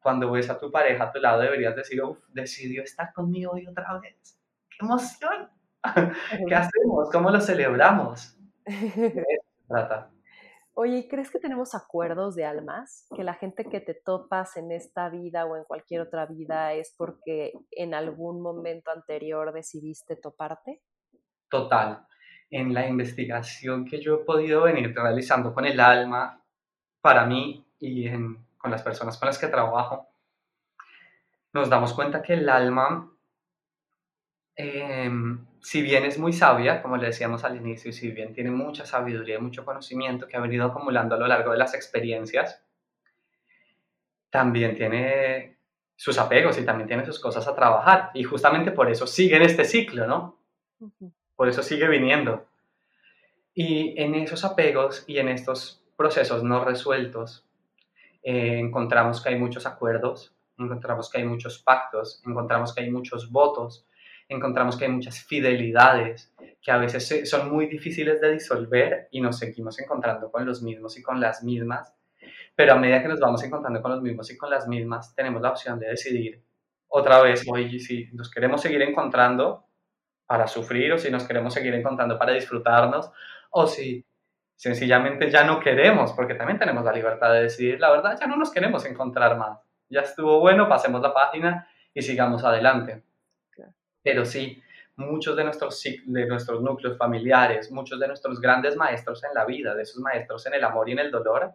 cuando 0.00 0.32
ves 0.32 0.50
a 0.50 0.58
tu 0.58 0.72
pareja 0.72 1.04
a 1.04 1.12
tu 1.12 1.20
lado, 1.20 1.40
deberías 1.40 1.76
decir, 1.76 2.02
uff, 2.02 2.18
decidió 2.28 2.82
estar 2.82 3.12
conmigo 3.12 3.52
hoy 3.52 3.68
otra 3.68 3.98
vez. 4.00 4.36
¡Qué 4.68 4.84
emoción! 4.84 5.48
¿Qué 6.48 6.54
hacemos? 6.54 7.10
¿Cómo 7.12 7.30
lo 7.30 7.40
celebramos? 7.40 8.36
trata. 9.68 10.10
Oye, 10.74 11.06
¿crees 11.08 11.30
que 11.30 11.38
tenemos 11.38 11.74
acuerdos 11.74 12.34
de 12.34 12.46
almas? 12.46 13.06
Que 13.14 13.24
la 13.24 13.34
gente 13.34 13.66
que 13.66 13.80
te 13.80 13.94
topas 13.94 14.56
en 14.56 14.72
esta 14.72 15.10
vida 15.10 15.44
o 15.44 15.56
en 15.56 15.64
cualquier 15.64 16.00
otra 16.00 16.24
vida 16.24 16.72
es 16.72 16.94
porque 16.96 17.52
en 17.70 17.92
algún 17.92 18.40
momento 18.40 18.90
anterior 18.90 19.52
decidiste 19.52 20.16
toparte? 20.16 20.82
Total. 21.50 22.06
En 22.50 22.72
la 22.72 22.88
investigación 22.88 23.84
que 23.84 24.00
yo 24.00 24.14
he 24.14 24.24
podido 24.24 24.62
venir 24.62 24.94
realizando 24.94 25.52
con 25.52 25.66
el 25.66 25.78
alma, 25.78 26.42
para 27.02 27.26
mí 27.26 27.66
y 27.78 28.08
con 28.56 28.70
las 28.70 28.82
personas 28.82 29.18
con 29.18 29.26
las 29.26 29.38
que 29.38 29.48
trabajo, 29.48 30.08
nos 31.52 31.68
damos 31.68 31.92
cuenta 31.92 32.22
que 32.22 32.32
el 32.32 32.48
alma, 32.48 33.12
em, 34.56 35.46
si 35.62 35.80
bien 35.80 36.04
es 36.04 36.18
muy 36.18 36.32
sabia, 36.32 36.82
como 36.82 36.96
le 36.96 37.06
decíamos 37.06 37.44
al 37.44 37.56
inicio, 37.56 37.90
y 37.90 37.92
si 37.92 38.10
bien 38.10 38.34
tiene 38.34 38.50
mucha 38.50 38.84
sabiduría 38.84 39.36
y 39.36 39.40
mucho 39.40 39.64
conocimiento 39.64 40.26
que 40.26 40.36
ha 40.36 40.40
venido 40.40 40.66
acumulando 40.66 41.14
a 41.14 41.18
lo 41.18 41.28
largo 41.28 41.52
de 41.52 41.58
las 41.58 41.72
experiencias, 41.74 42.60
también 44.28 44.74
tiene 44.74 45.56
sus 45.94 46.18
apegos 46.18 46.58
y 46.58 46.64
también 46.64 46.88
tiene 46.88 47.06
sus 47.06 47.20
cosas 47.20 47.46
a 47.46 47.54
trabajar. 47.54 48.10
Y 48.14 48.24
justamente 48.24 48.72
por 48.72 48.90
eso 48.90 49.06
sigue 49.06 49.36
en 49.36 49.42
este 49.42 49.64
ciclo, 49.64 50.06
¿no? 50.06 50.36
Por 51.36 51.48
eso 51.48 51.62
sigue 51.62 51.86
viniendo. 51.86 52.44
Y 53.54 53.94
en 54.02 54.16
esos 54.16 54.44
apegos 54.44 55.04
y 55.06 55.18
en 55.18 55.28
estos 55.28 55.80
procesos 55.96 56.42
no 56.42 56.64
resueltos, 56.64 57.46
eh, 58.24 58.58
encontramos 58.58 59.22
que 59.22 59.28
hay 59.28 59.38
muchos 59.38 59.64
acuerdos, 59.66 60.34
encontramos 60.58 61.08
que 61.08 61.18
hay 61.18 61.24
muchos 61.24 61.58
pactos, 61.58 62.20
encontramos 62.26 62.74
que 62.74 62.82
hay 62.82 62.90
muchos 62.90 63.30
votos, 63.30 63.86
encontramos 64.32 64.76
que 64.76 64.86
hay 64.86 64.90
muchas 64.90 65.22
fidelidades 65.24 66.34
que 66.60 66.70
a 66.70 66.78
veces 66.78 67.28
son 67.28 67.50
muy 67.50 67.66
difíciles 67.66 68.20
de 68.20 68.32
disolver 68.32 69.08
y 69.10 69.20
nos 69.20 69.38
seguimos 69.38 69.78
encontrando 69.80 70.30
con 70.30 70.46
los 70.46 70.62
mismos 70.62 70.96
y 70.98 71.02
con 71.02 71.20
las 71.20 71.42
mismas, 71.42 71.94
pero 72.54 72.74
a 72.74 72.76
medida 72.76 73.02
que 73.02 73.08
nos 73.08 73.20
vamos 73.20 73.42
encontrando 73.42 73.82
con 73.82 73.92
los 73.92 74.02
mismos 74.02 74.30
y 74.30 74.36
con 74.36 74.50
las 74.50 74.68
mismas, 74.68 75.14
tenemos 75.14 75.42
la 75.42 75.50
opción 75.50 75.78
de 75.78 75.88
decidir 75.88 76.42
otra 76.88 77.22
vez, 77.22 77.44
hoy 77.48 77.80
si 77.80 78.08
nos 78.12 78.30
queremos 78.30 78.60
seguir 78.60 78.82
encontrando 78.82 79.64
para 80.26 80.46
sufrir 80.46 80.92
o 80.92 80.98
si 80.98 81.10
nos 81.10 81.24
queremos 81.24 81.54
seguir 81.54 81.74
encontrando 81.74 82.18
para 82.18 82.32
disfrutarnos 82.32 83.10
o 83.50 83.66
si 83.66 84.04
sencillamente 84.56 85.30
ya 85.30 85.42
no 85.44 85.58
queremos, 85.58 86.12
porque 86.12 86.34
también 86.34 86.58
tenemos 86.58 86.84
la 86.84 86.92
libertad 86.92 87.32
de 87.32 87.44
decidir, 87.44 87.80
la 87.80 87.90
verdad, 87.90 88.16
ya 88.20 88.26
no 88.26 88.36
nos 88.36 88.52
queremos 88.52 88.84
encontrar 88.84 89.36
más. 89.36 89.58
Ya 89.88 90.00
estuvo 90.00 90.38
bueno, 90.38 90.68
pasemos 90.68 91.00
la 91.02 91.12
página 91.12 91.66
y 91.94 92.02
sigamos 92.02 92.44
adelante. 92.44 93.02
Pero 94.02 94.24
sí, 94.24 94.62
muchos 94.96 95.36
de 95.36 95.44
nuestros, 95.44 95.82
de 95.82 96.26
nuestros 96.26 96.60
núcleos 96.60 96.96
familiares, 96.98 97.70
muchos 97.70 97.98
de 97.98 98.08
nuestros 98.08 98.40
grandes 98.40 98.76
maestros 98.76 99.22
en 99.24 99.34
la 99.34 99.44
vida, 99.44 99.74
de 99.74 99.82
esos 99.82 100.00
maestros 100.00 100.46
en 100.46 100.54
el 100.54 100.64
amor 100.64 100.88
y 100.88 100.92
en 100.92 100.98
el 100.98 101.10
dolor, 101.10 101.52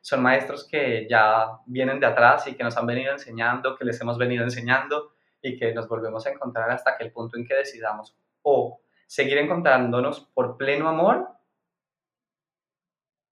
son 0.00 0.22
maestros 0.22 0.66
que 0.66 1.06
ya 1.08 1.58
vienen 1.66 2.00
de 2.00 2.06
atrás 2.06 2.46
y 2.48 2.54
que 2.54 2.64
nos 2.64 2.76
han 2.76 2.86
venido 2.86 3.12
enseñando, 3.12 3.76
que 3.76 3.84
les 3.84 4.00
hemos 4.00 4.18
venido 4.18 4.42
enseñando 4.42 5.12
y 5.40 5.56
que 5.56 5.72
nos 5.72 5.88
volvemos 5.88 6.26
a 6.26 6.30
encontrar 6.30 6.70
hasta 6.70 6.96
que 6.96 7.04
el 7.04 7.12
punto 7.12 7.36
en 7.36 7.46
que 7.46 7.54
decidamos 7.54 8.16
o 8.42 8.80
seguir 9.06 9.38
encontrándonos 9.38 10.20
por 10.34 10.56
pleno 10.56 10.88
amor 10.88 11.28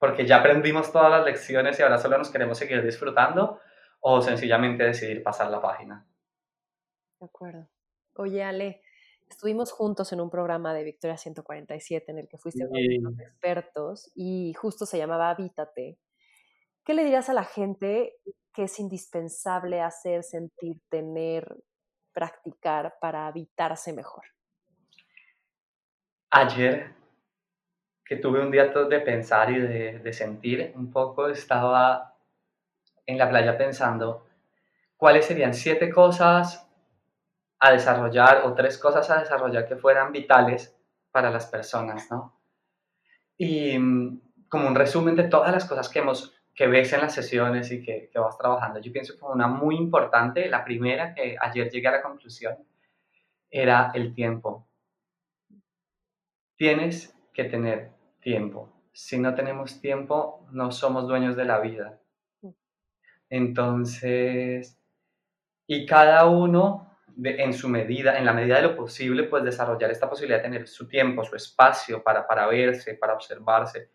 porque 0.00 0.26
ya 0.26 0.38
aprendimos 0.38 0.90
todas 0.90 1.10
las 1.10 1.24
lecciones 1.24 1.78
y 1.78 1.82
ahora 1.82 1.98
solo 1.98 2.16
nos 2.16 2.30
queremos 2.30 2.56
seguir 2.56 2.82
disfrutando 2.82 3.60
o 4.00 4.22
sencillamente 4.22 4.82
decidir 4.82 5.22
pasar 5.22 5.50
la 5.50 5.60
página. 5.60 6.06
De 7.20 7.26
acuerdo. 7.26 7.68
Oye, 8.14 8.42
Ale, 8.42 8.82
estuvimos 9.28 9.72
juntos 9.72 10.12
en 10.12 10.20
un 10.20 10.30
programa 10.30 10.74
de 10.74 10.84
Victoria 10.84 11.16
147 11.16 12.10
en 12.10 12.18
el 12.18 12.28
que 12.28 12.38
fuiste 12.38 12.64
uno 12.64 12.78
de 12.78 12.98
los 13.00 13.18
expertos 13.20 14.10
y 14.14 14.52
justo 14.54 14.86
se 14.86 14.98
llamaba 14.98 15.30
Habítate. 15.30 15.98
¿Qué 16.84 16.94
le 16.94 17.04
dirías 17.04 17.28
a 17.28 17.34
la 17.34 17.44
gente 17.44 18.16
que 18.52 18.64
es 18.64 18.80
indispensable 18.80 19.80
hacer, 19.80 20.24
sentir, 20.24 20.80
tener, 20.88 21.56
practicar 22.12 22.94
para 23.00 23.26
habitarse 23.26 23.92
mejor? 23.92 24.24
Ayer 26.30 27.00
que 28.10 28.16
tuve 28.16 28.40
un 28.42 28.50
día 28.50 28.66
de 28.66 28.98
pensar 28.98 29.52
y 29.52 29.60
de, 29.60 30.12
sentir 30.12 30.72
un 30.74 30.90
poco, 30.90 31.28
estaba 31.28 32.16
en 33.06 33.18
la 33.18 33.30
playa 33.30 33.56
pensando 33.56 34.26
cuáles 34.96 35.26
serían 35.26 35.54
siete 35.54 35.90
cosas 35.90 36.68
a 37.60 37.72
desarrollar 37.72 38.42
o 38.46 38.54
tres 38.54 38.78
cosas 38.78 39.08
a 39.10 39.20
desarrollar 39.20 39.68
que 39.68 39.76
fueran 39.76 40.12
vitales 40.12 40.76
para 41.10 41.30
las 41.30 41.46
personas, 41.46 42.10
¿no? 42.10 42.40
Y 43.36 43.78
mm, 43.78 44.20
como 44.48 44.66
un 44.66 44.74
resumen 44.74 45.14
de 45.14 45.24
todas 45.24 45.52
las 45.52 45.66
cosas 45.66 45.88
que, 45.88 45.98
hemos, 45.98 46.34
que 46.54 46.66
ves 46.66 46.92
en 46.92 47.02
las 47.02 47.14
sesiones 47.14 47.70
y 47.70 47.82
que, 47.82 48.08
que 48.10 48.18
vas 48.18 48.36
trabajando, 48.38 48.80
yo 48.80 48.92
pienso 48.92 49.16
que 49.16 49.24
una 49.24 49.46
muy 49.46 49.76
importante, 49.76 50.48
la 50.48 50.64
primera 50.64 51.14
que 51.14 51.36
ayer 51.40 51.70
llegué 51.70 51.88
a 51.88 51.92
la 51.92 52.02
conclusión, 52.02 52.56
era 53.50 53.90
el 53.94 54.14
tiempo. 54.14 54.66
Tienes 56.56 57.14
que 57.32 57.44
tener 57.44 57.90
tiempo. 58.20 58.72
Si 58.92 59.18
no 59.18 59.34
tenemos 59.34 59.80
tiempo, 59.80 60.46
no 60.50 60.72
somos 60.72 61.06
dueños 61.06 61.36
de 61.36 61.44
la 61.44 61.58
vida. 61.58 62.00
Mm. 62.42 62.50
Entonces, 63.30 64.78
y 65.66 65.86
cada 65.86 66.26
uno 66.26 66.89
en 67.22 67.52
su 67.52 67.68
medida, 67.68 68.18
en 68.18 68.24
la 68.24 68.32
medida 68.32 68.56
de 68.56 68.62
lo 68.62 68.76
posible, 68.76 69.24
pues 69.24 69.44
desarrollar 69.44 69.90
esta 69.90 70.08
posibilidad 70.08 70.38
de 70.38 70.44
tener 70.44 70.68
su 70.68 70.88
tiempo, 70.88 71.24
su 71.24 71.36
espacio 71.36 72.02
para, 72.02 72.26
para 72.26 72.46
verse, 72.46 72.94
para 72.94 73.14
observarse. 73.14 73.90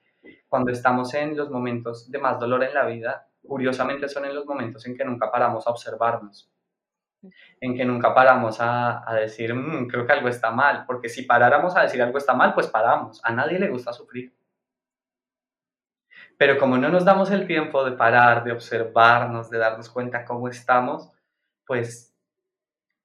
Cuando 0.48 0.72
estamos 0.72 1.14
en 1.14 1.36
los 1.36 1.50
momentos 1.50 2.10
de 2.10 2.20
más 2.20 2.40
dolor 2.40 2.64
en 2.64 2.74
la 2.74 2.86
vida, 2.86 3.28
curiosamente 3.46 4.10
son 4.10 4.26
en 4.26 4.36
los 4.36 4.46
momentos 4.46 4.86
en 4.86 4.98
que 4.98 5.06
nunca 5.06 5.32
paramos 5.32 5.66
a 5.68 5.72
observarnos, 5.72 6.52
en 7.60 7.76
que 7.76 7.86
nunca 7.86 8.14
paramos 8.14 8.58
a, 8.60 9.04
decir, 9.20 9.54
mm, 9.54 9.88
creo 9.88 10.06
que 10.06 10.14
algo 10.14 10.28
está 10.28 10.52
mal, 10.52 10.86
porque 10.86 11.10
si 11.10 11.24
paráramos 11.24 11.76
a 11.76 11.82
decir 11.82 12.02
algo 12.02 12.18
está 12.18 12.34
mal, 12.34 12.54
pues 12.54 12.68
paramos, 12.68 13.22
a 13.24 13.32
nadie 13.32 13.60
le 13.60 13.70
gusta 13.70 13.94
sufrir. 13.94 14.34
Pero 16.38 16.58
como 16.58 16.78
no 16.78 16.90
nos 16.90 17.06
damos 17.06 17.32
el 17.32 17.48
tiempo 17.48 17.86
de 17.86 17.94
parar, 17.94 18.44
de 18.44 18.52
observarnos, 18.52 19.50
de 19.50 19.58
darnos 19.58 19.90
cuenta 19.90 20.26
cómo 20.26 20.50
estamos, 20.50 21.12
pues 21.66 22.15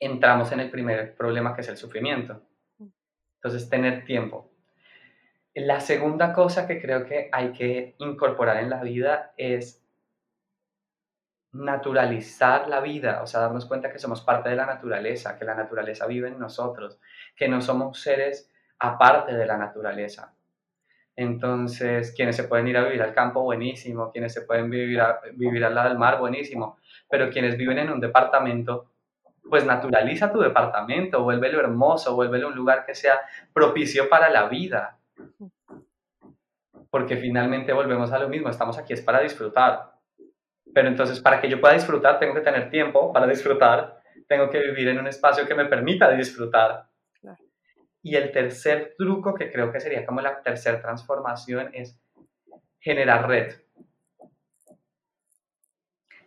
entramos 0.01 0.51
en 0.51 0.61
el 0.61 0.71
primer 0.71 1.15
problema 1.15 1.55
que 1.55 1.61
es 1.61 1.69
el 1.69 1.77
sufrimiento. 1.77 2.43
Entonces, 3.37 3.69
tener 3.71 4.05
tiempo. 4.05 4.51
La 5.55 5.81
segunda 5.81 6.33
cosa 6.33 6.67
que 6.67 6.81
creo 6.81 7.07
que 7.07 7.29
hay 7.33 7.53
que 7.53 7.95
incorporar 7.99 8.57
en 8.59 8.71
la 8.71 8.83
vida 8.83 9.33
es 9.37 9.85
naturalizar 11.53 12.69
la 12.69 12.81
vida, 12.81 13.23
o 13.23 13.27
sea, 13.27 13.41
darnos 13.41 13.67
cuenta 13.67 13.93
que 13.93 13.99
somos 13.99 14.21
parte 14.21 14.49
de 14.49 14.57
la 14.57 14.67
naturaleza, 14.67 15.37
que 15.39 15.45
la 15.45 15.55
naturaleza 15.55 16.07
vive 16.07 16.29
en 16.29 16.39
nosotros, 16.39 16.99
que 17.37 17.49
no 17.49 17.61
somos 17.61 18.01
seres 18.01 18.51
aparte 18.79 19.35
de 19.35 19.47
la 19.47 19.57
naturaleza. 19.57 20.33
Entonces, 21.17 22.13
quienes 22.17 22.37
se 22.37 22.45
pueden 22.45 22.69
ir 22.69 22.77
a 22.77 22.85
vivir 22.85 23.03
al 23.03 23.13
campo, 23.13 23.43
buenísimo, 23.43 24.11
quienes 24.13 24.33
se 24.33 24.43
pueden 24.43 24.71
vivir, 24.71 25.03
vivir 25.35 25.65
al 25.65 25.75
lado 25.75 25.89
del 25.89 25.99
mar, 25.99 26.19
buenísimo, 26.19 26.79
pero 27.09 27.31
quienes 27.31 27.57
viven 27.57 27.79
en 27.79 27.91
un 27.91 28.01
departamento, 28.01 28.90
pues 29.49 29.65
naturaliza 29.65 30.33
tu 30.33 30.41
departamento, 30.41 31.23
vuélvelo 31.23 31.61
hermoso, 31.61 32.15
vuélvelo 32.15 32.49
un 32.49 32.55
lugar 32.55 32.85
que 32.87 32.95
sea 32.95 33.21
propicio 33.53 34.09
para 34.09 34.31
la 34.31 34.49
vida. 34.49 34.99
Porque 36.91 37.17
finalmente 37.17 37.73
volvemos 37.73 38.13
a 38.13 38.19
lo 38.19 38.29
mismo, 38.29 38.49
estamos 38.49 38.79
aquí 38.79 38.93
es 38.93 39.01
para 39.01 39.21
disfrutar. 39.21 39.93
Pero 40.73 40.89
entonces, 40.89 41.21
para 41.21 41.41
que 41.41 41.49
yo 41.49 41.61
pueda 41.61 41.75
disfrutar, 41.75 42.19
tengo 42.19 42.35
que 42.35 42.41
tener 42.41 42.71
tiempo 42.71 43.13
para 43.13 43.27
disfrutar, 43.27 44.01
tengo 44.29 44.51
que 44.51 44.61
vivir 44.61 44.89
en 44.89 44.99
un 44.99 45.07
espacio 45.07 45.47
que 45.47 45.55
me 45.55 45.65
permita 45.65 46.11
disfrutar. 46.11 46.89
Y 48.03 48.17
el 48.17 48.33
tercer 48.33 48.95
truco, 48.97 49.35
que 49.35 49.51
creo 49.51 49.71
que 49.73 49.81
sería 49.81 50.07
como 50.07 50.21
la 50.21 50.41
tercera 50.41 50.81
transformación, 50.81 51.71
es 51.75 52.01
generar 52.79 53.29
red. 53.29 53.55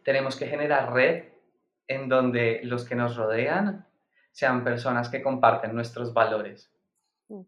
Tenemos 0.03 0.35
que 0.35 0.45
generar 0.45 0.93
red 0.93 1.32
en 1.93 2.09
donde 2.09 2.61
los 2.63 2.85
que 2.85 2.95
nos 2.95 3.15
rodean 3.15 3.87
sean 4.31 4.63
personas 4.63 5.09
que 5.09 5.21
comparten 5.21 5.75
nuestros 5.75 6.13
valores. 6.13 6.71
Mm. 7.29 7.41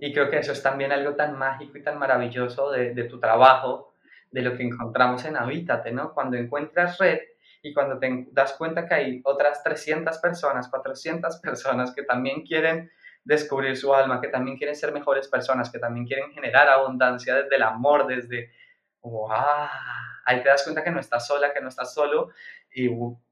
Y 0.00 0.12
creo 0.12 0.30
que 0.30 0.38
eso 0.38 0.52
es 0.52 0.62
también 0.62 0.92
algo 0.92 1.14
tan 1.14 1.38
mágico 1.38 1.78
y 1.78 1.82
tan 1.82 1.98
maravilloso 1.98 2.70
de, 2.70 2.94
de 2.94 3.04
tu 3.04 3.18
trabajo, 3.18 3.94
de 4.30 4.42
lo 4.42 4.56
que 4.56 4.64
encontramos 4.64 5.24
en 5.24 5.36
Habítate, 5.36 5.92
¿no? 5.92 6.12
Cuando 6.12 6.36
encuentras 6.36 6.98
red 6.98 7.20
y 7.62 7.72
cuando 7.72 7.98
te 7.98 8.28
das 8.32 8.52
cuenta 8.52 8.86
que 8.86 8.94
hay 8.94 9.20
otras 9.24 9.62
300 9.62 10.18
personas, 10.18 10.68
400 10.68 11.36
personas 11.40 11.94
que 11.94 12.02
también 12.02 12.42
quieren 12.42 12.90
descubrir 13.24 13.76
su 13.76 13.92
alma, 13.92 14.20
que 14.20 14.28
también 14.28 14.56
quieren 14.56 14.76
ser 14.76 14.92
mejores 14.92 15.26
personas, 15.26 15.70
que 15.70 15.80
también 15.80 16.06
quieren 16.06 16.30
generar 16.32 16.68
abundancia 16.68 17.34
desde 17.34 17.56
el 17.56 17.64
amor, 17.64 18.06
desde, 18.06 18.52
wow, 19.00 19.28
ahí 20.24 20.42
te 20.42 20.48
das 20.48 20.62
cuenta 20.62 20.84
que 20.84 20.92
no 20.92 21.00
estás 21.00 21.26
sola, 21.26 21.52
que 21.52 21.60
no 21.60 21.68
estás 21.68 21.92
solo 21.92 22.30
y 22.72 22.88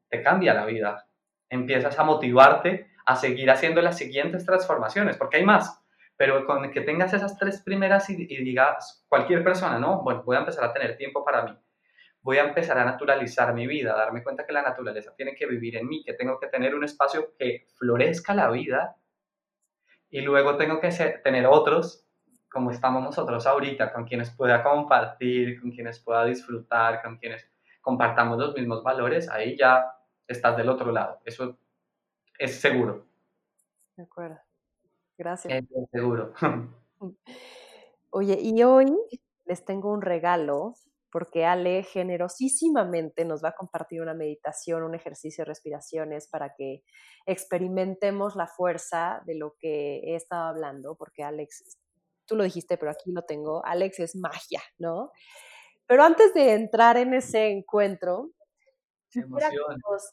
te 0.09 0.23
cambia 0.23 0.55
la 0.55 0.67
vida. 0.67 1.07
Empiezas 1.49 1.99
a 1.99 2.05
motivarte 2.05 2.91
a 3.07 3.17
seguir 3.17 3.51
haciendo 3.51 3.83
las 3.83 3.99
siguientes 3.99 4.47
transformaciones, 4.47 5.17
porque 5.17 5.39
hay 5.39 5.45
más, 5.45 5.83
pero 6.17 6.47
con 6.47 6.71
que 6.71 6.81
tengas 6.81 7.13
esas 7.13 7.39
tres 7.39 7.63
primeras 7.63 8.09
y, 8.11 8.17
digas, 8.27 9.05
cualquier 9.09 9.45
persona, 9.45 9.79
¿no? 9.79 10.03
Bueno, 10.03 10.23
voy 10.25 10.37
a 10.37 10.41
empezar 10.41 10.65
a 10.65 10.73
tener 10.73 10.97
tiempo 10.97 11.25
para 11.25 11.45
mí, 11.45 11.57
voy 12.23 12.39
a 12.39 12.45
empezar 12.45 12.79
a 12.79 12.85
naturalizar 12.85 13.53
mi 13.53 13.67
vida, 13.67 13.93
a 13.93 13.99
darme 13.99 14.23
cuenta 14.23 14.47
que 14.47 14.53
la 14.53 14.63
naturaleza 14.63 15.15
tiene 15.17 15.35
que 15.35 15.47
vivir 15.47 15.77
en 15.77 15.87
mí, 15.87 16.03
que 16.05 16.15
tengo 16.15 16.39
que 16.41 16.47
tener 16.47 16.75
un 16.75 16.85
espacio 16.85 17.35
que 17.39 17.67
florezca 17.77 18.35
la 18.35 18.51
vida 18.51 18.97
y 20.09 20.21
luego 20.21 20.57
tengo 20.57 20.81
que 20.81 20.91
tener 21.23 21.47
otros, 21.47 22.07
como 22.49 22.71
estamos 22.71 23.03
nosotros 23.03 23.47
ahorita, 23.47 23.93
con 23.93 24.05
quienes 24.05 24.31
pueda 24.31 24.63
compartir, 24.63 25.61
con 25.61 25.73
quienes 25.73 25.99
pueda 25.99 26.25
disfrutar, 26.25 27.03
con 27.03 27.19
quienes 27.19 27.51
compartamos 27.85 28.39
los 28.39 28.55
mismos 28.55 28.83
valores, 28.83 29.29
ahí 29.29 29.57
ya 29.57 29.85
estás 30.27 30.57
del 30.57 30.71
otro 30.71 30.91
lado. 30.91 31.21
Eso 31.25 31.59
es 32.39 32.61
seguro. 32.61 33.07
De 33.97 34.03
acuerdo. 34.03 34.41
Gracias. 35.17 35.53
Es 35.53 35.91
seguro. 35.93 36.33
Oye, 38.11 38.39
y 38.41 38.63
hoy 38.63 38.97
les 39.45 39.65
tengo 39.65 39.93
un 39.93 40.03
regalo 40.03 40.75
porque 41.13 41.45
Ale 41.45 41.85
generosísimamente 41.85 43.25
nos 43.25 43.45
va 43.45 43.51
a 43.51 43.55
compartir 43.55 44.01
una 44.01 44.15
meditación, 44.15 44.83
un 44.83 44.97
ejercicio 44.97 45.45
de 45.45 45.49
respiraciones 45.49 46.27
para 46.27 46.55
que 46.57 46.83
experimentemos 47.25 48.35
la 48.35 48.49
fuerza 48.49 49.23
de 49.25 49.37
lo 49.37 49.55
que 49.61 49.99
he 49.99 50.17
estado 50.17 50.49
hablando, 50.49 50.97
porque 50.97 51.23
Alex, 51.23 51.79
tú 52.27 52.35
lo 52.35 52.43
dijiste, 52.43 52.77
pero 52.79 52.91
aquí 52.91 53.13
lo 53.13 53.23
tengo, 53.23 53.65
Alex 53.65 54.01
es 54.01 54.17
magia, 54.17 54.61
¿no? 54.79 55.13
Pero 55.87 56.03
antes 56.03 56.33
de 56.35 56.55
entrar 56.55 56.97
en 56.97 57.15
ese 57.15 57.51
encuentro, 57.51 58.31
quisiera 59.11 59.51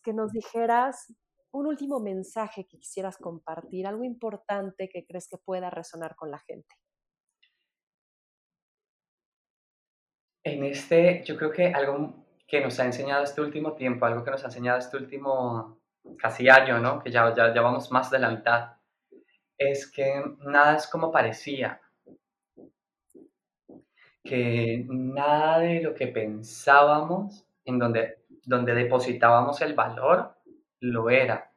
que 0.04 0.14
nos 0.14 0.32
dijeras 0.32 1.14
un 1.52 1.68
último 1.68 2.00
mensaje 2.00 2.66
que 2.66 2.78
quisieras 2.78 3.18
compartir, 3.18 3.86
algo 3.88 4.04
importante 4.04 4.90
que 4.90 5.06
crees 5.06 5.28
que 5.28 5.38
pueda 5.38 5.70
resonar 5.70 6.16
con 6.16 6.32
la 6.32 6.40
gente. 6.40 6.76
En 10.44 10.64
este, 10.64 11.24
yo 11.24 11.38
creo 11.38 11.52
que 11.52 11.68
algo 11.68 12.26
que 12.48 12.62
nos 12.62 12.80
ha 12.80 12.86
enseñado 12.86 13.24
este 13.24 13.42
último 13.42 13.76
tiempo, 13.76 14.06
algo 14.06 14.24
que 14.24 14.32
nos 14.32 14.44
ha 14.44 14.48
enseñado 14.48 14.80
este 14.80 14.98
último 14.98 15.80
casi 16.18 16.50
año, 16.50 16.80
¿no? 16.80 17.00
Que 17.00 17.12
ya, 17.12 17.34
ya, 17.36 17.54
ya 17.54 17.62
vamos 17.62 17.92
más 17.92 18.10
de 18.10 18.20
la 18.20 18.30
mitad, 18.30 18.78
es 19.58 19.90
que 19.90 20.24
nada 20.40 20.76
es 20.76 20.88
como 20.88 21.12
parecía. 21.12 21.80
Que 24.24 24.86
nada 24.88 25.60
de 25.60 25.82
lo 25.82 25.94
que 25.96 26.08
pensábamos, 26.08 27.46
en 27.66 27.80
donde, 27.80 28.20
donde 28.46 28.74
depositábamos 28.74 29.62
el 29.62 29.74
valor, 29.74 30.36
lo 30.80 31.10
era. 31.10 31.52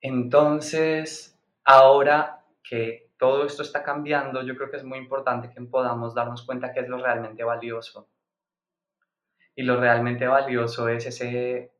Entonces, 0.00 1.38
ahora 1.64 2.44
que 2.62 3.10
todo 3.18 3.46
esto 3.46 3.62
está 3.62 3.82
cambiando, 3.82 4.42
yo 4.42 4.56
creo 4.56 4.70
que 4.70 4.76
es 4.76 4.84
muy 4.84 4.98
importante 4.98 5.50
que 5.50 5.60
podamos 5.62 6.14
darnos 6.14 6.44
cuenta 6.44 6.72
qué 6.72 6.80
es 6.80 6.88
lo 6.88 6.98
realmente 6.98 7.42
valioso. 7.44 8.08
Y 9.54 9.62
lo 9.62 9.80
realmente 9.80 10.26
valioso 10.26 10.88
es 10.88 11.06
ese, 11.06 11.72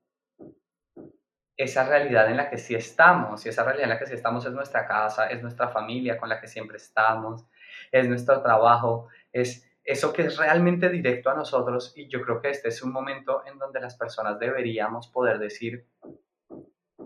esa 1.57 1.84
realidad 1.84 2.30
en 2.30 2.38
la 2.38 2.49
que 2.49 2.57
sí 2.57 2.74
estamos. 2.74 3.44
Y 3.44 3.51
esa 3.51 3.64
realidad 3.64 3.84
en 3.84 3.90
la 3.90 3.99
que 3.99 4.07
sí 4.07 4.14
estamos 4.14 4.47
es 4.47 4.53
nuestra 4.53 4.86
casa, 4.86 5.28
es 5.28 5.42
nuestra 5.42 5.68
familia 5.68 6.18
con 6.18 6.28
la 6.28 6.40
que 6.40 6.49
siempre 6.49 6.78
estamos, 6.78 7.44
es 7.92 8.09
nuestro 8.09 8.42
trabajo, 8.42 9.09
es 9.41 9.68
eso 9.84 10.12
que 10.12 10.22
es 10.22 10.37
realmente 10.37 10.89
directo 10.89 11.30
a 11.30 11.34
nosotros. 11.34 11.93
Y 11.97 12.09
yo 12.09 12.20
creo 12.22 12.41
que 12.41 12.51
este 12.51 12.68
es 12.68 12.82
un 12.82 12.93
momento 12.93 13.43
en 13.47 13.59
donde 13.59 13.80
las 13.80 13.97
personas 13.97 14.39
deberíamos 14.39 15.09
poder 15.09 15.39
decir, 15.39 15.87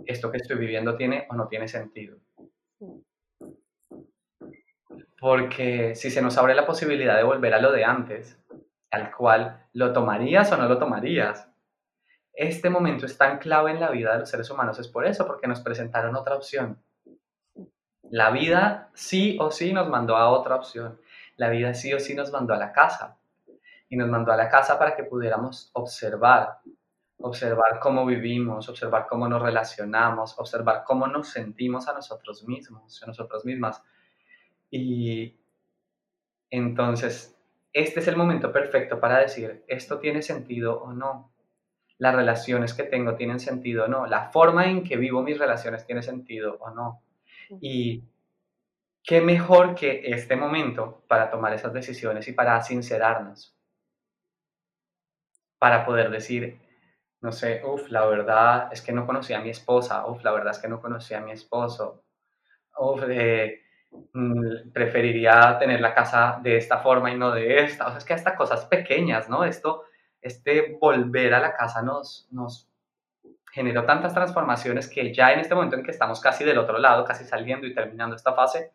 esto 0.07 0.31
que 0.31 0.39
estoy 0.39 0.57
viviendo 0.57 0.97
tiene 0.97 1.27
o 1.31 1.35
no 1.35 1.47
tiene 1.47 1.69
sentido 1.69 2.19
porque 5.21 5.95
si 5.95 6.11
se 6.11 6.23
nos 6.23 6.39
abre 6.39 6.55
la 6.55 6.67
posibilidad 6.67 7.17
de 7.17 7.23
volver 7.23 7.53
a 7.53 7.61
lo 7.61 7.71
de 7.71 7.85
antes, 7.85 8.39
al 8.91 9.15
cual 9.15 9.67
lo 9.75 9.93
tomarías 9.93 10.51
o 10.51 10.57
no 10.57 10.67
lo 10.67 10.79
tomarías. 10.79 11.47
Este 12.33 12.71
momento 12.71 13.05
es 13.05 13.19
tan 13.19 13.39
clave 13.39 13.71
en 13.71 13.81
la 13.81 13.91
vida 13.91 14.15
de 14.15 14.21
los 14.21 14.31
seres 14.31 14.51
humanos 14.51 14.79
es 14.79 14.89
por 14.89 15.07
eso, 15.07 15.27
porque 15.27 15.47
nos 15.47 15.61
presentaron 15.61 16.17
otra 16.17 16.35
opción. 16.35 16.83
La 18.11 18.31
vida 18.31 18.89
sí 18.95 19.37
o 19.39 19.51
sí 19.51 19.75
nos 19.75 19.89
mandó 19.91 20.17
a 20.17 20.31
otra 20.31 20.57
opción. 20.57 20.99
La 21.41 21.49
vida 21.49 21.75
sí 21.75 21.93
o 21.95 21.99
sí 21.99 22.15
nos 22.15 22.31
mandó 22.33 22.55
a 22.55 22.59
la 22.59 22.73
casa. 22.73 23.19
Y 23.89 23.97
nos 23.97 24.09
mandó 24.09 24.33
a 24.33 24.37
la 24.37 24.49
casa 24.49 24.79
para 24.79 24.95
que 24.95 25.05
pudiéramos 25.05 25.71
observar, 25.73 26.59
observar 27.19 27.81
cómo 27.81 28.07
vivimos, 28.07 28.69
observar 28.69 29.07
cómo 29.09 29.29
nos 29.29 29.43
relacionamos, 29.43 30.39
observar 30.39 30.85
cómo 30.85 31.09
nos 31.09 31.29
sentimos 31.29 31.89
a 31.89 31.95
nosotros 31.95 32.47
mismos, 32.47 33.03
a 33.03 33.07
nosotras 33.07 33.45
mismas 33.45 33.83
y 34.71 35.37
entonces, 36.51 37.37
este 37.73 38.01
es 38.01 38.09
el 38.09 38.17
momento 38.17 38.53
perfecto 38.53 39.01
para 39.01 39.19
decir, 39.19 39.65
esto 39.67 39.99
tiene 39.99 40.23
sentido 40.23 40.81
o 40.81 40.93
no. 40.93 41.33
Las 41.99 42.15
relaciones 42.15 42.73
que 42.73 42.85
tengo 42.85 43.15
tienen 43.17 43.41
sentido 43.41 43.85
o 43.85 43.89
no. 43.89 44.07
La 44.07 44.31
forma 44.31 44.67
en 44.67 44.83
que 44.83 44.97
vivo 44.97 45.23
mis 45.23 45.39
relaciones 45.39 45.85
tiene 45.87 46.03
sentido 46.03 46.57
o 46.61 46.71
no. 46.71 47.03
Y 47.61 48.05
qué 49.05 49.21
mejor 49.21 49.75
que 49.75 50.03
este 50.05 50.37
momento 50.37 51.03
para 51.09 51.31
tomar 51.31 51.53
esas 51.53 51.73
decisiones 51.73 52.29
y 52.29 52.33
para 52.33 52.61
sincerarnos. 52.63 53.57
Para 55.59 55.85
poder 55.85 56.11
decir, 56.11 56.59
no 57.21 57.33
sé, 57.33 57.63
uff, 57.65 57.91
la 57.91 58.07
verdad 58.07 58.69
es 58.73 58.81
que 58.83 58.93
no 58.93 59.07
conocí 59.07 59.33
a 59.35 59.41
mi 59.41 59.51
esposa, 59.51 60.07
uff, 60.07 60.25
la 60.25 60.33
verdad 60.33 60.53
es 60.53 60.59
que 60.59 60.69
no 60.69 60.81
conocí 60.81 61.15
a 61.15 61.21
mi 61.21 61.33
esposo, 61.33 62.05
uff, 62.79 63.03
eh, 63.09 63.63
mm, 64.13 64.71
preferiría 64.73 65.59
tener 65.59 65.81
la 65.81 65.95
casa 65.95 66.39
de 66.43 66.57
esta 66.57 66.79
forma 66.79 67.11
y 67.11 67.19
no 67.19 67.31
de 67.33 67.61
esta. 67.65 67.87
O 67.87 67.91
sea, 67.91 67.99
es 67.99 68.05
que 68.05 68.15
hasta 68.15 68.37
cosas 68.37 68.65
pequeñas, 68.67 69.29
¿no? 69.29 69.45
Esto, 69.45 69.85
este 70.23 70.79
volver 70.81 71.35
a 71.35 71.41
la 71.41 71.55
casa 71.55 71.83
nos, 71.83 72.29
nos 72.31 72.71
generó 73.53 73.85
tantas 73.85 74.15
transformaciones 74.15 74.89
que 74.89 75.13
ya 75.13 75.33
en 75.33 75.41
este 75.41 75.55
momento 75.55 75.77
en 75.77 75.83
que 75.83 75.91
estamos 75.91 76.21
casi 76.21 76.45
del 76.45 76.59
otro 76.59 76.79
lado, 76.79 77.05
casi 77.05 77.25
saliendo 77.25 77.67
y 77.67 77.75
terminando 77.75 78.17
esta 78.17 78.33
fase, 78.35 78.73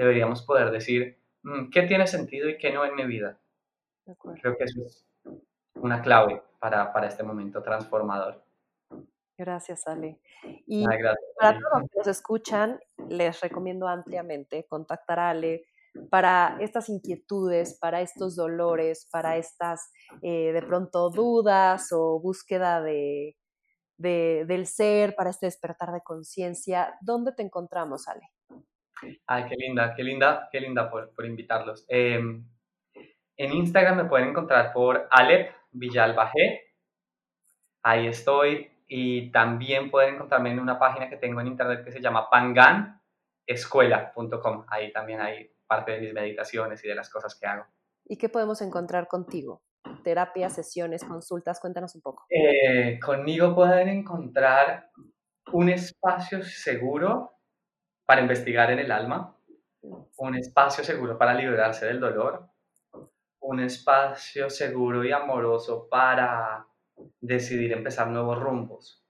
deberíamos 0.00 0.42
poder 0.42 0.70
decir, 0.70 1.18
mm, 1.42 1.70
¿qué 1.70 1.82
tiene 1.82 2.06
sentido 2.06 2.48
y 2.48 2.58
qué 2.58 2.72
no 2.72 2.84
en 2.84 2.94
mi 2.94 3.04
vida? 3.04 3.38
Creo 4.40 4.56
que 4.56 4.64
eso 4.64 4.80
es 4.84 5.06
una 5.74 6.02
clave 6.02 6.42
para, 6.58 6.92
para 6.92 7.06
este 7.06 7.22
momento 7.22 7.62
transformador. 7.62 8.42
Gracias, 9.38 9.86
Ale. 9.86 10.20
Y 10.66 10.84
para 11.38 11.58
todos 11.58 11.72
los 11.80 11.90
que 11.90 11.98
nos 11.98 12.06
escuchan, 12.08 12.80
les 13.08 13.40
recomiendo 13.40 13.88
ampliamente 13.88 14.66
contactar 14.68 15.18
a 15.18 15.30
Ale 15.30 15.64
para 16.10 16.56
estas 16.60 16.88
inquietudes, 16.88 17.78
para 17.78 18.00
estos 18.00 18.36
dolores, 18.36 19.08
para 19.10 19.36
estas 19.36 19.90
eh, 20.22 20.52
de 20.52 20.62
pronto 20.62 21.10
dudas 21.10 21.88
o 21.92 22.20
búsqueda 22.20 22.82
de, 22.82 23.36
del 23.96 24.66
ser, 24.66 25.14
para 25.14 25.30
este 25.30 25.46
despertar 25.46 25.92
de 25.92 26.02
conciencia. 26.02 26.96
¿Dónde 27.00 27.32
te 27.32 27.42
encontramos, 27.42 28.08
Ale? 28.08 28.30
Ay, 29.26 29.44
qué 29.48 29.56
linda, 29.56 29.94
qué 29.94 30.02
linda, 30.02 30.48
qué 30.50 30.60
linda 30.60 30.90
por, 30.90 31.14
por 31.14 31.24
invitarlos. 31.24 31.86
Em, 31.88 32.44
en 33.36 33.52
Instagram 33.52 33.96
me 33.96 34.04
pueden 34.04 34.28
encontrar 34.28 34.72
por 34.72 35.08
Alep 35.10 35.52
Villalbajé. 35.72 36.74
Ahí 37.82 38.06
estoy. 38.06 38.70
Y 38.86 39.30
también 39.30 39.90
pueden 39.90 40.16
encontrarme 40.16 40.50
en 40.50 40.58
una 40.58 40.78
página 40.78 41.08
que 41.08 41.16
tengo 41.16 41.40
en 41.40 41.46
internet 41.46 41.82
que 41.84 41.92
se 41.92 42.00
llama 42.00 42.28
panganescuela.com. 42.28 44.66
Ahí 44.68 44.92
también 44.92 45.20
hay 45.20 45.50
parte 45.66 45.92
de 45.92 46.00
mis 46.00 46.12
meditaciones 46.12 46.84
y 46.84 46.88
de 46.88 46.96
las 46.96 47.08
cosas 47.08 47.38
que 47.38 47.46
hago. 47.46 47.64
¿Y 48.04 48.18
qué 48.18 48.28
podemos 48.28 48.60
encontrar 48.60 49.06
contigo? 49.06 49.62
Terapias, 50.02 50.54
sesiones, 50.54 51.04
consultas, 51.04 51.60
cuéntanos 51.60 51.94
un 51.94 52.02
poco. 52.02 52.26
Eh, 52.28 52.98
conmigo 52.98 53.54
pueden 53.54 53.88
encontrar 53.88 54.90
un 55.52 55.68
espacio 55.68 56.42
seguro 56.42 57.39
para 58.10 58.22
investigar 58.22 58.72
en 58.72 58.80
el 58.80 58.90
alma, 58.90 59.36
un 60.16 60.34
espacio 60.34 60.82
seguro 60.82 61.16
para 61.16 61.32
liberarse 61.32 61.86
del 61.86 62.00
dolor, 62.00 62.44
un 63.38 63.60
espacio 63.60 64.50
seguro 64.50 65.04
y 65.04 65.12
amoroso 65.12 65.88
para 65.88 66.66
decidir 67.20 67.70
empezar 67.70 68.08
nuevos 68.08 68.40
rumbos. 68.40 69.06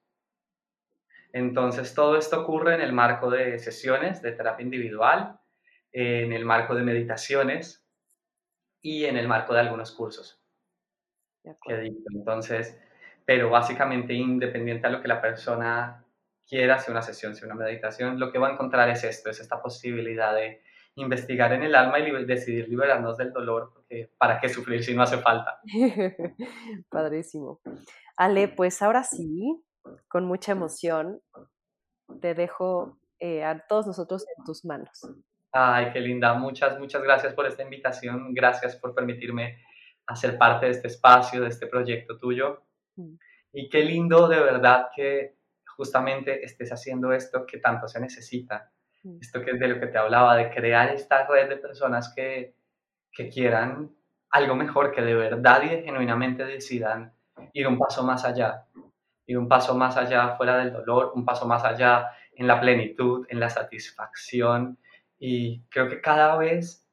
Entonces, 1.33 1.95
todo 1.95 2.19
esto 2.19 2.43
ocurre 2.43 2.75
en 2.75 2.83
el 2.83 2.93
marco 2.93 3.31
de 3.31 3.59
sesiones 3.59 4.21
de 4.21 4.33
terapia 4.33 4.65
individual, 4.65 5.41
en 5.93 6.35
el 6.35 6.45
marco 6.45 6.75
de 6.75 6.83
meditaciones 6.83 7.89
y 8.83 9.07
en 9.07 9.17
el 9.17 9.27
marco 9.27 9.55
de 9.55 9.61
algunos 9.61 9.93
cursos. 9.93 10.45
Entonces, 11.65 12.79
pero 13.25 13.49
básicamente 13.49 14.13
independiente 14.13 14.89
a 14.89 14.91
lo 14.91 15.01
que 15.01 15.09
la 15.09 15.23
persona 15.23 16.00
quiera, 16.51 16.81
sea 16.81 16.93
una 16.93 17.03
sesión, 17.03 17.35
sea 17.37 17.47
una 17.47 17.55
meditación, 17.55 18.19
lo 18.19 18.33
que 18.33 18.39
va 18.41 18.49
a 18.49 18.53
encontrar 18.53 18.91
es 18.91 19.05
esto, 19.05 19.31
es 19.31 19.41
esta 19.41 19.63
posibilidad 19.63 20.35
de 20.35 20.61
investigar 20.97 21.53
en 21.53 21.63
el 21.63 21.77
alma 21.77 22.01
y 22.01 22.25
decidir 22.25 22.69
liberarnos 22.69 23.17
del 23.17 23.33
dolor, 23.33 23.71
porque 23.73 24.11
¿para 24.19 24.41
qué 24.41 24.49
sufrir 24.49 24.83
si 24.83 24.95
no 24.95 25.03
hace 25.03 25.19
falta? 25.19 25.61
Padrísimo. 26.91 27.61
Ale, 28.17 28.49
pues 28.49 28.83
ahora 28.83 29.05
sí, 29.05 29.63
con 30.09 30.25
mucha 30.25 30.53
emoción, 30.53 31.21
te 32.21 32.35
dejo 32.35 32.99
eh, 33.21 33.45
a 33.45 33.65
todos 33.69 33.87
nosotros 33.87 34.27
en 34.37 34.45
tus 34.45 34.65
manos. 34.65 35.09
Ay, 35.53 35.91
qué 35.93 36.01
linda. 36.01 36.35
Muchas, 36.35 36.79
muchas 36.79 37.03
gracias 37.03 37.33
por 37.35 37.47
esta 37.47 37.63
invitación. 37.63 38.35
Gracias 38.35 38.77
por 38.77 38.95
permitirme 38.95 39.63
hacer 40.07 40.37
parte 40.37 40.67
de 40.67 40.73
este 40.73 40.89
espacio, 40.89 41.41
de 41.41 41.49
este 41.49 41.69
proyecto 41.69 42.19
tuyo. 42.19 42.63
Mm. 42.97 43.15
Y 43.53 43.69
qué 43.69 43.85
lindo 43.85 44.29
de 44.29 44.41
verdad 44.41 44.89
que 44.95 45.40
justamente 45.81 46.45
estés 46.45 46.71
haciendo 46.71 47.15
esto 47.15 47.47
que 47.47 47.57
tanto 47.57 47.89
se 47.89 48.01
necesita 48.01 48.71
Mm. 49.03 49.19
Esto 49.21 49.43
que 49.43 49.53
es 49.53 49.61
de 49.61 49.69
lo 49.69 49.81
que 49.81 49.87
te 49.87 49.99
hablaba, 49.99 50.37
de 50.37 50.51
crear 50.51 50.91
esta 50.91 51.27
red 51.27 51.49
de 51.49 51.57
personas 51.57 52.13
que, 52.15 52.55
que 53.13 53.29
quieran 53.29 53.91
algo 54.31 54.55
mejor, 54.55 54.93
que 54.93 55.03
de 55.03 55.15
verdad 55.15 55.63
y 55.63 55.83
genuinamente 55.83 56.45
decidan 56.45 57.13
ir 57.53 57.67
un 57.67 57.79
paso 57.79 58.05
más 58.05 58.25
allá, 58.25 58.67
ir 59.27 59.39
un 59.39 59.49
paso 59.49 59.75
más 59.75 59.97
allá 59.97 60.37
fuera 60.37 60.59
del 60.59 60.73
dolor, 60.73 61.13
un 61.15 61.25
paso 61.25 61.47
más 61.47 61.65
allá 61.65 62.11
en 62.35 62.47
la 62.47 62.61
plenitud, 62.61 63.27
en 63.29 63.41
la 63.41 63.51
satisfacción. 63.51 64.79
Y 65.19 65.63
creo 65.69 65.89
que 65.89 66.01
cada 66.01 66.37
vez 66.37 66.87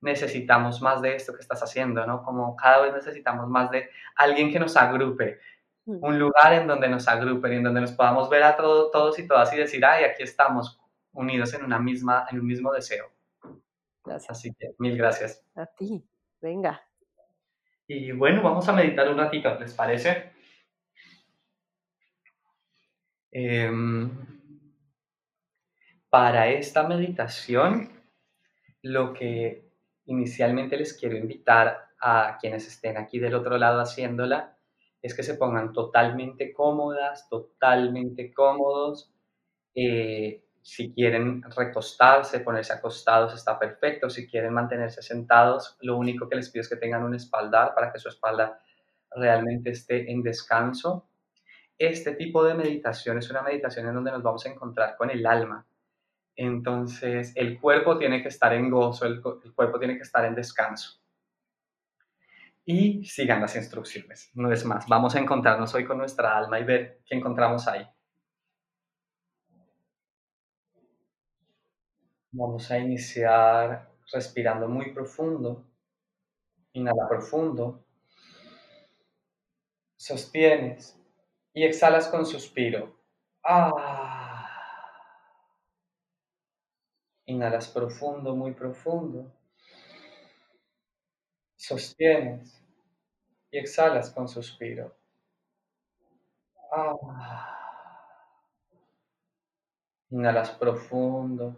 necesitamos 0.00 0.82
más 0.82 1.02
de 1.02 1.16
esto 1.16 1.32
que 1.32 1.40
estás 1.40 1.62
haciendo, 1.62 2.06
¿no? 2.06 2.22
Como 2.22 2.54
cada 2.54 2.82
vez 2.82 2.94
necesitamos 2.94 3.48
más 3.48 3.70
de 3.70 3.88
alguien 4.14 4.52
que 4.52 4.60
nos 4.60 4.76
agrupe. 4.76 5.40
Un 5.86 6.18
lugar 6.18 6.52
en 6.52 6.66
donde 6.66 6.88
nos 6.88 7.06
agrupen, 7.06 7.52
en 7.52 7.62
donde 7.62 7.80
nos 7.80 7.92
podamos 7.92 8.28
ver 8.28 8.42
a 8.42 8.56
todos 8.56 9.18
y 9.18 9.26
todas 9.26 9.52
y 9.52 9.56
decir, 9.56 9.84
ay, 9.84 10.04
aquí 10.04 10.24
estamos, 10.24 10.80
unidos 11.12 11.54
en, 11.54 11.64
una 11.64 11.78
misma, 11.78 12.26
en 12.30 12.40
un 12.40 12.46
mismo 12.46 12.72
deseo. 12.72 13.10
Gracias. 14.04 14.30
Así 14.30 14.54
que 14.54 14.74
mil 14.78 14.96
gracias. 14.96 15.44
A 15.54 15.66
ti, 15.66 16.04
venga. 16.40 16.82
Y 17.86 18.12
bueno, 18.12 18.42
vamos 18.42 18.68
a 18.68 18.72
meditar 18.72 19.08
un 19.08 19.18
ratito, 19.18 19.54
¿les 19.58 19.72
parece? 19.74 20.32
Em, 23.30 24.10
para 26.10 26.48
esta 26.48 26.86
meditación, 26.86 27.90
lo 28.82 29.12
que 29.12 29.70
inicialmente 30.06 30.76
les 30.76 30.94
quiero 30.94 31.16
invitar 31.16 31.90
a 32.00 32.38
quienes 32.40 32.66
estén 32.66 32.96
aquí 32.96 33.18
del 33.18 33.34
otro 33.34 33.56
lado 33.56 33.80
haciéndola 33.80 34.55
es 35.06 35.14
que 35.14 35.22
se 35.22 35.34
pongan 35.34 35.72
totalmente 35.72 36.52
cómodas, 36.52 37.28
totalmente 37.28 38.34
cómodos. 38.34 39.12
Eh, 39.72 40.42
si 40.62 40.92
quieren 40.92 41.44
recostarse, 41.56 42.40
ponerse 42.40 42.72
acostados, 42.72 43.32
está 43.32 43.56
perfecto. 43.56 44.10
Si 44.10 44.26
quieren 44.26 44.52
mantenerse 44.52 45.02
sentados, 45.02 45.76
lo 45.80 45.96
único 45.96 46.28
que 46.28 46.34
les 46.34 46.50
pido 46.50 46.62
es 46.62 46.68
que 46.68 46.74
tengan 46.74 47.04
un 47.04 47.14
espaldar 47.14 47.72
para 47.72 47.92
que 47.92 48.00
su 48.00 48.08
espalda 48.08 48.60
realmente 49.12 49.70
esté 49.70 50.10
en 50.10 50.24
descanso. 50.24 51.08
Este 51.78 52.16
tipo 52.16 52.42
de 52.42 52.54
meditación 52.54 53.18
es 53.18 53.30
una 53.30 53.42
meditación 53.42 53.86
en 53.86 53.94
donde 53.94 54.10
nos 54.10 54.24
vamos 54.24 54.44
a 54.44 54.50
encontrar 54.50 54.96
con 54.96 55.10
el 55.10 55.24
alma. 55.24 55.64
Entonces, 56.34 57.32
el 57.36 57.60
cuerpo 57.60 57.96
tiene 57.96 58.22
que 58.22 58.28
estar 58.28 58.52
en 58.52 58.68
gozo, 58.68 59.06
el, 59.06 59.22
el 59.44 59.54
cuerpo 59.54 59.78
tiene 59.78 59.96
que 59.96 60.02
estar 60.02 60.24
en 60.24 60.34
descanso. 60.34 61.00
Y 62.66 63.04
sigan 63.04 63.40
las 63.40 63.54
instrucciones. 63.54 64.30
No 64.34 64.52
es 64.52 64.64
más, 64.64 64.88
vamos 64.88 65.14
a 65.14 65.20
encontrarnos 65.20 65.72
hoy 65.74 65.86
con 65.86 65.98
nuestra 65.98 66.36
alma 66.36 66.58
y 66.58 66.64
ver 66.64 67.00
qué 67.06 67.14
encontramos 67.14 67.68
ahí. 67.68 67.86
Vamos 72.32 72.70
a 72.70 72.78
iniciar 72.78 73.88
respirando 74.12 74.68
muy 74.68 74.92
profundo. 74.92 75.64
Inhala 76.72 77.08
profundo. 77.08 77.84
Sostienes 79.96 81.00
y 81.54 81.62
exhalas 81.64 82.08
con 82.08 82.26
suspiro. 82.26 82.96
Ah. 83.44 84.50
Inhalas 87.26 87.68
profundo, 87.68 88.34
muy 88.34 88.54
profundo. 88.54 89.35
Sostienes 91.66 92.64
y 93.50 93.58
exhalas 93.58 94.10
con 94.10 94.28
suspiro. 94.28 94.96
Ah. 96.70 96.94
Inhalas 100.10 100.50
profundo. 100.52 101.56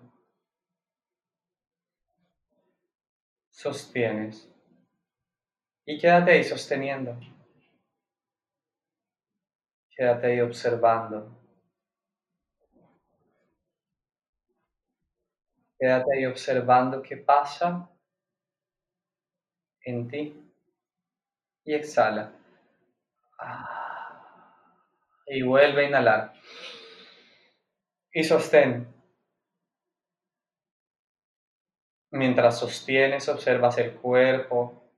sostienes. 3.50 4.48
Y 5.84 5.98
quédate 5.98 6.30
ahí 6.30 6.44
sosteniendo. 6.44 7.18
Quédate 9.90 10.28
ahí 10.28 10.40
observando. 10.40 11.36
Quédate 15.78 16.16
ahí 16.16 16.24
observando 16.24 17.02
qué 17.02 17.18
pasa 17.18 17.90
en 19.88 20.08
ti. 20.08 20.52
Y 21.64 21.74
exhala. 21.74 22.32
Y 25.26 25.42
vuelve 25.42 25.84
a 25.84 25.88
inhalar. 25.88 26.32
Y 28.12 28.24
sostén. 28.24 28.86
Mientras 32.10 32.58
sostienes, 32.58 33.28
observas 33.28 33.76
el 33.78 33.94
cuerpo, 33.94 34.90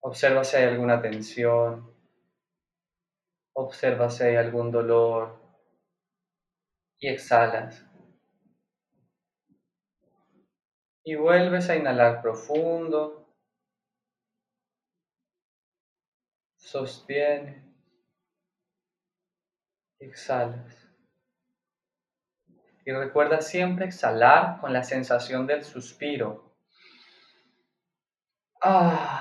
observa 0.00 0.44
si 0.44 0.56
hay 0.56 0.64
alguna 0.64 1.02
tensión, 1.02 1.92
observa 3.52 4.08
si 4.10 4.24
hay 4.24 4.36
algún 4.36 4.70
dolor 4.70 5.40
y 6.98 7.08
exhalas. 7.08 7.84
Y 11.04 11.16
vuelves 11.16 11.68
a 11.68 11.76
inhalar 11.76 12.22
profundo. 12.22 13.25
Sostiene. 16.76 17.64
Exhalas. 19.98 20.76
Y 22.84 22.92
recuerda 22.92 23.40
siempre 23.40 23.86
exhalar 23.86 24.60
con 24.60 24.74
la 24.74 24.84
sensación 24.84 25.46
del 25.46 25.64
suspiro. 25.64 26.54
Ah. 28.62 29.16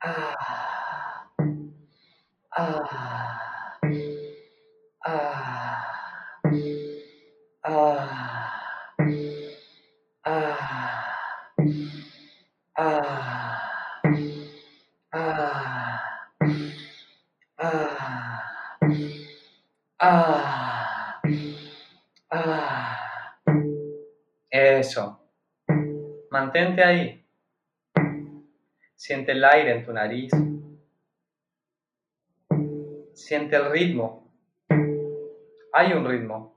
Ah. 0.00 1.30
Ah. 2.50 3.15
Mantente 26.46 26.84
ahí. 26.84 27.26
Siente 28.94 29.32
el 29.32 29.44
aire 29.44 29.72
en 29.72 29.84
tu 29.84 29.92
nariz. 29.92 30.30
Siente 33.14 33.56
el 33.56 33.68
ritmo. 33.72 34.32
Hay 35.72 35.92
un 35.92 36.08
ritmo. 36.08 36.54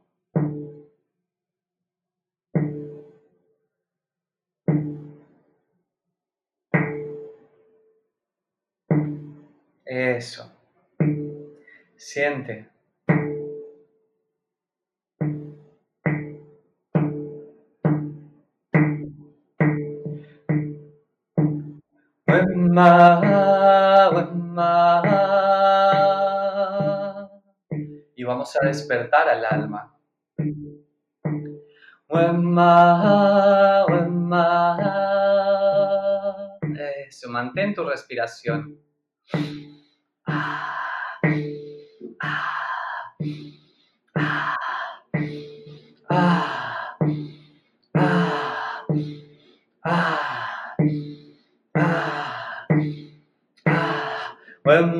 Eso. 9.86 10.56
Siente. 11.98 12.70
Y 28.16 28.24
vamos 28.24 28.56
a 28.62 28.66
despertar 28.66 29.30
al 29.30 29.46
alma. 29.46 29.96
Eso, 37.08 37.30
mantén 37.30 37.74
tu 37.74 37.84
respiración. 37.84 38.89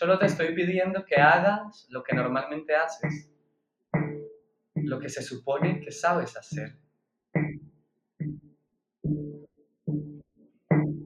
Solo 0.00 0.18
te 0.18 0.24
estoy 0.24 0.54
pidiendo 0.54 1.04
que 1.04 1.16
hagas 1.16 1.86
lo 1.90 2.02
que 2.02 2.16
normalmente 2.16 2.74
haces, 2.74 3.30
lo 4.74 4.98
que 4.98 5.10
se 5.10 5.22
supone 5.22 5.78
que 5.78 5.90
sabes 5.90 6.34
hacer. 6.38 6.78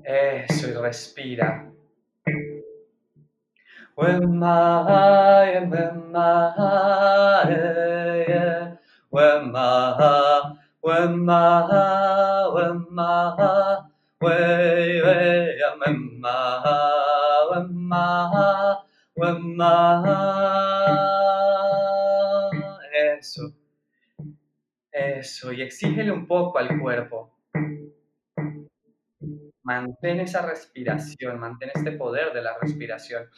Eso, 0.05 0.71
y 0.71 0.75
respira. 0.75 1.73
Eso. 23.19 23.55
Eso. 24.93 25.53
Y 25.53 25.63
exígele 25.63 26.13
un 26.13 26.27
poco 26.27 26.59
al 26.59 26.79
cuerpo. 26.79 27.39
Mantén 29.63 30.21
esa 30.21 30.43
respiración, 30.43 31.41
mantén 31.41 31.71
este 31.75 31.93
poder 31.93 32.33
de 32.35 32.43
la 32.43 32.59
respiración. 32.61 33.29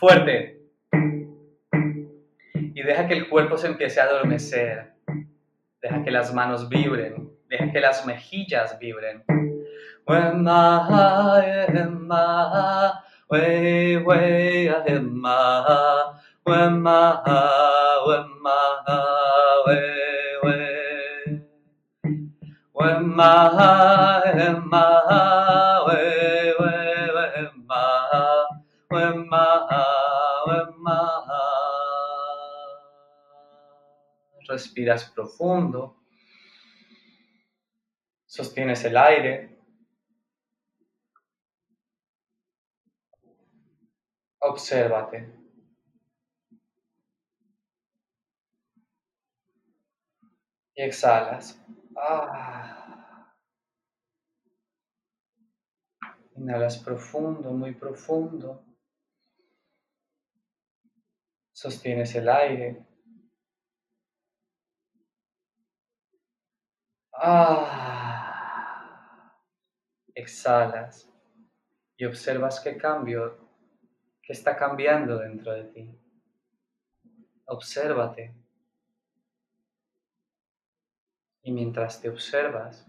fuerte 0.00 0.56
y 2.52 2.82
deja 2.82 3.08
que 3.08 3.14
el 3.14 3.28
cuerpo 3.28 3.56
se 3.56 3.66
empiece 3.68 4.00
a 4.00 4.04
adormecer. 4.04 4.95
Deja 5.86 6.02
que 6.02 6.10
las 6.10 6.34
manos 6.34 6.68
vibren, 6.68 7.30
deja 7.48 7.70
que 7.70 7.78
las 7.80 8.04
mejillas 8.04 8.76
vibren. 8.80 9.22
Respiras 34.56 35.10
profundo, 35.10 36.02
sostienes 38.24 38.82
el 38.84 38.96
aire, 38.96 39.58
obsérvate. 44.38 45.18
Y 50.74 50.82
exhalas. 50.82 51.58
Ah. 51.96 53.34
Inhalas 56.36 56.78
profundo, 56.78 57.50
muy 57.52 57.74
profundo. 57.74 58.64
Sostienes 61.52 62.14
el 62.14 62.28
aire. 62.28 62.85
Ah, 67.18 68.76
exhalas 70.14 71.10
y 71.96 72.04
observas 72.04 72.60
qué 72.60 72.76
cambio, 72.76 73.38
qué 74.22 74.34
está 74.34 74.54
cambiando 74.54 75.18
dentro 75.18 75.52
de 75.52 75.64
ti. 75.64 75.98
Obsérvate. 77.46 78.34
Y 81.42 81.52
mientras 81.52 82.02
te 82.02 82.10
observas, 82.10 82.86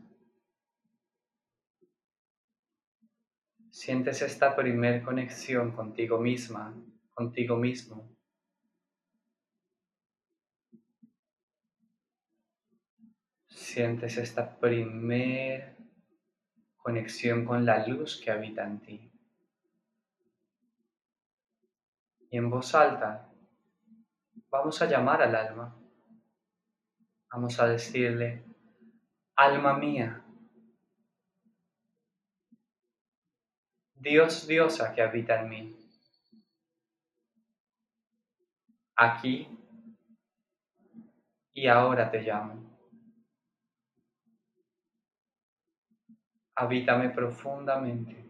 sientes 3.72 4.22
esta 4.22 4.56
primer 4.56 5.04
conexión 5.04 5.72
contigo 5.72 6.18
misma, 6.18 6.76
contigo 7.14 7.56
mismo. 7.56 8.17
Sientes 13.68 14.16
esta 14.18 14.58
primer 14.60 15.76
conexión 16.78 17.44
con 17.44 17.66
la 17.66 17.86
luz 17.86 18.22
que 18.24 18.32
habita 18.32 18.64
en 18.64 18.80
ti. 18.80 19.12
Y 22.32 22.38
en 22.38 22.50
voz 22.50 22.74
alta 22.76 23.30
vamos 24.50 24.82
a 24.82 24.86
llamar 24.86 25.22
al 25.22 25.36
alma. 25.36 25.76
Vamos 27.30 27.60
a 27.60 27.68
decirle, 27.68 28.42
alma 29.36 29.78
mía, 29.78 30.24
Dios, 33.96 34.48
diosa 34.48 34.94
que 34.96 35.02
habita 35.02 35.42
en 35.42 35.50
mí, 35.50 35.76
aquí 38.96 39.46
y 41.54 41.68
ahora 41.68 42.10
te 42.10 42.22
llamo. 42.22 42.77
Habítame 46.60 47.10
profundamente 47.10 48.28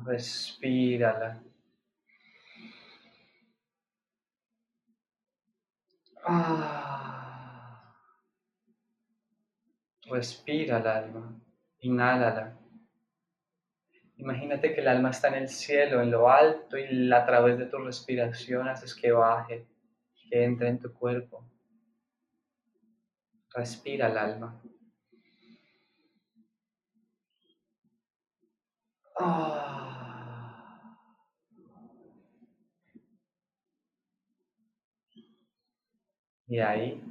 respírala. 0.05 1.41
Ah, 6.25 7.95
respira 10.11 10.79
el 10.79 10.87
alma, 10.87 11.41
inhálala. 11.81 12.62
Imagínate 14.23 14.73
que 14.73 14.81
el 14.81 14.87
alma 14.87 15.11
está 15.11 15.29
en 15.29 15.35
el 15.35 15.49
cielo, 15.49 16.01
en 16.01 16.13
lo 16.13 16.31
alto, 16.31 16.79
y 16.79 17.13
a 17.13 17.27
través 17.27 17.59
de 17.59 17.67
tu 17.67 17.79
respiración 17.79 18.69
haces 18.69 18.95
que 18.95 19.11
baje, 19.11 19.67
que 20.31 20.45
entre 20.45 20.69
en 20.69 20.79
tu 20.79 20.93
cuerpo. 20.95 21.45
Respira 23.53 24.07
el 24.07 24.17
alma. 24.17 24.63
Ah. 29.19 30.97
Y 36.47 36.61
ahí 36.61 37.03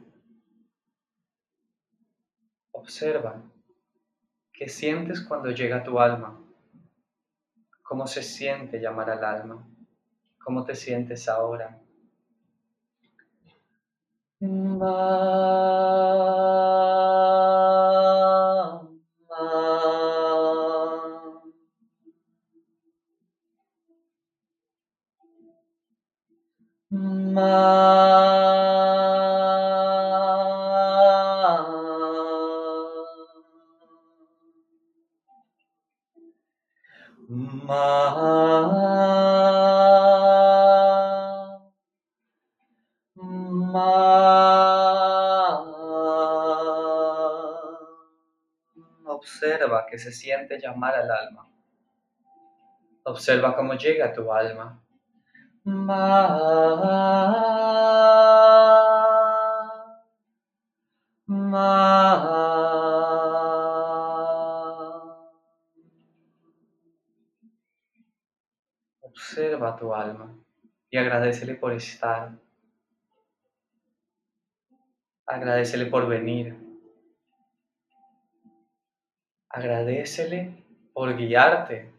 observa 2.71 3.41
qué 4.53 4.69
sientes 4.69 5.19
cuando 5.19 5.51
llega 5.51 5.83
tu 5.83 5.99
alma, 5.99 6.40
cómo 7.91 8.07
se 8.07 8.23
siente 8.23 8.79
llamar 8.79 9.09
al 9.09 9.25
alma, 9.25 9.67
cómo 10.41 10.63
te 10.63 10.75
sientes 10.75 11.27
ahora. 11.27 11.77
Que 49.91 49.99
se 49.99 50.11
siente 50.11 50.57
llamar 50.57 50.95
al 50.95 51.11
alma. 51.11 51.47
Observa 53.03 53.55
cómo 53.55 53.73
llega 53.73 54.13
tu 54.13 54.31
alma. 54.31 54.81
Observa 69.01 69.75
tu 69.75 69.93
alma 69.93 70.33
y 70.89 70.97
agradecele 70.97 71.55
por 71.55 71.73
estar. 71.73 72.31
Agradecele 75.25 75.85
por 75.87 76.07
venir. 76.07 76.70
Agradecele 79.53 80.63
por 80.93 81.15
guiarte. 81.17 81.91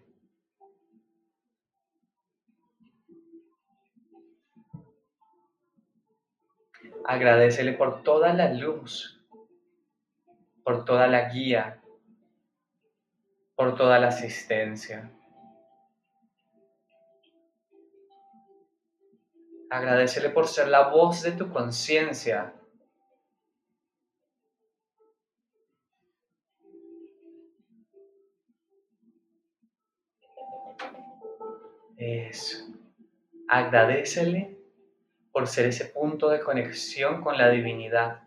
Agradecele 7.05 7.75
por 7.75 8.03
toda 8.03 8.33
la 8.33 8.55
luz, 8.55 9.21
por 10.65 10.87
toda 10.87 11.07
la 11.09 11.29
guía, 11.29 11.83
por 13.55 13.77
toda 13.77 13.99
la 13.99 14.09
asistencia. 14.09 15.11
Agradecele 19.69 20.31
por 20.31 20.49
ser 20.49 20.69
la 20.69 20.89
voz 20.89 21.23
de 21.23 21.33
tu 21.33 21.51
conciencia. 21.51 22.55
Eso. 32.05 32.67
Agradecele 33.47 34.59
por 35.31 35.47
ser 35.47 35.67
ese 35.67 35.85
punto 35.85 36.29
de 36.31 36.41
conexión 36.41 37.23
con 37.23 37.39
la 37.39 37.49
divinidad. 37.49 38.25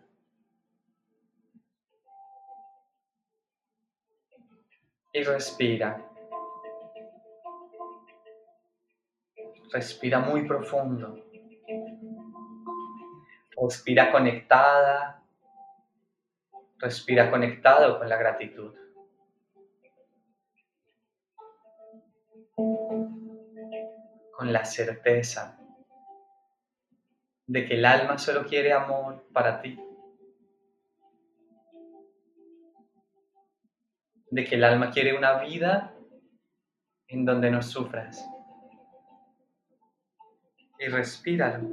Y 5.12 5.22
respira. 5.24 6.02
Respira 9.70 10.20
muy 10.20 10.48
profundo. 10.48 11.22
Respira 13.60 14.10
conectada. 14.10 15.22
Respira 16.78 17.30
conectado 17.30 17.98
con 17.98 18.08
la 18.08 18.16
gratitud. 18.16 18.74
Con 24.36 24.52
la 24.52 24.64
certeza 24.64 25.58
de 27.46 27.64
que 27.64 27.74
el 27.74 27.84
alma 27.84 28.18
solo 28.18 28.44
quiere 28.44 28.72
amor 28.72 29.26
para 29.32 29.60
ti. 29.62 29.78
De 34.30 34.44
que 34.44 34.56
el 34.56 34.64
alma 34.64 34.90
quiere 34.90 35.16
una 35.16 35.38
vida 35.38 35.94
en 37.08 37.24
donde 37.24 37.50
no 37.50 37.62
sufras. 37.62 38.28
Y 40.78 40.88
respíralo. 40.88 41.68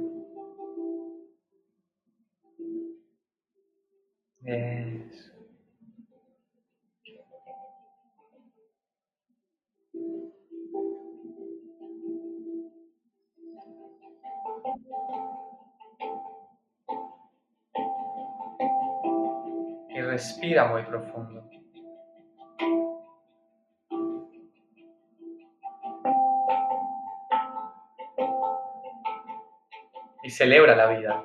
Y 4.40 5.33
respira 20.14 20.68
muy 20.68 20.84
profundo. 20.84 21.50
Y 30.22 30.30
celebra 30.30 30.76
la 30.76 30.86
vida. 30.86 31.24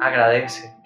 agradece. 0.00 0.79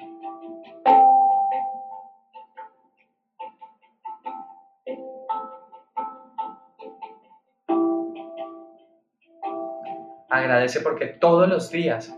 Agradece 10.45 10.80
porque 10.80 11.07
todos 11.07 11.49
los 11.49 11.70
días 11.70 12.14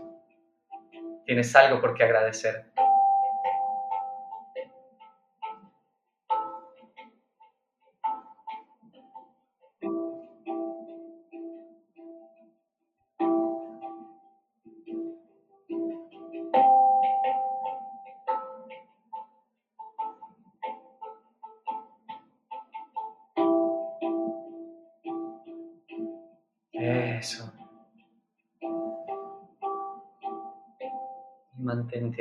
tienes 1.25 1.55
algo 1.55 1.79
por 1.79 1.93
qué 1.93 2.03
agradecer. 2.03 2.65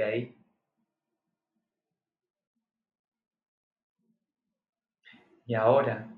Ahí. 0.03 0.37
Y 5.47 5.55
ahora, 5.55 6.13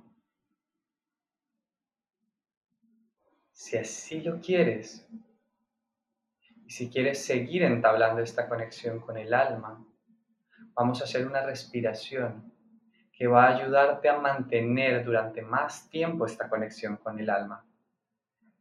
si 3.53 3.77
así 3.77 4.21
lo 4.23 4.41
quieres, 4.41 5.07
y 6.65 6.71
si 6.71 6.89
quieres 6.89 7.25
seguir 7.25 7.63
entablando 7.63 8.23
esta 8.23 8.49
conexión 8.49 9.01
con 9.01 9.19
el 9.19 9.35
alma, 9.35 9.85
vamos 10.75 11.01
a 11.01 11.05
hacer 11.05 11.27
una 11.27 11.43
respiración 11.43 12.53
que 13.13 13.27
va 13.27 13.47
a 13.47 13.57
ayudarte 13.57 14.09
a 14.09 14.19
mantener 14.19 15.05
durante 15.05 15.43
más 15.43 15.91
tiempo 15.91 16.25
esta 16.25 16.49
conexión 16.49 16.97
con 16.99 17.19
el 17.19 17.29
alma, 17.29 17.67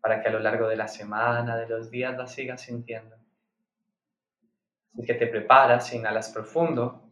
para 0.01 0.21
que 0.21 0.29
a 0.29 0.31
lo 0.31 0.39
largo 0.39 0.67
de 0.67 0.77
la 0.77 0.87
semana, 0.87 1.55
de 1.57 1.69
los 1.69 1.91
días, 1.91 2.17
la 2.17 2.27
sigas 2.27 2.61
sintiendo. 2.61 3.16
Que 5.05 5.13
te 5.13 5.27
preparas, 5.27 5.93
inhalas 5.93 6.29
profundo, 6.29 7.11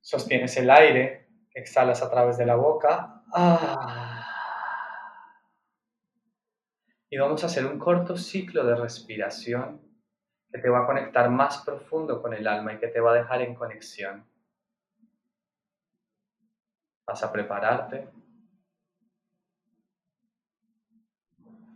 sostienes 0.00 0.56
el 0.56 0.68
aire 0.68 1.28
Exhalas 1.58 2.02
a 2.02 2.10
través 2.10 2.38
de 2.38 2.46
la 2.46 2.54
boca. 2.54 3.22
Ah. 3.32 4.24
Y 7.10 7.18
vamos 7.18 7.42
a 7.42 7.46
hacer 7.46 7.66
un 7.66 7.78
corto 7.78 8.16
ciclo 8.16 8.64
de 8.64 8.76
respiración 8.76 9.80
que 10.52 10.60
te 10.60 10.68
va 10.68 10.84
a 10.84 10.86
conectar 10.86 11.28
más 11.30 11.64
profundo 11.64 12.22
con 12.22 12.32
el 12.32 12.46
alma 12.46 12.74
y 12.74 12.78
que 12.78 12.88
te 12.88 13.00
va 13.00 13.10
a 13.12 13.16
dejar 13.16 13.42
en 13.42 13.54
conexión. 13.54 14.26
Vas 17.06 17.22
a 17.22 17.32
prepararte. 17.32 18.08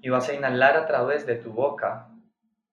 Y 0.00 0.08
vas 0.08 0.28
a 0.28 0.34
inhalar 0.34 0.76
a 0.76 0.86
través 0.86 1.26
de 1.26 1.36
tu 1.36 1.52
boca. 1.52 2.11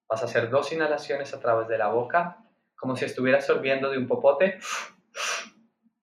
Vas 0.09 0.23
a 0.23 0.25
hacer 0.25 0.49
dos 0.49 0.73
inhalaciones 0.73 1.33
a 1.35 1.39
través 1.39 1.67
de 1.67 1.77
la 1.77 1.89
boca, 1.89 2.43
como 2.75 2.95
si 2.95 3.05
estuvieras 3.05 3.45
sorbiendo 3.45 3.91
de 3.91 3.99
un 3.99 4.07
popote 4.07 4.59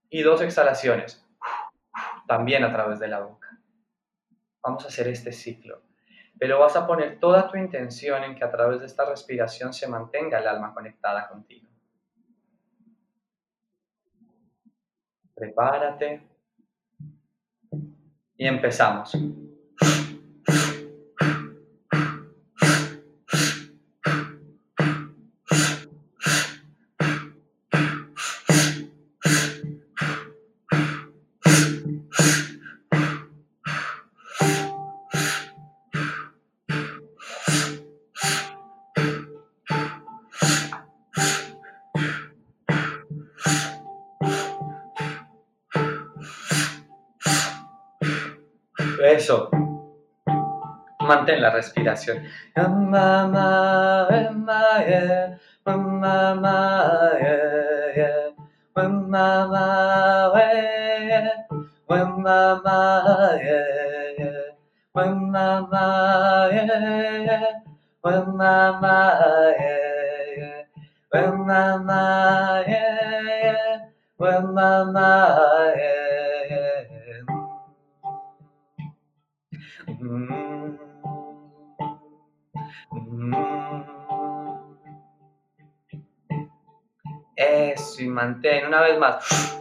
y 0.08 0.22
dos 0.22 0.40
exhalaciones, 0.42 1.26
también 2.28 2.62
a 2.62 2.72
través 2.72 3.00
de 3.00 3.08
la 3.08 3.20
boca. 3.20 3.58
Vamos 4.62 4.84
a 4.84 4.88
hacer 4.88 5.08
este 5.08 5.32
ciclo, 5.32 5.82
pero 6.38 6.60
vas 6.60 6.76
a 6.76 6.86
poner 6.86 7.18
toda 7.18 7.50
tu 7.50 7.56
intención 7.56 8.22
en 8.22 8.36
que 8.36 8.44
a 8.44 8.50
través 8.50 8.80
de 8.80 8.86
esta 8.86 9.04
respiración 9.04 9.72
se 9.72 9.88
mantenga 9.88 10.38
el 10.38 10.46
alma 10.46 10.72
conectada 10.72 11.28
contigo. 11.28 11.68
Prepárate 15.34 16.22
y 18.36 18.46
empezamos. 18.46 19.16
Eso. 49.16 49.48
Mantén 51.00 51.40
la 51.40 51.50
respiración. 51.50 52.22
Eso, 52.54 54.06
mantén 88.08 88.66
una 88.66 88.80
vez 88.82 88.98
más. 88.98 89.56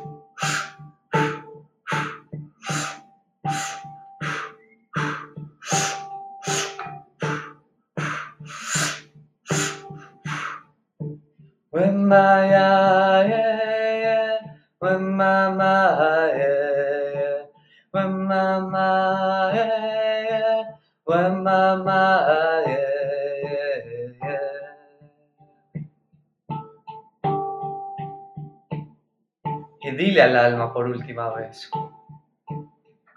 Alma 30.45 30.71
por 30.71 30.87
última 30.87 31.29
vez, 31.33 31.69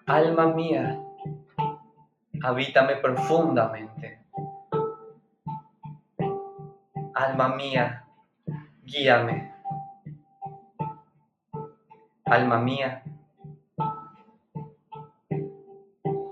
alma 0.07 0.47
mía, 0.47 0.99
habítame 2.43 2.97
profundamente. 2.97 4.18
Alma 7.14 7.49
mía, 7.57 8.05
guíame. 8.83 9.53
Alma 12.24 12.59
mía, 12.59 13.03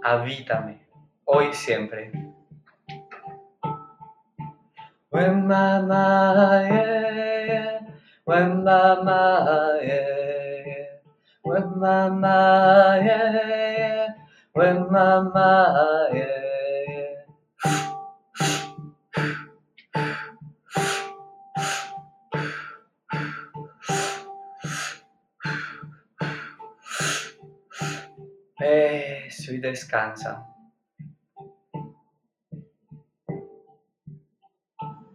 habítame 0.02 0.86
hoy 1.24 1.52
siempre. 1.52 2.12
When 5.10 5.48
yeah, 9.82 10.15
when 14.52 14.90
mama, 14.90 16.08
yeah. 16.12 16.36
Eso 28.58 29.52
y 29.52 29.58
descansa. 29.58 30.46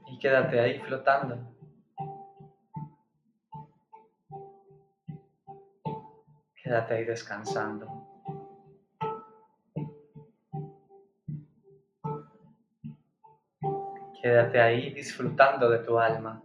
Y 0.07 0.17
quédate 0.19 0.59
ahí 0.59 0.79
flotando. 0.79 1.60
Quédate 6.71 6.93
ahí 6.93 7.03
descansando. 7.03 7.85
Quédate 14.21 14.57
ahí 14.57 14.93
disfrutando 14.93 15.69
de 15.69 15.79
tu 15.79 15.99
alma. 15.99 16.41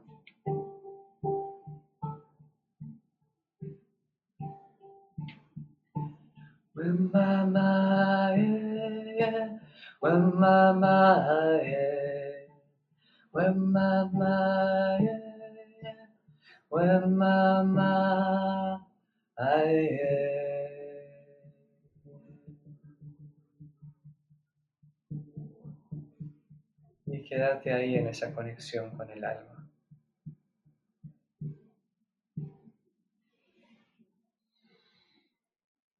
Esa 28.17 28.35
conexión 28.35 28.91
con 28.97 29.11
el 29.11 29.23
alma. 29.23 29.71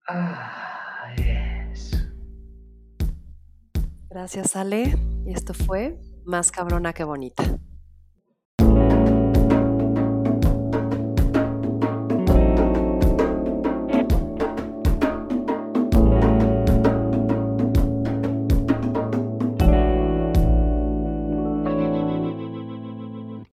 Ah, 0.09 1.15
Gracias, 4.09 4.57
Ale. 4.57 4.95
Y 5.27 5.33
esto 5.35 5.53
fue 5.53 6.01
Más 6.25 6.51
cabrona 6.51 6.95
que 6.95 7.05
bonita. 7.05 7.45